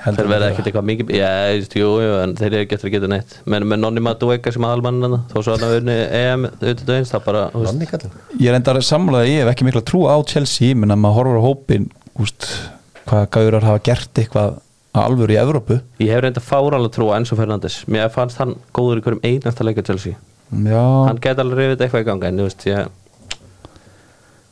þeir 0.03 0.28
verða 0.28 0.47
ekkert 0.51 0.65
eitthvað 0.67 0.88
mikið 0.89 1.11
já, 1.15 1.28
ég 1.47 1.61
veist, 1.61 1.76
jú, 1.80 1.89
jú, 2.03 2.15
en 2.19 2.34
þeir 2.36 2.55
eru 2.57 2.67
getur 2.74 2.89
að 2.89 2.93
geta 2.97 3.07
neitt. 3.07 3.36
Menn 3.47 3.63
með 3.69 3.80
Nonni 3.80 4.01
Madueka 4.03 4.51
sem 4.51 4.65
aðalmann 4.67 5.15
þó 5.32 5.38
svo 5.39 5.53
hann 5.55 5.63
að 5.63 5.76
unni 5.78 5.95
EM 6.19 6.47
auðvitað 6.49 6.97
eins 6.97 7.13
það 7.13 7.24
bara, 7.30 7.43
þú 7.53 7.61
veist, 7.63 8.05
Ég 8.41 8.49
er 8.51 8.57
enda 8.59 8.82
samlega, 8.84 9.30
ég 9.32 9.39
hef 9.45 9.51
ekki 9.53 9.67
mikla 9.69 9.84
trú 9.88 10.01
á 10.11 10.19
Chelsea 10.28 10.76
menn 10.76 10.91
að 10.91 10.99
maður 11.05 11.15
horfur 11.21 11.39
á 11.39 11.47
hópin 11.47 11.88
úst, 12.19 12.49
hvað 13.07 13.30
gaurar 13.38 13.67
hafa 13.69 13.84
gert 13.88 14.21
eitthvað 14.26 14.59
að 14.93 15.07
alvöru 15.07 15.34
í 15.34 15.39
Evrópu. 15.39 15.80
Ég 16.03 16.11
hef 16.11 16.21
reynda 16.26 16.43
fáralega 16.43 16.91
trú 16.93 17.07
á 17.09 17.17
Enzo 17.17 17.38
Fernandes. 17.39 17.80
Mér 17.88 18.11
fannst 18.13 18.38
hann 18.43 18.57
góður 18.76 18.99
í 18.99 19.05
hverjum 19.07 19.24
einasta 19.24 19.63
leika 19.65 19.82
Chelsea. 19.88 20.19
Já, 20.51 20.84
hann 21.07 21.17
geti 21.24 21.41
alveg 21.41 21.57
reyfið 21.63 21.86
eitthvað 21.88 22.03
í 22.03 22.09
ganga 22.11 22.28
en 22.30 22.43
þú 22.43 22.49
veist, 22.49 22.67
ég, 22.67 22.91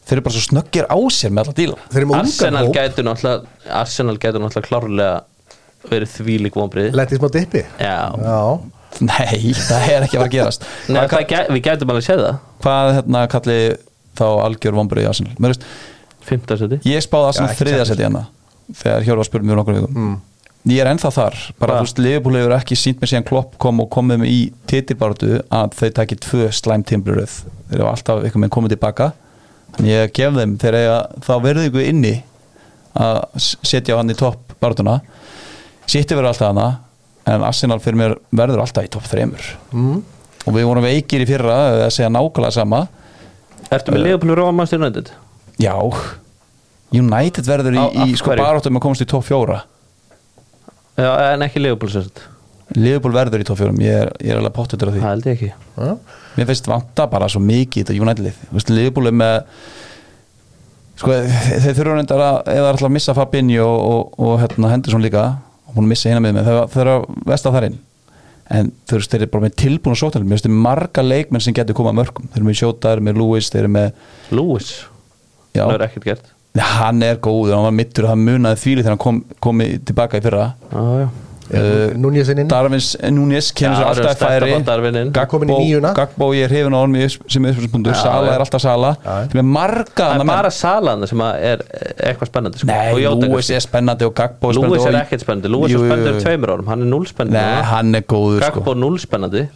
þeir 0.05 0.17
eru 0.17 0.25
bara 0.25 0.35
svo 0.37 0.43
snöggir 0.47 0.87
á 0.89 0.97
sér 1.13 1.33
með 1.35 1.43
alla 1.45 1.57
díla 1.59 2.19
Arsenal 2.19 2.65
gætu 2.75 3.05
náttúrulega 3.05 3.75
Arsenal 3.81 4.17
gætu 4.17 4.41
náttúrulega 4.41 4.67
klárlega 4.67 5.11
verið 5.91 6.13
þvílík 6.17 6.57
vonbrið 6.57 6.95
Lettið 6.97 7.21
smá 7.21 7.29
dippi. 7.33 7.63
Já, 7.81 7.97
Já. 8.21 8.41
Nei, 8.99 9.53
það 9.55 9.85
er 9.87 10.03
ekki 10.05 10.17
að 10.17 10.19
fara 10.19 10.27
að 10.27 10.33
gerast. 10.35 10.65
Nei, 10.91 10.97
Hvað, 10.99 11.13
það, 11.13 11.27
gæ- 11.31 11.53
við 11.55 11.61
gætum 11.67 11.93
alveg 11.93 12.05
séð 12.05 12.23
það. 12.25 12.41
Hvað 12.65 12.89
hérna 12.97 13.21
kalli 13.31 13.55
þá 14.19 14.25
algjör 14.43 14.75
vombrið 14.77 15.05
í 15.05 15.09
Arsenal? 15.09 15.31
Mér 15.39 15.53
veist, 15.53 15.63
15 16.27 16.59
seti. 16.59 16.79
Ég 16.91 17.05
spáði 17.05 17.29
Arsenal 17.31 17.55
þriðja 17.61 17.85
seti 17.87 18.05
hérna 18.05 18.25
þegar 18.81 19.07
Hjörvar 19.07 19.27
spurði 19.29 19.49
mér 19.49 19.61
nokkur 19.61 19.79
vikum. 19.79 19.95
Mm. 19.95 20.19
Ég 20.69 20.83
er 20.83 20.91
ennþá 20.91 21.09
þar, 21.15 21.37
bara 21.57 21.79
þú 21.79 21.85
veist 21.87 21.99
Liverpool 22.03 22.37
hefur 22.37 22.53
ekki 22.59 22.75
sínt 22.77 22.99
mér 23.01 23.09
síðan 23.09 23.25
Klopp 23.25 23.55
kom 23.63 23.79
og 23.81 23.87
komið 23.95 24.19
með 24.21 24.29
í 24.29 24.41
titilbaratu 24.69 25.39
að 25.49 25.73
þau 25.79 25.87
takki 25.97 26.17
tvö 26.21 26.51
slæm 26.53 26.83
timbruröð 26.85 27.39
þeir 27.71 27.79
eru 27.79 27.87
alltaf 27.89 28.21
eitthvað 28.21 28.43
með 28.43 28.51
komið 28.53 28.75
tilbaka 28.75 29.07
ég 29.85 30.11
gef 30.15 30.35
þeim 30.35 30.57
þegar 30.61 30.77
eiga 30.81 30.97
þá 31.23 31.33
verður 31.43 31.67
ykkur 31.69 31.87
inni 31.87 32.15
að 32.99 33.19
setja 33.39 33.97
hann 33.97 34.11
í 34.11 34.17
topp 34.19 34.55
baratuna 34.61 34.99
Sitti 35.91 36.15
verður 36.15 36.31
alltaf 36.31 36.51
hana 36.51 36.65
en 37.31 37.45
Arsenal 37.45 37.79
fyrir 37.83 37.99
mér 37.99 38.15
verður 38.35 38.63
alltaf 38.63 38.87
í 38.87 38.91
topp 38.91 39.07
þremur 39.09 39.47
mm. 39.71 40.01
og 40.45 40.55
við 40.55 40.67
vorum 40.67 40.85
veikir 40.85 41.23
í 41.23 41.29
fyrra 41.29 41.57
að 41.85 41.85
segja 41.95 42.11
nákvæmlega 42.11 42.55
sama 42.55 42.85
Ertu 43.71 43.93
með 43.95 44.07
Leopold 44.09 44.35
Róa 44.35 44.51
Manchester 44.55 44.81
United? 44.81 45.13
Já 45.61 45.75
United 46.91 47.47
verður 47.47 47.77
í, 47.77 47.79
Á- 47.79 47.91
í 48.03 48.17
sko 48.19 48.33
hverju? 48.33 48.43
barátum 48.43 48.79
að 48.79 48.85
komast 48.87 49.05
í 49.05 49.09
topp 49.09 49.27
fjóra 49.29 49.61
Já, 50.99 51.11
en 51.31 51.45
ekki 51.47 51.63
Leopold 51.63 51.93
sérst 51.93 52.23
Liverpool 52.77 53.11
verður 53.15 53.41
í 53.43 53.45
topp 53.47 53.59
fjórum, 53.59 53.79
ég 53.83 53.97
er, 54.05 54.11
ég 54.23 54.31
er 54.31 54.39
alveg 54.39 54.53
pottutur 54.55 54.87
á 54.87 54.91
því. 54.93 55.01
Það 55.03 55.11
held 55.11 55.25
ég 55.27 55.33
ekki. 55.37 55.51
Já. 55.75 55.93
Mér 56.37 56.47
finnst 56.51 56.67
vanta 56.71 57.07
bara 57.11 57.27
svo 57.31 57.41
mikið 57.43 57.81
í 57.81 57.83
þetta 57.83 57.97
United-lið. 58.05 58.37
Þú 58.47 58.55
veist, 58.59 58.69
Liverpool 58.71 59.09
er 59.11 59.15
með 59.19 59.37
sko, 61.01 61.15
þeir 61.65 61.77
þurfa 61.77 61.95
reyndar 61.97 62.23
að 62.25 62.51
eða 62.55 62.73
ætla 62.75 62.89
að 62.89 62.95
missa 62.97 63.15
Fabinho 63.17 63.65
og, 63.67 63.87
og, 63.91 64.19
og 64.27 64.35
hérna, 64.43 64.69
Henderson 64.75 65.03
líka 65.03 65.23
og 65.71 65.79
að 65.81 65.87
missa 65.91 66.11
hérna 66.11 66.23
með 66.25 66.37
mig 66.37 66.47
þeir 66.49 66.83
eru 66.85 66.93
að 66.97 67.07
vesta 67.31 67.53
þar 67.55 67.67
inn. 67.71 67.79
En 68.51 68.69
þú 68.89 68.97
veist, 68.99 69.11
þeir 69.13 69.23
eru 69.25 69.31
bara 69.31 69.45
með 69.47 69.55
tilbúin 69.61 69.95
og 69.95 69.99
sótæl 70.01 70.21
mér 70.25 70.35
finnst 70.35 70.47
þeir 70.49 70.57
marga 70.65 71.03
leikmenn 71.05 71.43
sem 71.43 71.55
getur 71.55 71.77
komað 71.77 71.97
mörgum. 72.01 72.27
Þeir 72.33 72.41
eru 72.41 72.49
með 72.49 72.57
Sjóta, 72.59 72.89
þeir 72.91 72.99
eru 72.99 73.05
með 73.07 73.19
Lewis, 73.21 73.49
þeir 73.53 73.61
eru 73.65 73.73
með 73.77 74.05
Lewis, 74.35 74.71
já, 75.55 75.63
það 75.63 75.75
er 75.77 75.85
ekkert 75.87 76.07
gert. 76.09 76.31
Hann 76.59 76.99
er 77.07 77.19
góður, 77.23 77.53
hann 77.55 77.63
var 77.69 77.75
mittur 77.77 78.07
og 78.07 78.11
hann 78.11 78.25
munaði 78.27 78.59
þvíli 78.59 78.83
þegar 78.83 78.91
hann 78.97 79.03
kom, 79.05 79.21
kom 79.43 79.61
í- 79.63 79.77
tilbaka 79.87 80.19
í 80.19 80.25
fyrra. 80.25 80.49
Já, 80.71 80.81
já 81.05 81.09
uh, 81.49 81.93
Núnið 81.97 82.25
sinni 82.29 82.43
inn. 82.45 82.49
Darvins 82.51 82.91
Núñez 83.11 83.49
kemur 83.57 83.77
sér 83.79 83.85
er 83.85 83.89
alltaf 83.91 84.21
færi. 84.21 85.91
Gagbo 85.97 86.29
ég 86.37 86.45
er 86.47 86.53
hefin 86.55 86.75
á 86.77 86.81
upp- 86.85 87.31
sem 87.31 87.45
uppspilspunktur 87.49 87.93
Já, 87.93 88.01
Sala 88.03 88.35
er 88.35 88.43
alltaf 88.45 88.61
Sala. 88.61 88.91
Það 89.03 89.35
er 89.41 89.47
marga 89.57 90.07
Það 90.11 90.23
er 90.23 90.29
bara 90.31 90.51
Salan 90.55 91.07
sem 91.07 91.23
að 91.25 91.45
er 91.51 91.63
eitthvað 92.07 92.31
spennandi 92.31 92.61
sko. 92.61 92.67
Nei, 92.71 93.05
kannski. 93.05 93.55
er 93.55 93.65
spennandi 93.67 94.05
og 94.07 94.15
Gagbo 94.15 94.49
er 94.49 94.59
spennandi 94.59 94.81
er 94.81 94.95
og- 94.95 95.01
ekkert 95.01 95.25
spennandi. 95.25 95.51
Jú, 95.51 95.63
er 95.65 95.87
spennandi 95.87 96.11
um 96.15 96.19
tveimur 96.25 96.53
árum. 96.55 96.67
Hann 96.67 96.81
er 96.81 96.91
núl 96.93 97.07
spennandi 97.09 97.39
Nei, 97.39 97.63
hann 97.71 97.95
er 97.95 98.01
góður 98.01 98.43
sko. 98.45 98.59
Gagbo 98.59 98.73
núl 98.75 98.99
spennandi. 98.99 99.47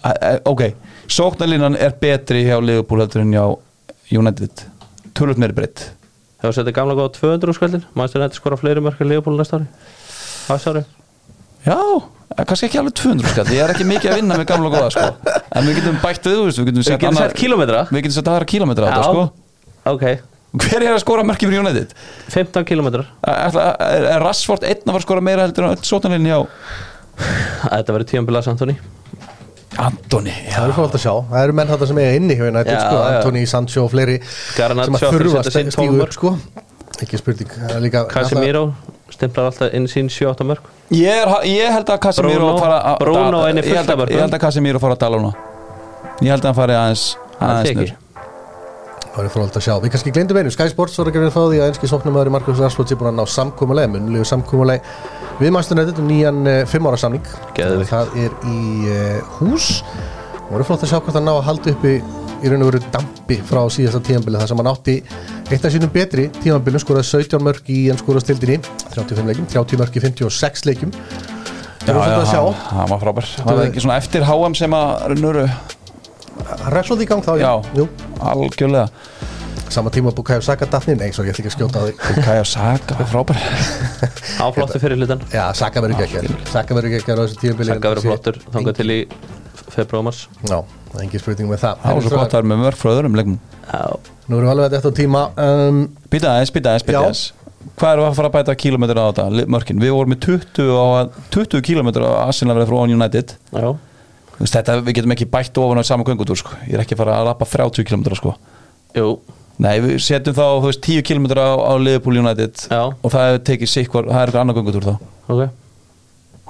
Ok, 0.46 0.74
sóknarlínan 1.08 1.78
er 1.80 1.92
betri 2.02 2.46
hjá 2.46 2.60
Liverpool 2.62 3.00
heldur 3.06 3.22
en 3.22 3.32
hjá 3.32 3.46
United. 4.12 4.66
Tölvöld 5.16 5.38
meiri 5.42 5.54
breytt. 5.56 5.92
Hefur 6.44 6.54
setið 6.60 6.76
gamla 6.78 6.94
góða 6.98 7.14
200 7.16 7.56
skvöldin 7.58 7.84
Manstu 7.96 8.20
nætti 8.20 8.38
skora 8.38 8.58
fleiri 8.60 8.82
mörk 8.84 9.00
en 9.02 9.10
Leopold 9.10 9.40
næsta 9.40 9.58
ári. 9.58 9.68
Þessu 10.46 10.74
ári 10.74 10.84
Já, 11.66 11.78
kannski 12.46 12.68
ekki 12.70 12.80
alveg 12.82 12.94
200 13.00 13.32
skall 13.34 13.52
Ég 13.56 13.64
er 13.66 13.74
ekki 13.74 13.88
mikið 13.90 14.12
að 14.12 14.20
vinna 14.22 14.38
með 14.38 14.48
gamla 14.52 14.72
góða 14.74 14.92
sko. 14.94 15.34
En 15.56 15.66
við 15.68 15.80
getum 15.80 16.00
bætt 16.04 16.30
við, 16.30 16.40
við 16.46 16.70
getum 16.70 16.80
Við 16.82 16.88
sett 16.90 17.00
getum 17.02 17.12
annar- 17.16 17.32
sett 17.32 17.40
kílómetra. 17.42 17.84
Við 17.90 18.02
getum 18.06 18.18
sett 18.20 18.32
aðra 18.32 18.50
kílómetra 18.54 18.86
á 18.86 18.90
þetta 18.94 19.10
sko. 19.10 19.26
Ok, 19.96 20.06
Hver 20.56 20.84
er 20.86 20.94
að 20.96 21.02
skora 21.04 21.24
mörki 21.28 21.50
fyrir 21.50 21.60
United? 21.66 21.92
15 22.32 22.64
kílómetrar. 22.70 23.10
Ætla, 23.28 23.66
er, 23.92 24.06
er 24.16 24.24
Rashford 24.24 24.64
einn 24.64 24.86
að 24.86 24.94
fara 24.94 25.02
að 25.02 25.08
skora 25.08 25.24
meira 25.26 25.44
heldur 25.48 25.68
en 25.68 25.74
öll 25.76 25.84
sóknarlínan 25.84 26.30
hjá? 26.32 26.40
Þetta 27.66 27.96
verður 27.96 28.08
tíðanbilað 28.12 28.48
Antoni 28.54 28.76
Antoni 29.80 30.34
Það 30.52 30.66
er 30.70 30.74
fólk 30.78 30.96
að 30.96 31.04
sjá, 31.04 31.14
það 31.32 31.42
eru 31.42 31.56
menn 31.60 31.72
þetta 31.72 31.88
sem 31.90 32.00
eiga 32.00 32.18
inni 32.20 32.38
hjá 32.40 32.46
United, 32.48 32.72
Já, 32.72 32.82
sko, 32.86 32.98
já. 33.00 33.18
Antoni, 33.20 33.44
Sancho 33.52 33.84
og 33.86 33.92
fleiri 33.92 34.18
Garnacho 34.56 34.86
sem 34.88 34.98
að 35.00 35.16
þurfa 35.18 35.42
að 35.42 35.72
stígu 35.76 36.04
upp, 36.06 36.16
sko. 36.16 36.34
Ekki 37.04 37.20
spurning, 37.20 37.56
er 37.68 37.90
Casemiro 38.14 38.66
stimplar 39.14 39.46
alltaf 39.52 39.74
inn 39.78 39.86
sín 39.92 40.08
7-8 40.10 40.46
mörk 40.50 40.72
Ég, 40.94 41.10
er, 41.10 41.30
ég 41.50 41.72
held 41.74 41.90
að 41.90 42.00
Casemiro 42.00 42.40
Bruno- 42.40 42.58
fara 42.62 42.80
að- 42.94 42.98
Bruno 43.00 43.44
að- 43.44 43.50
inn 43.52 43.58
í 43.58 43.62
ég 43.62 43.66
held 43.66 43.76
fullt 43.76 43.90
af 43.90 43.94
að- 43.96 44.00
mörkum. 44.02 44.16
Ég 44.16 44.22
held 44.26 44.34
að 44.34 44.40
Casemiro 44.46 44.80
fara 44.80 44.94
að 44.96 45.00
dala 45.06 45.18
núna 45.18 45.34
Ég 46.22 46.30
held 46.32 46.42
að 46.42 46.50
hann 46.52 46.56
fari 46.62 46.74
aðeins 46.74 47.06
Það 47.40 47.50
aðeins 47.50 47.92
er 47.92 47.98
Það 49.16 49.24
er 49.24 49.30
frólægt 49.32 49.56
að 49.56 49.64
sjá. 49.64 49.74
Við 49.80 49.92
kannski 49.94 50.12
glemdum 50.12 50.38
einu, 50.42 50.52
Sky 50.52 50.66
Sports 50.68 50.98
var 51.00 51.08
ekki 51.08 51.20
verið 51.22 51.30
að 51.32 51.36
fá 51.38 51.44
því 51.48 51.60
að 51.62 51.70
einski 51.70 51.88
sóknumöður 51.88 52.28
í 52.28 52.32
Markus 52.36 52.58
Rashford 52.60 52.90
sé 52.92 52.96
búin 53.00 53.08
að 53.14 53.16
ná 53.16 53.24
samkúmuleg, 53.32 53.88
munlegu 53.94 54.26
samkúmuleg 54.28 54.82
við 55.40 55.52
Manchester 55.56 55.78
United 55.80 56.00
um 56.04 56.08
nýjan 56.10 56.42
uh, 56.52 56.66
fimm 56.68 56.90
ára 56.90 56.98
samning. 57.00 57.24
Það 57.56 58.12
er 58.20 58.36
í 58.44 58.60
uh, 58.92 59.22
hús. 59.40 59.70
Það 60.36 60.52
voru 60.52 60.68
flott 60.68 60.84
að 60.84 60.92
sjá 60.92 61.00
hvort 61.00 61.16
hann 61.16 61.24
ná 61.30 61.32
að 61.32 61.46
halda 61.48 61.72
uppi 61.78 61.94
í 62.46 62.52
raun 62.52 62.64
og 62.66 62.70
veru 62.72 62.82
dampi 62.94 63.38
frá 63.50 63.62
síðasta 63.74 64.02
tíðanbili 64.06 64.40
þar 64.42 64.52
sem 64.52 64.62
hann 64.62 64.70
átti 64.72 64.96
eitt 65.52 65.66
af 65.66 65.74
sínum 65.74 65.92
betri 65.94 66.28
tíðanbilum, 66.42 66.82
skoraði 66.84 67.10
17 67.12 67.44
mörg 67.46 67.72
í 67.74 67.80
en 67.94 68.00
skoraði 68.02 68.26
stildinni, 68.28 68.60
35 68.96 69.30
leikjum, 69.32 69.48
30 69.54 69.82
mörg 69.82 69.98
í 70.00 70.04
56 70.06 70.66
leikjum. 70.70 70.94
Það 71.86 71.94
voru 72.00 72.06
flott 72.06 72.24
að 72.24 72.32
sjá. 72.32 72.42
hann 72.72 72.90
var 72.90 73.02
frábær 73.04 73.28
Það 73.36 73.50
var 73.60 73.64
ekki 73.70 73.82
svona 73.84 73.98
eftir 74.02 74.24
HM 74.26 74.56
sem 74.58 74.74
að 74.74 75.16
nöru 75.22 75.44
Rashford 76.74 77.04
í 77.06 77.08
gang 77.10 77.22
þá, 77.26 77.34
Já, 77.40 77.52
Jú. 77.78 77.86
algjörlega 78.26 78.88
Sama 79.76 79.90
tíma 79.94 80.12
búið 80.14 80.28
Kajo 80.30 80.44
Saka 80.46 80.68
dattni, 80.70 80.94
nei, 80.98 81.10
svo 81.14 81.24
ég 81.26 81.34
ætla 81.34 81.42
ekki 81.46 81.50
að 81.50 81.56
skjóta 81.56 81.82
á 81.82 81.84
því. 81.86 81.94
Kaja 82.26 82.44
Saka, 82.46 82.98
frábær 83.10 83.40
Áflottu 84.46 84.82
fyrir 84.82 84.98
hlutan 85.00 85.24
Já, 85.34 85.46
Saka 85.58 85.82
verður 85.86 86.04
ekki 86.06 86.20
ekki 86.22 86.52
Saka 86.54 86.78
verður 86.78 86.90
ekki 86.92 87.00
ekki 87.02 87.14
á 87.14 87.18
þessu 87.22 87.40
tíðanbili. 87.42 87.72
Sakka 87.74 87.94
verður 87.94 88.08
flottur 88.10 88.40
þangað 88.54 88.78
til 88.82 88.90
í 88.94 89.00
februar 89.76 90.04
mars. 90.08 90.26
Já, 90.48 90.58
það 90.92 90.98
er 91.00 91.06
engin 91.06 91.24
spurning 91.24 91.50
með 91.52 91.64
það. 91.64 91.80
Það 91.86 91.98
var 92.00 92.06
svo 92.06 92.14
gott 92.20 92.36
að 92.36 92.38
vera 92.40 92.50
með 92.52 92.62
mörg 92.66 92.80
frá 92.82 92.92
öðrum 92.96 93.18
leikmum 93.20 93.40
Já, 93.66 93.82
Nú 94.26 94.38
erum 94.40 94.46
við 94.48 94.52
alveg 94.56 94.76
eftir 94.80 94.94
tíma 94.98 95.24
um, 95.46 95.82
Býta 96.14 96.32
aðeins, 96.34 96.54
býta 96.56 96.72
aðeins, 96.74 96.86
býta 96.88 97.02
aðeins. 97.02 97.24
Hvað 97.76 97.98
við 98.00 98.06
að 98.08 98.16
fara 98.20 98.30
að 98.30 98.36
bæta 98.38 98.56
kílómetra 98.62 99.04
á 99.04 99.08
þetta, 99.10 99.46
mörkin? 99.56 99.80
Við 99.82 99.94
vorum 99.96 100.14
með 100.14 100.20
20, 100.26 100.70
á, 100.78 100.86
20 101.34 101.64
kílómetra 101.66 102.08
á 102.08 102.14
Arsenal 102.30 102.56
verið 102.60 102.70
frá 102.72 102.78
On 102.86 102.94
United. 102.96 103.34
Já, 103.52 103.68
Þú 104.36 104.44
veist, 104.44 104.56
Þetta, 104.58 104.74
við 104.84 104.98
getum 105.00 105.14
ekki 105.16 105.28
bætt 105.32 105.58
ofan 105.64 105.80
á 105.80 105.84
saman 105.88 106.06
göngutúr 106.08 106.38
sko. 106.40 106.58
Ég 106.68 106.76
er 106.76 106.84
ekki 106.84 106.96
að 106.98 107.02
fara 107.06 107.18
að 107.22 107.28
lappa 107.30 107.48
30 107.48 107.86
kílómetra 107.88 108.18
sko. 108.20 108.34
jú, 108.96 109.08
Nei, 109.64 109.78
við 109.80 109.94
setjum 110.04 110.36
þá, 110.36 110.44
þú 110.60 110.66
veist, 110.68 110.82
10 110.84 111.06
kílómetra 111.08 111.46
á, 111.48 111.54
á 111.56 111.74
Liverpool 111.80 112.18
United 112.20 112.66
Já. 112.68 112.82
og 112.92 113.14
það 113.14 113.38
tekið 113.48 113.72
sikkur, 113.72 114.10
það 114.12 114.20
er 114.20 114.28
eitthvað 114.28 114.42
annar 114.44 114.58
göngutúr 114.60 114.88
þá. 114.90 114.96
Ok. 115.32 115.46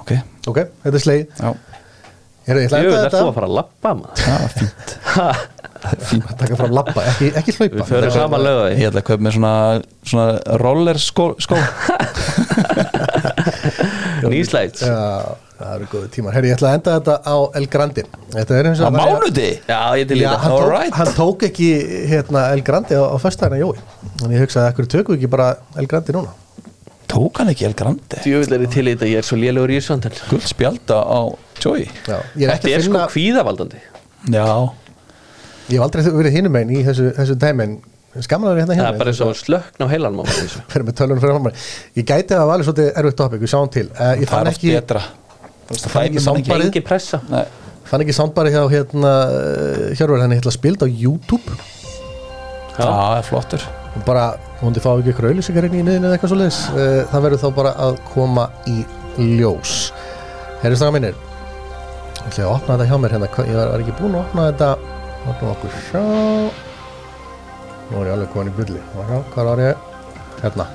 Ok, 0.02 0.10
Ok, 0.50 0.58
þetta 0.82 0.98
er 0.98 1.04
sleið 1.04 1.38
Ég 2.46 2.54
ætla 2.66 2.78
Jú, 2.78 2.90
að 2.90 2.94
það 2.94 2.96
enda 2.96 3.06
er 3.06 3.10
þú 3.10 3.18
að 3.18 3.26
þetta 3.26 3.34
fara 3.36 3.46
að 3.46 3.54
lappa 3.56 3.90
maður? 3.98 4.18
Það 4.26 4.38
var 4.42 4.52
fínt. 4.56 4.90
Takka 6.40 6.56
fram 6.58 6.72
lappa, 6.74 7.02
ekki, 7.12 7.26
ekki 7.40 7.52
hlaupa. 7.56 7.76
Við 7.80 7.88
förum 7.90 8.12
saman 8.14 8.40
Ég 8.40 8.46
lögði 8.46 8.86
ætla 8.90 9.00
að 9.02 9.08
kaupa 9.10 9.22
með 9.26 9.32
svona, 9.36 9.52
svona 10.10 10.28
roller 10.62 10.98
skó, 11.02 11.26
skó. 11.42 11.58
Nýslæts 14.26 14.82
Já, 14.82 14.90
Já, 14.90 15.34
það 15.60 15.74
eru 15.76 15.86
góði 15.92 16.08
tímar. 16.16 16.34
Herri, 16.36 16.50
ég 16.50 16.56
ætla 16.58 16.70
að 16.72 16.78
enda 16.78 16.94
þetta 16.96 17.14
á 17.22 17.36
El 17.60 17.66
Grandi 17.72 18.02
Þetta 18.34 18.56
er 18.60 18.68
eins 18.70 18.80
Á 18.82 18.86
og 18.88 18.96
mánuði? 18.96 19.50
ég 20.00 20.08
til 20.10 20.18
í 20.18 20.22
Já, 20.24 20.30
þetta. 20.32 20.40
hann 20.42 20.52
tók, 20.54 20.62
Alright. 20.66 20.94
hann 21.00 21.12
tók 21.16 21.44
ekki 21.50 21.68
hérna, 22.10 22.40
El 22.56 22.62
Grandi 22.66 22.98
á, 22.98 23.02
á 23.06 23.16
föstudagina 23.22 23.60
Jói. 23.62 23.76
Þannig 24.22 24.36
ég 24.38 24.42
hugsaði, 24.46 24.66
ekkur 24.72 24.90
tökum 24.96 25.14
við 25.14 25.20
ekki 25.22 25.32
bara 25.36 25.48
El 25.80 25.86
Grandi 25.90 26.16
núna? 26.16 26.34
Tók 27.10 27.38
hann 27.42 27.52
ekki 27.52 27.68
El 27.68 27.76
Grande? 27.78 28.22
Djúvill 28.24 28.50
í 31.80 31.86
þetta, 32.46 32.70
ég 32.70 32.76
er 32.78 32.84
sko 32.86 33.04
kvíðavaldandi. 33.12 33.80
Já, 34.34 34.46
Ég 35.66 35.80
hef 35.80 35.82
aldrei 35.82 36.06
verið 36.14 36.36
hinum 36.36 36.56
einn 36.60 36.70
í 36.70 36.82
þessu, 36.86 37.10
þessu 37.16 37.34
dæmin 37.42 37.76
Skamla 38.22 38.52
verið 38.54 38.62
hérna 38.62 38.76
Það 38.78 38.86
er 38.94 38.98
bara 39.00 39.12
eins 39.12 39.20
og 39.24 39.32
slökn 39.36 39.82
á 39.82 39.86
heilanum 39.90 40.20
á 40.20 40.24
manni 40.24 40.36
þessu. 40.38 40.60
fyrir 40.72 40.86
með 40.86 40.96
tölunum 41.00 41.20
fyrir 41.20 41.34
framar 41.36 41.56
Ég 41.98 42.06
gæti 42.06 42.32
að 42.32 42.38
það 42.38 42.46
var 42.48 42.54
alveg 42.54 42.68
svolítið 42.68 43.00
erfitt 43.02 43.18
topic, 43.20 43.42
við 43.42 43.52
sjáum 43.52 43.72
til. 43.74 43.86
Uh, 43.92 44.12
Ég 44.16 44.22
það 44.22 44.32
fann 44.32 44.50
oft 44.52 44.56
ekki, 44.56 44.72
betra. 44.78 45.02
Fann 46.46 46.66
ekki 46.68 46.82
pressa. 46.86 47.20
Nei, 47.28 47.42
fann 47.90 48.04
ekki 48.06 48.14
soundbarið 48.16 48.56
hjá 48.56 48.62
hérna 48.72 49.12
Hjörvar 49.98 50.22
henni 50.24 50.38
hérna 50.38 50.54
spild 50.54 50.86
á 50.86 50.88
YouTube. 50.88 51.58
Já, 52.76 52.86
það 52.86 53.18
er 53.18 53.26
flottur. 53.26 53.68
Og 53.96 54.02
bara, 54.06 54.26
hún 54.62 54.76
þið 54.76 54.86
fá 54.86 54.90
ekki 54.94 55.12
ykkur 55.12 55.28
auðlýsingar 55.32 55.68
inn 55.68 55.78
í 55.80 55.84
niðin 55.84 56.06
eða 56.06 56.16
eitthvað 56.16 56.32
svo 56.32 56.38
leiðis 56.40 56.62
það 57.10 57.26
verður 57.26 57.42
þá 57.42 57.48
bara 57.58 57.72
að 57.88 57.98
koma 58.14 58.48
í 58.70 58.78
ljós. 59.36 59.76
Herri 60.62 60.78
stráka 60.78 61.00
mínir 62.26 62.36
Ég 62.36 62.44
ætla 62.44 62.46
að 62.46 62.54
opna 62.56 62.76
þetta 62.76 62.88
hjá 62.90 62.98
mér 63.02 63.14
hérna? 63.16 63.28
Ég 63.46 63.56
var, 63.56 63.68
var 63.72 63.84
ekki 63.84 63.96
búinn 64.00 64.16
að 64.16 64.24
opna 64.26 64.46
þetta. 64.50 64.70
Opna 65.26 65.52
okkur 65.54 65.76
sjá. 65.88 66.04
Nú 67.86 68.00
er 68.02 68.08
ég 68.08 68.16
alveg 68.16 68.32
komin 68.34 68.50
í 68.50 68.66
Sjá, 68.66 69.18
Hvað 69.34 69.44
var 69.46 69.62
ég? 69.62 69.76
Hérna. 70.42 70.66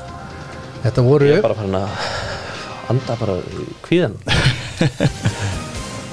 Þetta 0.82 1.04
voru 1.06 1.28
Ég 1.28 1.38
er 1.38 1.44
bara 1.46 1.58
farin 1.60 1.76
að 1.78 1.90
anda 2.92 3.16
bara 3.20 3.36
kvíðan 3.86 4.16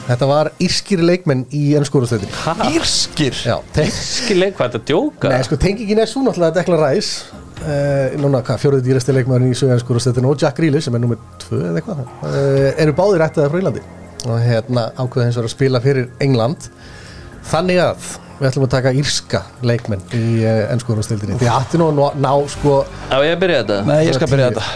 Þetta 0.09 0.27
var 0.29 0.51
írskir 0.65 1.03
leikmenn 1.05 1.45
í 1.55 1.63
ennskórastöðin 1.79 2.33
Írskir? 2.73 3.37
Já, 3.47 3.59
te- 3.77 3.87
Skileg, 3.93 4.55
hvað 4.57 4.67
er 4.67 4.73
þetta 4.75 4.81
að 4.83 4.91
djóka? 4.91 5.33
Nei, 5.33 5.45
sko, 5.47 5.59
tengingin 5.61 6.03
er 6.03 6.11
svo 6.11 6.25
náttúrulega 6.25 6.57
Dekla 6.59 6.81
Ræs 6.83 7.11
uh, 7.63 8.19
Núna, 8.21 8.43
hvað, 8.45 8.61
fjóruði 8.65 8.87
dýrasti 8.89 9.15
leikmæðurinn 9.17 9.53
í 9.55 9.61
sögjanskurastöðinu 9.61 10.33
og 10.33 10.43
Jack 10.45 10.59
Grealish 10.61 10.89
sem 10.89 10.97
er 10.99 11.05
nummer 11.05 11.21
2 11.47 11.61
eða 11.61 11.81
eitthvað. 11.83 12.05
Uh, 12.25 12.69
eru 12.85 12.97
báðir 12.99 13.25
ættaði 13.29 13.53
frá 13.53 13.61
Írlandi 13.63 13.85
og 14.27 14.41
hérna 14.43 14.89
ákveða 14.97 15.29
hins 15.29 15.39
vegar 15.39 15.51
að 15.51 15.55
spila 15.55 15.83
fyrir 15.85 16.09
England. 16.25 16.71
Þannig 17.49 17.81
að 17.83 18.09
við 18.39 18.49
ætlum 18.51 18.67
að 18.67 18.73
taka 18.75 18.93
írska 18.95 19.41
leikmenn 19.67 20.03
í 20.15 20.25
uh, 20.47 20.61
ennskórastöðinni 20.71 21.39
Þið 21.41 21.49
ætti 21.51 21.81
nú 21.81 21.89
að 21.91 21.97
ná, 21.99 22.05
ná 22.23 22.33
sko 22.53 22.75
Á 23.11 23.19
ég 23.27 23.33
að 23.35 23.41
byrja 23.43 23.63
þetta? 23.65 23.79
Nei, 23.89 23.97
ég 24.07 24.19
skal 24.19 24.31
byrja 24.31 24.51
þetta. 24.51 24.67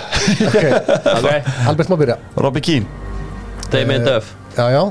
Okay. 0.49 0.73
Ok, 1.19 1.51
Albert 1.71 1.93
má 1.93 1.99
byrja. 2.01 2.17
Robbie 2.43 2.65
Keane. 2.65 3.03
Damien 3.73 4.07
Duff. 4.07 4.35
Já, 4.57 4.67
já, 4.75 4.83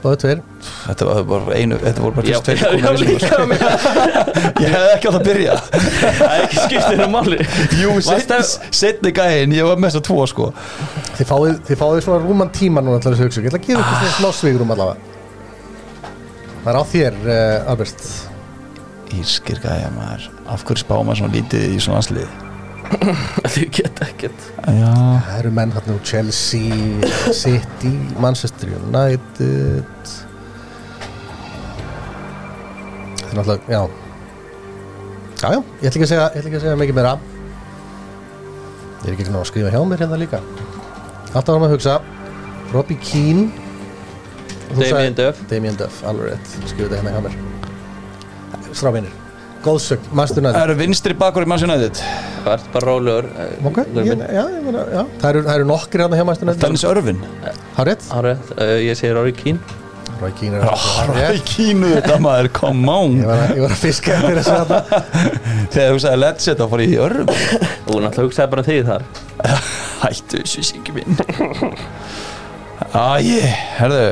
Báðu 0.00 0.16
tveir. 0.22 0.38
Þetta 0.86 1.06
var 1.08 1.24
bara 1.28 1.56
einu 1.60 1.76
Þetta 1.80 2.02
voru 2.04 2.16
bara 2.16 2.30
Já, 2.30 2.38
tveir 2.44 2.60
já, 2.60 2.68
já, 2.80 2.90
líka 3.00 3.28
Ég 4.64 4.72
hefði 4.72 4.90
ekki 4.94 5.10
átt 5.10 5.18
að 5.18 5.26
byrja. 5.26 5.56
Það 5.60 6.34
er 6.36 6.44
ekki 6.46 6.64
skiptir 6.64 7.02
um 7.04 7.14
máli. 7.16 7.38
Jú, 7.80 7.94
setni 8.80 9.12
gæðin 9.16 9.56
Ég 9.58 9.68
var 9.68 9.80
þess 9.84 10.00
að 10.00 10.04
tvo 10.08 10.26
sko. 10.30 10.50
Þið 11.18 11.30
fáið, 11.32 11.54
þið 11.68 11.80
fáið 11.84 12.02
svona 12.08 12.20
rúman 12.24 12.52
tíma 12.56 12.84
núna 12.84 13.00
til 13.00 13.12
þess 13.12 13.20
að 13.20 13.28
hugsa. 13.28 13.44
Ég 13.44 13.52
ætla 13.52 13.60
að 13.60 13.68
gefa 13.68 13.84
ykkur 13.84 14.00
svona 14.00 14.18
smá 14.18 14.40
svigrum 14.40 14.76
allavega. 14.76 15.16
Það 16.60 16.70
er 16.72 16.80
á 16.80 16.84
þér, 16.94 17.24
uh, 17.24 17.72
Albert. 17.74 18.06
Írskir 19.20 19.60
gæja 19.60 19.90
maður. 19.96 20.30
Af 20.48 20.64
hverju 20.64 20.84
spá 20.84 20.96
maður 21.00 21.24
svona 21.24 21.36
lítið 21.36 21.74
í 21.76 21.82
svona 21.82 22.00
anslið 22.00 22.49
Þið 22.90 23.68
geta 23.76 24.06
ekkert. 24.08 24.46
Það 24.64 25.36
eru 25.36 25.50
menn 25.54 25.72
hann 25.76 25.92
úr 25.94 26.00
Chelsea, 26.06 26.74
City, 27.36 27.92
Manchester 28.18 28.72
United. 28.74 30.10
Það 33.20 33.30
er 33.30 33.38
náttúrulega, 33.38 33.70
já. 33.70 33.82
Já, 35.40 35.46
já, 35.54 35.60
ég 35.80 35.86
ætla 35.86 35.90
ekki 35.90 36.04
að 36.04 36.10
segja, 36.10 36.24
ég 36.26 36.40
ætla 36.40 36.50
ekki 36.50 36.58
að 36.58 36.64
segja 36.66 36.80
mikið 36.82 36.98
meira. 36.98 37.14
Ég 39.00 39.06
er 39.06 39.14
ekki 39.14 39.24
ekki 39.24 39.36
ná 39.36 39.40
að 39.40 39.48
skrifa 39.52 39.72
hjá 39.72 39.80
mér 39.86 40.04
hérna 40.04 40.20
líka. 40.20 40.42
Alltaf 41.30 41.54
varum 41.54 41.68
að 41.68 41.76
hugsa 41.76 41.96
Robbie 42.74 42.98
Keane. 43.06 43.48
Damien 44.74 45.16
Duff. 45.18 45.40
Damien 45.50 45.78
Duff, 45.78 46.02
alveg 46.10 46.34
rétt. 46.34 46.54
Skrifa 46.66 46.90
þetta 46.90 47.00
hérna 47.00 47.14
hjá 47.16 47.22
mér. 47.30 47.34
Stráfinir 48.74 49.29
Góðsögn, 49.64 50.06
Manchester 50.16 50.40
United? 50.40 50.56
Það 50.56 50.66
eru 50.70 50.76
vinstri 50.80 51.14
bakur 51.20 51.44
í 51.44 51.48
Manchester 51.50 51.74
United. 51.74 51.98
Það 52.44 52.54
ert 52.54 52.68
bara 52.72 52.86
rólegur 52.88 53.26
Ok, 53.68 53.80
ég, 54.00 54.22
já, 54.24 54.44
ég 54.54 54.62
meina, 54.64 54.84
já. 54.94 55.02
Það 55.20 55.28
eru, 55.34 55.42
það 55.48 55.52
eru 55.58 55.66
nokkri 55.68 56.02
hérna 56.04 56.16
hjá 56.20 56.24
Manchester 56.30 56.48
United. 56.48 56.64
Dennis 56.64 56.84
Örvin 56.88 57.20
Árið, 57.80 58.08
uh, 58.56 58.72
ég 58.80 58.96
segir 58.96 59.14
Rory 59.18 59.34
Keane. 59.36 59.76
Roy 60.20 60.32
Keane 60.36 60.58
er 60.60 60.64
Robbie 60.68 61.20
rétt. 61.26 61.44
Keane 61.48 61.90
þetta 61.96 62.16
maður 62.20 62.48
Come 62.56 62.92
on. 62.92 63.14
Ég 63.20 63.28
var, 63.30 63.38
að- 63.44 63.52
ég 63.56 63.62
var 63.64 63.72
að 63.76 63.82
fiska 63.84 64.16
eftir 64.18 64.40
þessu 64.40 64.56
þarna 64.58 64.80
Þegar 65.76 65.92
þú 65.94 66.00
sagði 66.04 66.18
let's 66.24 66.48
set 66.48 66.60
þá 66.60 66.66
fór 66.72 66.82
ég 66.84 66.92
í 66.92 66.98
Örvin 67.04 67.30
Þú 67.30 68.00
náttúrulega 68.04 68.26
hugsaði 68.26 68.50
bara 68.52 68.64
um 68.64 68.68
þig 68.68 68.82
þar. 68.90 69.06
Hættu 70.04 70.42
þessu 70.42 70.64
síki 70.70 70.96
minn. 70.96 71.20
Æ, 72.96 73.44
herðu. 73.78 74.04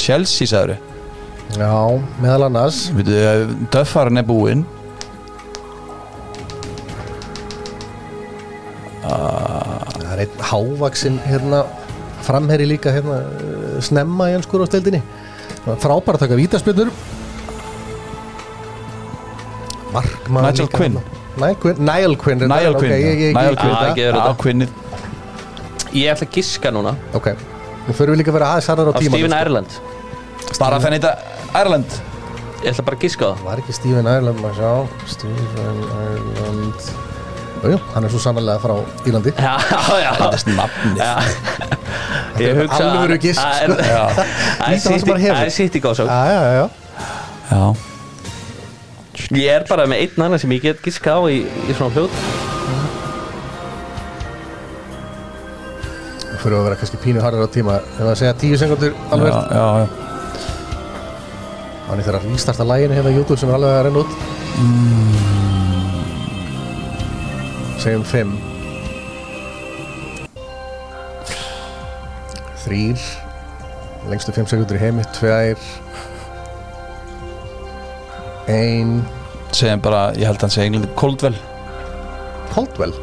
Chelsea 0.00 0.46
sagður 0.50 0.78
Já, 1.58 1.72
meðal 2.22 2.46
annars. 2.46 2.84
Við 2.94 3.10
Döffarinn 3.74 4.20
er 4.22 4.26
búinn? 4.28 4.62
Það 9.10 10.10
er 10.12 10.22
einn 10.24 10.42
hávaksin 10.50 11.16
hérna 11.24 11.62
framherri 12.24 12.66
líka 12.68 12.92
hérna 12.94 13.16
eh, 13.40 13.78
snemma 13.82 14.28
í 14.30 14.34
ennskur 14.36 14.62
á 14.62 14.66
steldinni 14.68 15.00
frábær 15.80 16.16
að 16.18 16.22
taka 16.26 16.36
vítaspilnur 16.38 16.90
Markmann 19.90 20.46
Nigel 20.46 20.68
Quinn. 20.70 20.98
Nigel 21.40 22.14
Quinn 22.20 22.44
Niall 22.46 22.76
Quinn 22.78 22.94
ég, 22.94 24.68
Ah, 26.10 26.14
ætla 26.14 26.26
að 26.28 26.36
giska 26.36 26.70
núna. 26.70 26.92
Ok. 27.18 27.32
Nú 27.88 27.94
förum 27.98 28.14
við 28.14 28.20
líka 28.20 28.30
að 28.30 28.36
vera 28.38 28.50
aðeins 28.54 28.68
harðar 28.70 28.90
á 28.94 29.00
tíma 29.00 29.18
Steven 29.18 29.34
Ireland. 29.34 29.78
Bara 30.60 30.76
að 30.78 30.84
fenni 30.86 31.00
þetta 31.00 31.39
Ireland. 31.54 32.00
Ég 32.60 32.70
ætla 32.74 32.84
bara 32.84 32.96
að 32.98 33.04
giska 33.06 33.24
á 33.24 33.32
það. 33.32 33.44
Var 33.48 33.62
ekki 33.62 33.72
Steven 33.76 34.08
Ireland 34.10 34.42
maður 34.44 34.56
sjá? 34.60 34.72
Steven 35.14 35.78
Ireland. 35.96 36.90
Jú, 37.60 37.76
hann 37.92 38.04
er 38.06 38.12
svo 38.12 38.20
sannlega 38.22 38.60
frá 38.62 38.74
Írlandi. 39.08 39.32
Já, 39.36 39.54
já. 40.00 40.10
Það 40.16 40.36
er 40.36 40.40
nafnið. 40.56 41.00
Já. 41.00 41.12
Ég 42.40 42.56
er 42.56 42.70
alvöru 42.72 43.18
gisk, 43.20 43.40
Það 43.40 43.62
er- 43.62 43.68
það 43.68 43.80
er 43.80 44.24
Líta 44.72 44.90
það 44.90 45.06
maður 45.08 45.24
það 45.26 45.42
er 45.44 45.50
City 45.52 45.80
góðsók 45.84 46.08
Já, 46.08 46.20
já, 46.30 46.40
já, 46.40 46.52
já. 46.56 46.66
Já. 47.50 47.62
Ég 49.36 49.50
er 49.52 49.66
bara 49.68 49.84
með 49.90 50.04
einn 50.06 50.24
annan 50.24 50.40
sem 50.40 50.50
ég 50.56 50.62
get 50.64 50.80
giska 50.84 51.18
á 51.18 51.20
í, 51.28 51.42
í 51.44 51.76
svona 51.76 52.06
Nú 56.30 56.36
förum 56.40 56.54
við 56.54 56.60
að 56.60 56.68
vera 56.70 56.78
kannski 56.80 57.00
pínu 57.02 57.20
harðar 57.20 57.44
á 57.44 57.50
tíma. 57.52 57.74
Ef 57.98 58.06
að 58.06 58.14
segja 58.22 58.36
tíu 58.40 58.56
sekundur 58.56 58.94
alveg. 59.12 59.34
Já, 59.34 59.40
já, 59.52 59.66
já 59.84 60.09
Þannig 61.90 62.06
þegar 62.06 62.18
að 62.20 62.26
rístarta 62.30 62.64
læginu 62.70 62.94
hérna 62.94 63.10
á 63.10 63.16
YouTube 63.18 63.38
sem 63.40 63.50
er 63.50 63.56
alveg 63.56 63.72
að 63.74 63.84
renna 63.88 64.00
út. 64.04 64.12
Segjum 67.82 68.04
fimm. 68.06 68.32
Þrýr 72.60 73.00
Lengstu 74.10 74.32
fimm 74.36 74.46
sekundur 74.48 74.78
í 74.78 74.80
heimi 74.80 75.04
Tvær. 75.16 75.60
Ein. 78.50 78.94
Segjum 79.54 79.82
bara, 79.84 80.06
ég 80.16 80.24
held 80.30 80.38
að 80.40 80.46
hann 80.46 80.54
segja 80.54 80.68
Englandi 80.70 80.90
Coldwell. 80.98 81.36
Caldwell 82.54 82.94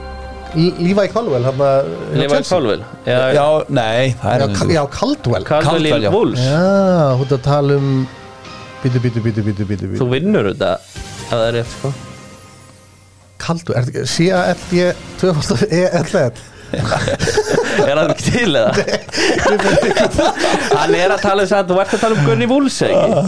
L- 0.58 0.76
Levi 0.80 1.06
Caldwell 1.12 1.44
hérna, 1.46 1.68
Levi 2.16 2.32
Chelsea. 2.34 2.50
Colville 2.58 2.86
Já, 3.06 3.18
Já, 3.36 3.46
nei, 3.70 4.14
það 4.20 4.32
er 4.34 4.40
Já, 4.42 4.84
Caldwell 4.92 5.46
Caldwell 5.46 5.46
Caldwell, 5.48 5.88
í 5.88 6.08
já. 6.08 6.12
Wolves. 6.12 6.40
Já, 6.40 7.14
hún 7.20 7.28
er 7.30 7.36
að 7.38 7.44
tala 7.46 7.78
um 7.78 7.92
Bítu, 8.84 9.00
bítu, 9.02 9.20
bítu, 9.26 9.42
bítu, 9.44 9.66
bítu, 9.66 9.88
bítu 9.90 10.00
Þú 10.02 10.08
vinnur 10.12 10.52
þetta 10.52 10.72
ef 10.78 11.32
það 11.32 11.46
er 11.48 11.56
rétt 11.58 11.72
sko 11.74 11.90
Caldwell, 13.42 13.78
er 13.78 13.88
þetta 13.88 14.04
ekki 14.04 14.12
C-A-L-D 14.14 14.72
2 15.22 15.28
E-L-L 15.80 16.32
Er 17.88 17.96
það 17.96 18.12
ekki 18.12 18.32
til 18.34 18.52
eða? 18.60 18.72
Hann 20.76 20.96
er 20.98 21.14
að 21.16 21.22
tala 21.24 21.46
um 21.46 21.50
það 21.52 21.70
Þú 21.72 21.80
ert 21.84 21.96
að 21.98 22.02
tala 22.04 22.18
um 22.18 22.28
Gunni 22.28 22.48
Wolves 22.52 22.78
ekki? 22.88 23.24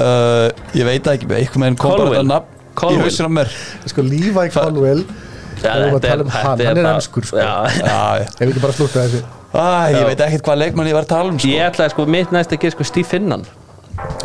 uh, 0.00 0.48
Ég 0.78 0.88
veit 0.88 1.10
ekki, 1.14 1.28
með 1.30 1.68
enn 1.70 1.78
kom 1.78 1.94
bara 1.94 2.06
Colwell. 2.06 2.18
þetta 2.18 2.30
nafn 2.30 2.50
í 2.50 2.78
Colwell. 2.80 3.04
hausinn 3.06 3.28
á 3.28 3.32
mér 3.38 3.54
Sko, 3.92 4.06
Levi 4.10 4.46
Caldwell 4.54 5.02
Já, 5.04 5.70
við 5.70 5.92
þetta 5.94 6.08
tala 6.08 6.24
um 6.26 6.30
þetta 6.34 6.44
hann, 6.48 6.64
hann 6.66 6.80
er 6.82 6.88
enskur, 6.96 7.24
sko. 7.28 7.38
Já, 7.38 7.52
Já, 7.78 7.84
já 7.84 8.26
Ef 8.26 8.40
við 8.42 8.48
ekki 8.54 8.64
bara 8.64 8.76
slúta 8.78 9.04
þessu 9.04 9.20
Æ, 9.54 9.66
ég 9.94 10.08
veit 10.08 10.22
ekkert 10.26 10.46
hvað 10.48 10.58
leikmann 10.64 10.88
ég 10.90 10.96
var 10.98 11.04
að 11.06 11.12
tala 11.12 11.30
um 11.30 11.36
sko. 11.38 11.46
Ég 11.52 11.62
ætlaði 11.68 11.92
sko 11.94 12.06
mitt 12.10 12.32
næst 12.34 12.50
að 12.56 12.58
gera 12.64 12.74
sko 12.74 12.86
Steve 12.88 13.06
Finnan 13.06 13.44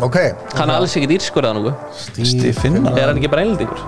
Ok. 0.04 0.16
Hann 0.56 0.70
er 0.70 0.76
alls 0.78 0.96
ekkert 0.96 1.16
írskur 1.18 1.44
eða 1.44 1.56
nokkuð. 1.58 2.00
Steve 2.24 2.52
Finnan 2.60 2.86
Er 2.98 3.08
hann 3.10 3.18
ekki 3.20 3.30
bara 3.32 3.44
einlendingur? 3.44 3.82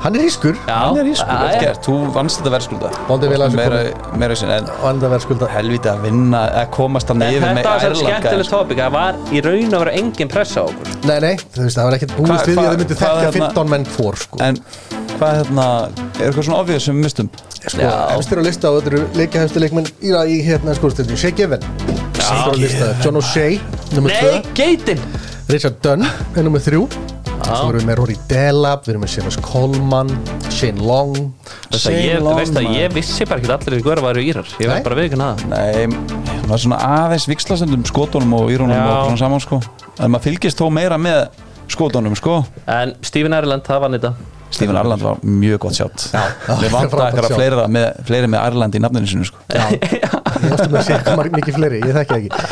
Hann 0.00 0.14
er 0.16 0.22
ískur 0.24 0.54
Já, 0.64 0.76
Hann 0.80 0.96
er 0.96 1.08
í 1.10 1.12
sko, 1.12 1.26
já, 1.28 1.40
vel 1.44 1.56
gert, 1.60 1.80
þú 1.84 1.94
vannst 2.14 2.38
þetta 2.40 2.50
verðskulda? 2.54 2.90
Bóndi 3.04 3.28
vel 3.28 3.40
að 3.44 3.50
þessu 3.50 3.58
meira, 3.58 3.80
meira 4.22 4.36
sin, 4.40 4.52
en 4.54 4.70
Og 4.80 4.86
er 5.04 5.10
verðskulda. 5.12 5.48
Helviti 5.52 5.90
að 5.92 5.98
vinna 6.06 6.40
að 6.62 6.70
komast 6.72 7.12
að 7.12 7.18
En 7.18 7.20
neyfi 7.26 7.42
þetta 7.42 7.74
var 7.74 7.84
svo 7.84 8.06
skemmtileg 8.06 8.48
sko. 8.48 8.60
tópik 8.62 8.80
Það 8.80 8.94
var 8.94 9.18
í 9.36 9.42
raun 9.44 9.76
að 9.76 9.82
vera 9.84 9.92
engin 10.00 10.30
pressa 10.32 10.64
á 10.64 10.64
okkur. 10.70 10.94
Nei, 11.04 11.18
nei, 11.26 11.34
þú 11.36 11.66
veist, 11.66 11.76
það 11.76 11.84
var 11.90 11.98
ekkert 11.98 12.14
Hva- 12.16 12.24
búist 12.30 12.32
við 12.32 12.48
því 12.48 12.56
hva- 12.56 12.64
að 12.64 12.72
þau 12.72 12.80
myndu 12.80 12.96
hvað 12.96 13.12
þekkja 13.12 13.28
hérna- 13.28 13.52
15 13.52 13.70
menn 13.74 13.84
hvor 13.98 14.16
sko. 14.24 14.40
En 14.40 14.56
hvað 15.20 15.36
hérna, 15.42 15.66
er 16.16 16.30
eitthvað 16.30 16.48
svona 16.48 16.62
ofið 16.64 16.80
sem 16.80 16.96
við 16.96 17.04
mistum? 17.04 17.30
sko, 17.60 17.80
Já. 17.84 17.92
efstir 18.16 18.40
á 18.40 18.42
lista 18.48 18.70
og 18.72 18.80
þetta 18.80 18.92
eru 18.94 19.02
leikahefstu 19.20 19.60
leikmenn 19.60 19.86
í, 20.00 20.16
í 20.16 20.40
hérna 20.48 20.72
skóðstöldinu 20.80 21.18
Shea 21.20 21.30
Given 21.36 21.60
Efstir 22.30 22.52
á 22.52 22.56
lista, 22.60 22.90
John 23.04 23.16
O'Shea 23.20 23.58
nummer 23.96 24.12
2, 24.14 24.30
Nei, 24.30 24.42
geitin. 24.54 25.00
Richard 25.50 25.80
Dunn 25.82 26.04
er 26.06 26.44
nummer 26.46 26.62
3 26.62 26.84
Svo 27.40 27.70
erum 27.70 27.80
við 27.80 27.86
með 27.88 27.96
Rory 27.98 28.16
Delap, 28.30 28.84
við 28.84 28.92
erum 28.92 29.02
með 29.02 29.10
Seamus 29.14 29.36
Coleman 29.42 30.10
Shane 30.52 30.84
Long. 30.84 31.14
Veist 31.70 31.72
að 31.74 31.80
Shane 31.86 32.02
ég, 32.04 32.20
Long, 32.22 32.36
veist 32.36 32.52
að 32.54 32.66
maður. 32.66 32.76
ég 32.78 32.92
vissi 32.94 33.26
bara 33.26 33.40
ekki 33.40 33.52
allir 33.54 33.76
í 33.78 33.84
hverja 33.86 34.04
væri 34.04 34.24
írar. 34.28 34.50
Ég 34.60 34.68
Nei. 34.68 34.74
verð 34.74 34.84
bara 34.86 34.96
að 34.96 35.00
viðkynna 35.00 35.28
það. 35.30 35.46
Nei, 35.50 36.26
það 36.28 36.50
var 36.52 36.62
svona 36.64 36.80
aðeins 37.00 37.26
vikslastundum 37.32 37.86
skotunum 37.88 38.36
og 38.38 38.52
írunum 38.54 38.76
Já. 38.76 38.84
og 38.84 39.06
svona 39.08 39.22
saman 39.24 39.42
sko. 39.46 39.60
En 39.98 40.12
maður 40.12 40.26
fylgist 40.28 40.60
þó 40.60 40.68
meira 40.76 41.00
með 41.00 41.22
skotunum 41.72 42.14
sko. 42.20 42.36
En 42.70 42.94
Stephen 43.02 43.34
Ireland, 43.40 43.64
það 43.66 43.82
vann 43.86 43.98
þetta 43.98 44.12
Stephen 44.50 44.76
Arland 44.76 45.02
var 45.02 45.20
mjög 45.22 45.60
gott 45.62 45.76
sjátt. 45.78 46.06
Við 46.60 46.72
vant 46.74 46.90
frábært 46.90 47.20
að 47.20 47.28
sjátt. 47.28 47.36
fleiri 47.38 47.66
með, 47.70 47.86
fleiri 48.08 48.30
með 48.30 48.42
Arland 48.42 48.76
í 48.76 48.82
nafninu 48.82 49.10
sinu 49.10 49.28
sko. 49.28 49.42
Já, 49.46 49.64
ég 49.70 50.68
með 50.72 50.80
að 50.80 50.86
sé 50.88 51.26
mikið 51.36 51.58
fleiri, 51.58 51.80
ég 51.86 51.98
þekki 51.98 52.18
ekki. 52.18 52.42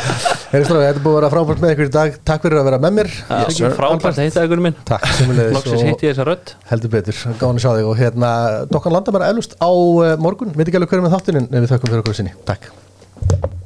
Herri 0.49 0.65
Stráði, 0.65 0.87
þetta 0.87 1.03
búið 1.05 1.13
að 1.13 1.19
vera 1.19 1.31
frábært 1.35 1.63
með 1.63 1.75
ykkur 1.75 1.89
í 1.89 1.93
dag. 1.97 2.19
Takk 2.31 2.45
fyrir 2.47 2.61
að 2.61 2.69
vera 2.69 2.81
með 2.85 2.97
mér. 2.99 3.13
Frábært 3.77 4.09
að 4.11 4.21
heita 4.23 4.45
ykkur 4.47 4.65
minn. 4.65 4.77
Takk, 4.87 5.07
Loksins 5.53 5.85
hitti 5.85 6.09
ég 6.09 6.15
þessa 6.15 6.27
rödd. 6.31 6.53
heldur 6.71 6.95
betur, 6.97 7.23
gáðan 7.35 7.59
að 7.59 7.65
sjá 7.65 7.71
þig. 7.77 7.89
Og 7.91 7.97
hérna, 7.99 8.33
Dokkan 8.71 8.95
landa 8.95 9.15
bara 9.15 9.31
eflust 9.33 9.57
á 9.59 9.69
uh, 9.69 10.13
morgun, 10.21 10.55
veit 10.55 10.67
ekki 10.67 10.81
alveg 10.81 10.95
hverju 10.95 11.07
með 11.09 11.17
þáttinin 11.17 11.49
en 11.49 11.65
við 11.65 11.73
þökkum 11.75 11.91
fyrir 11.93 12.05
okkur 12.05 12.23
sinni, 12.23 12.37
takk 12.47 12.71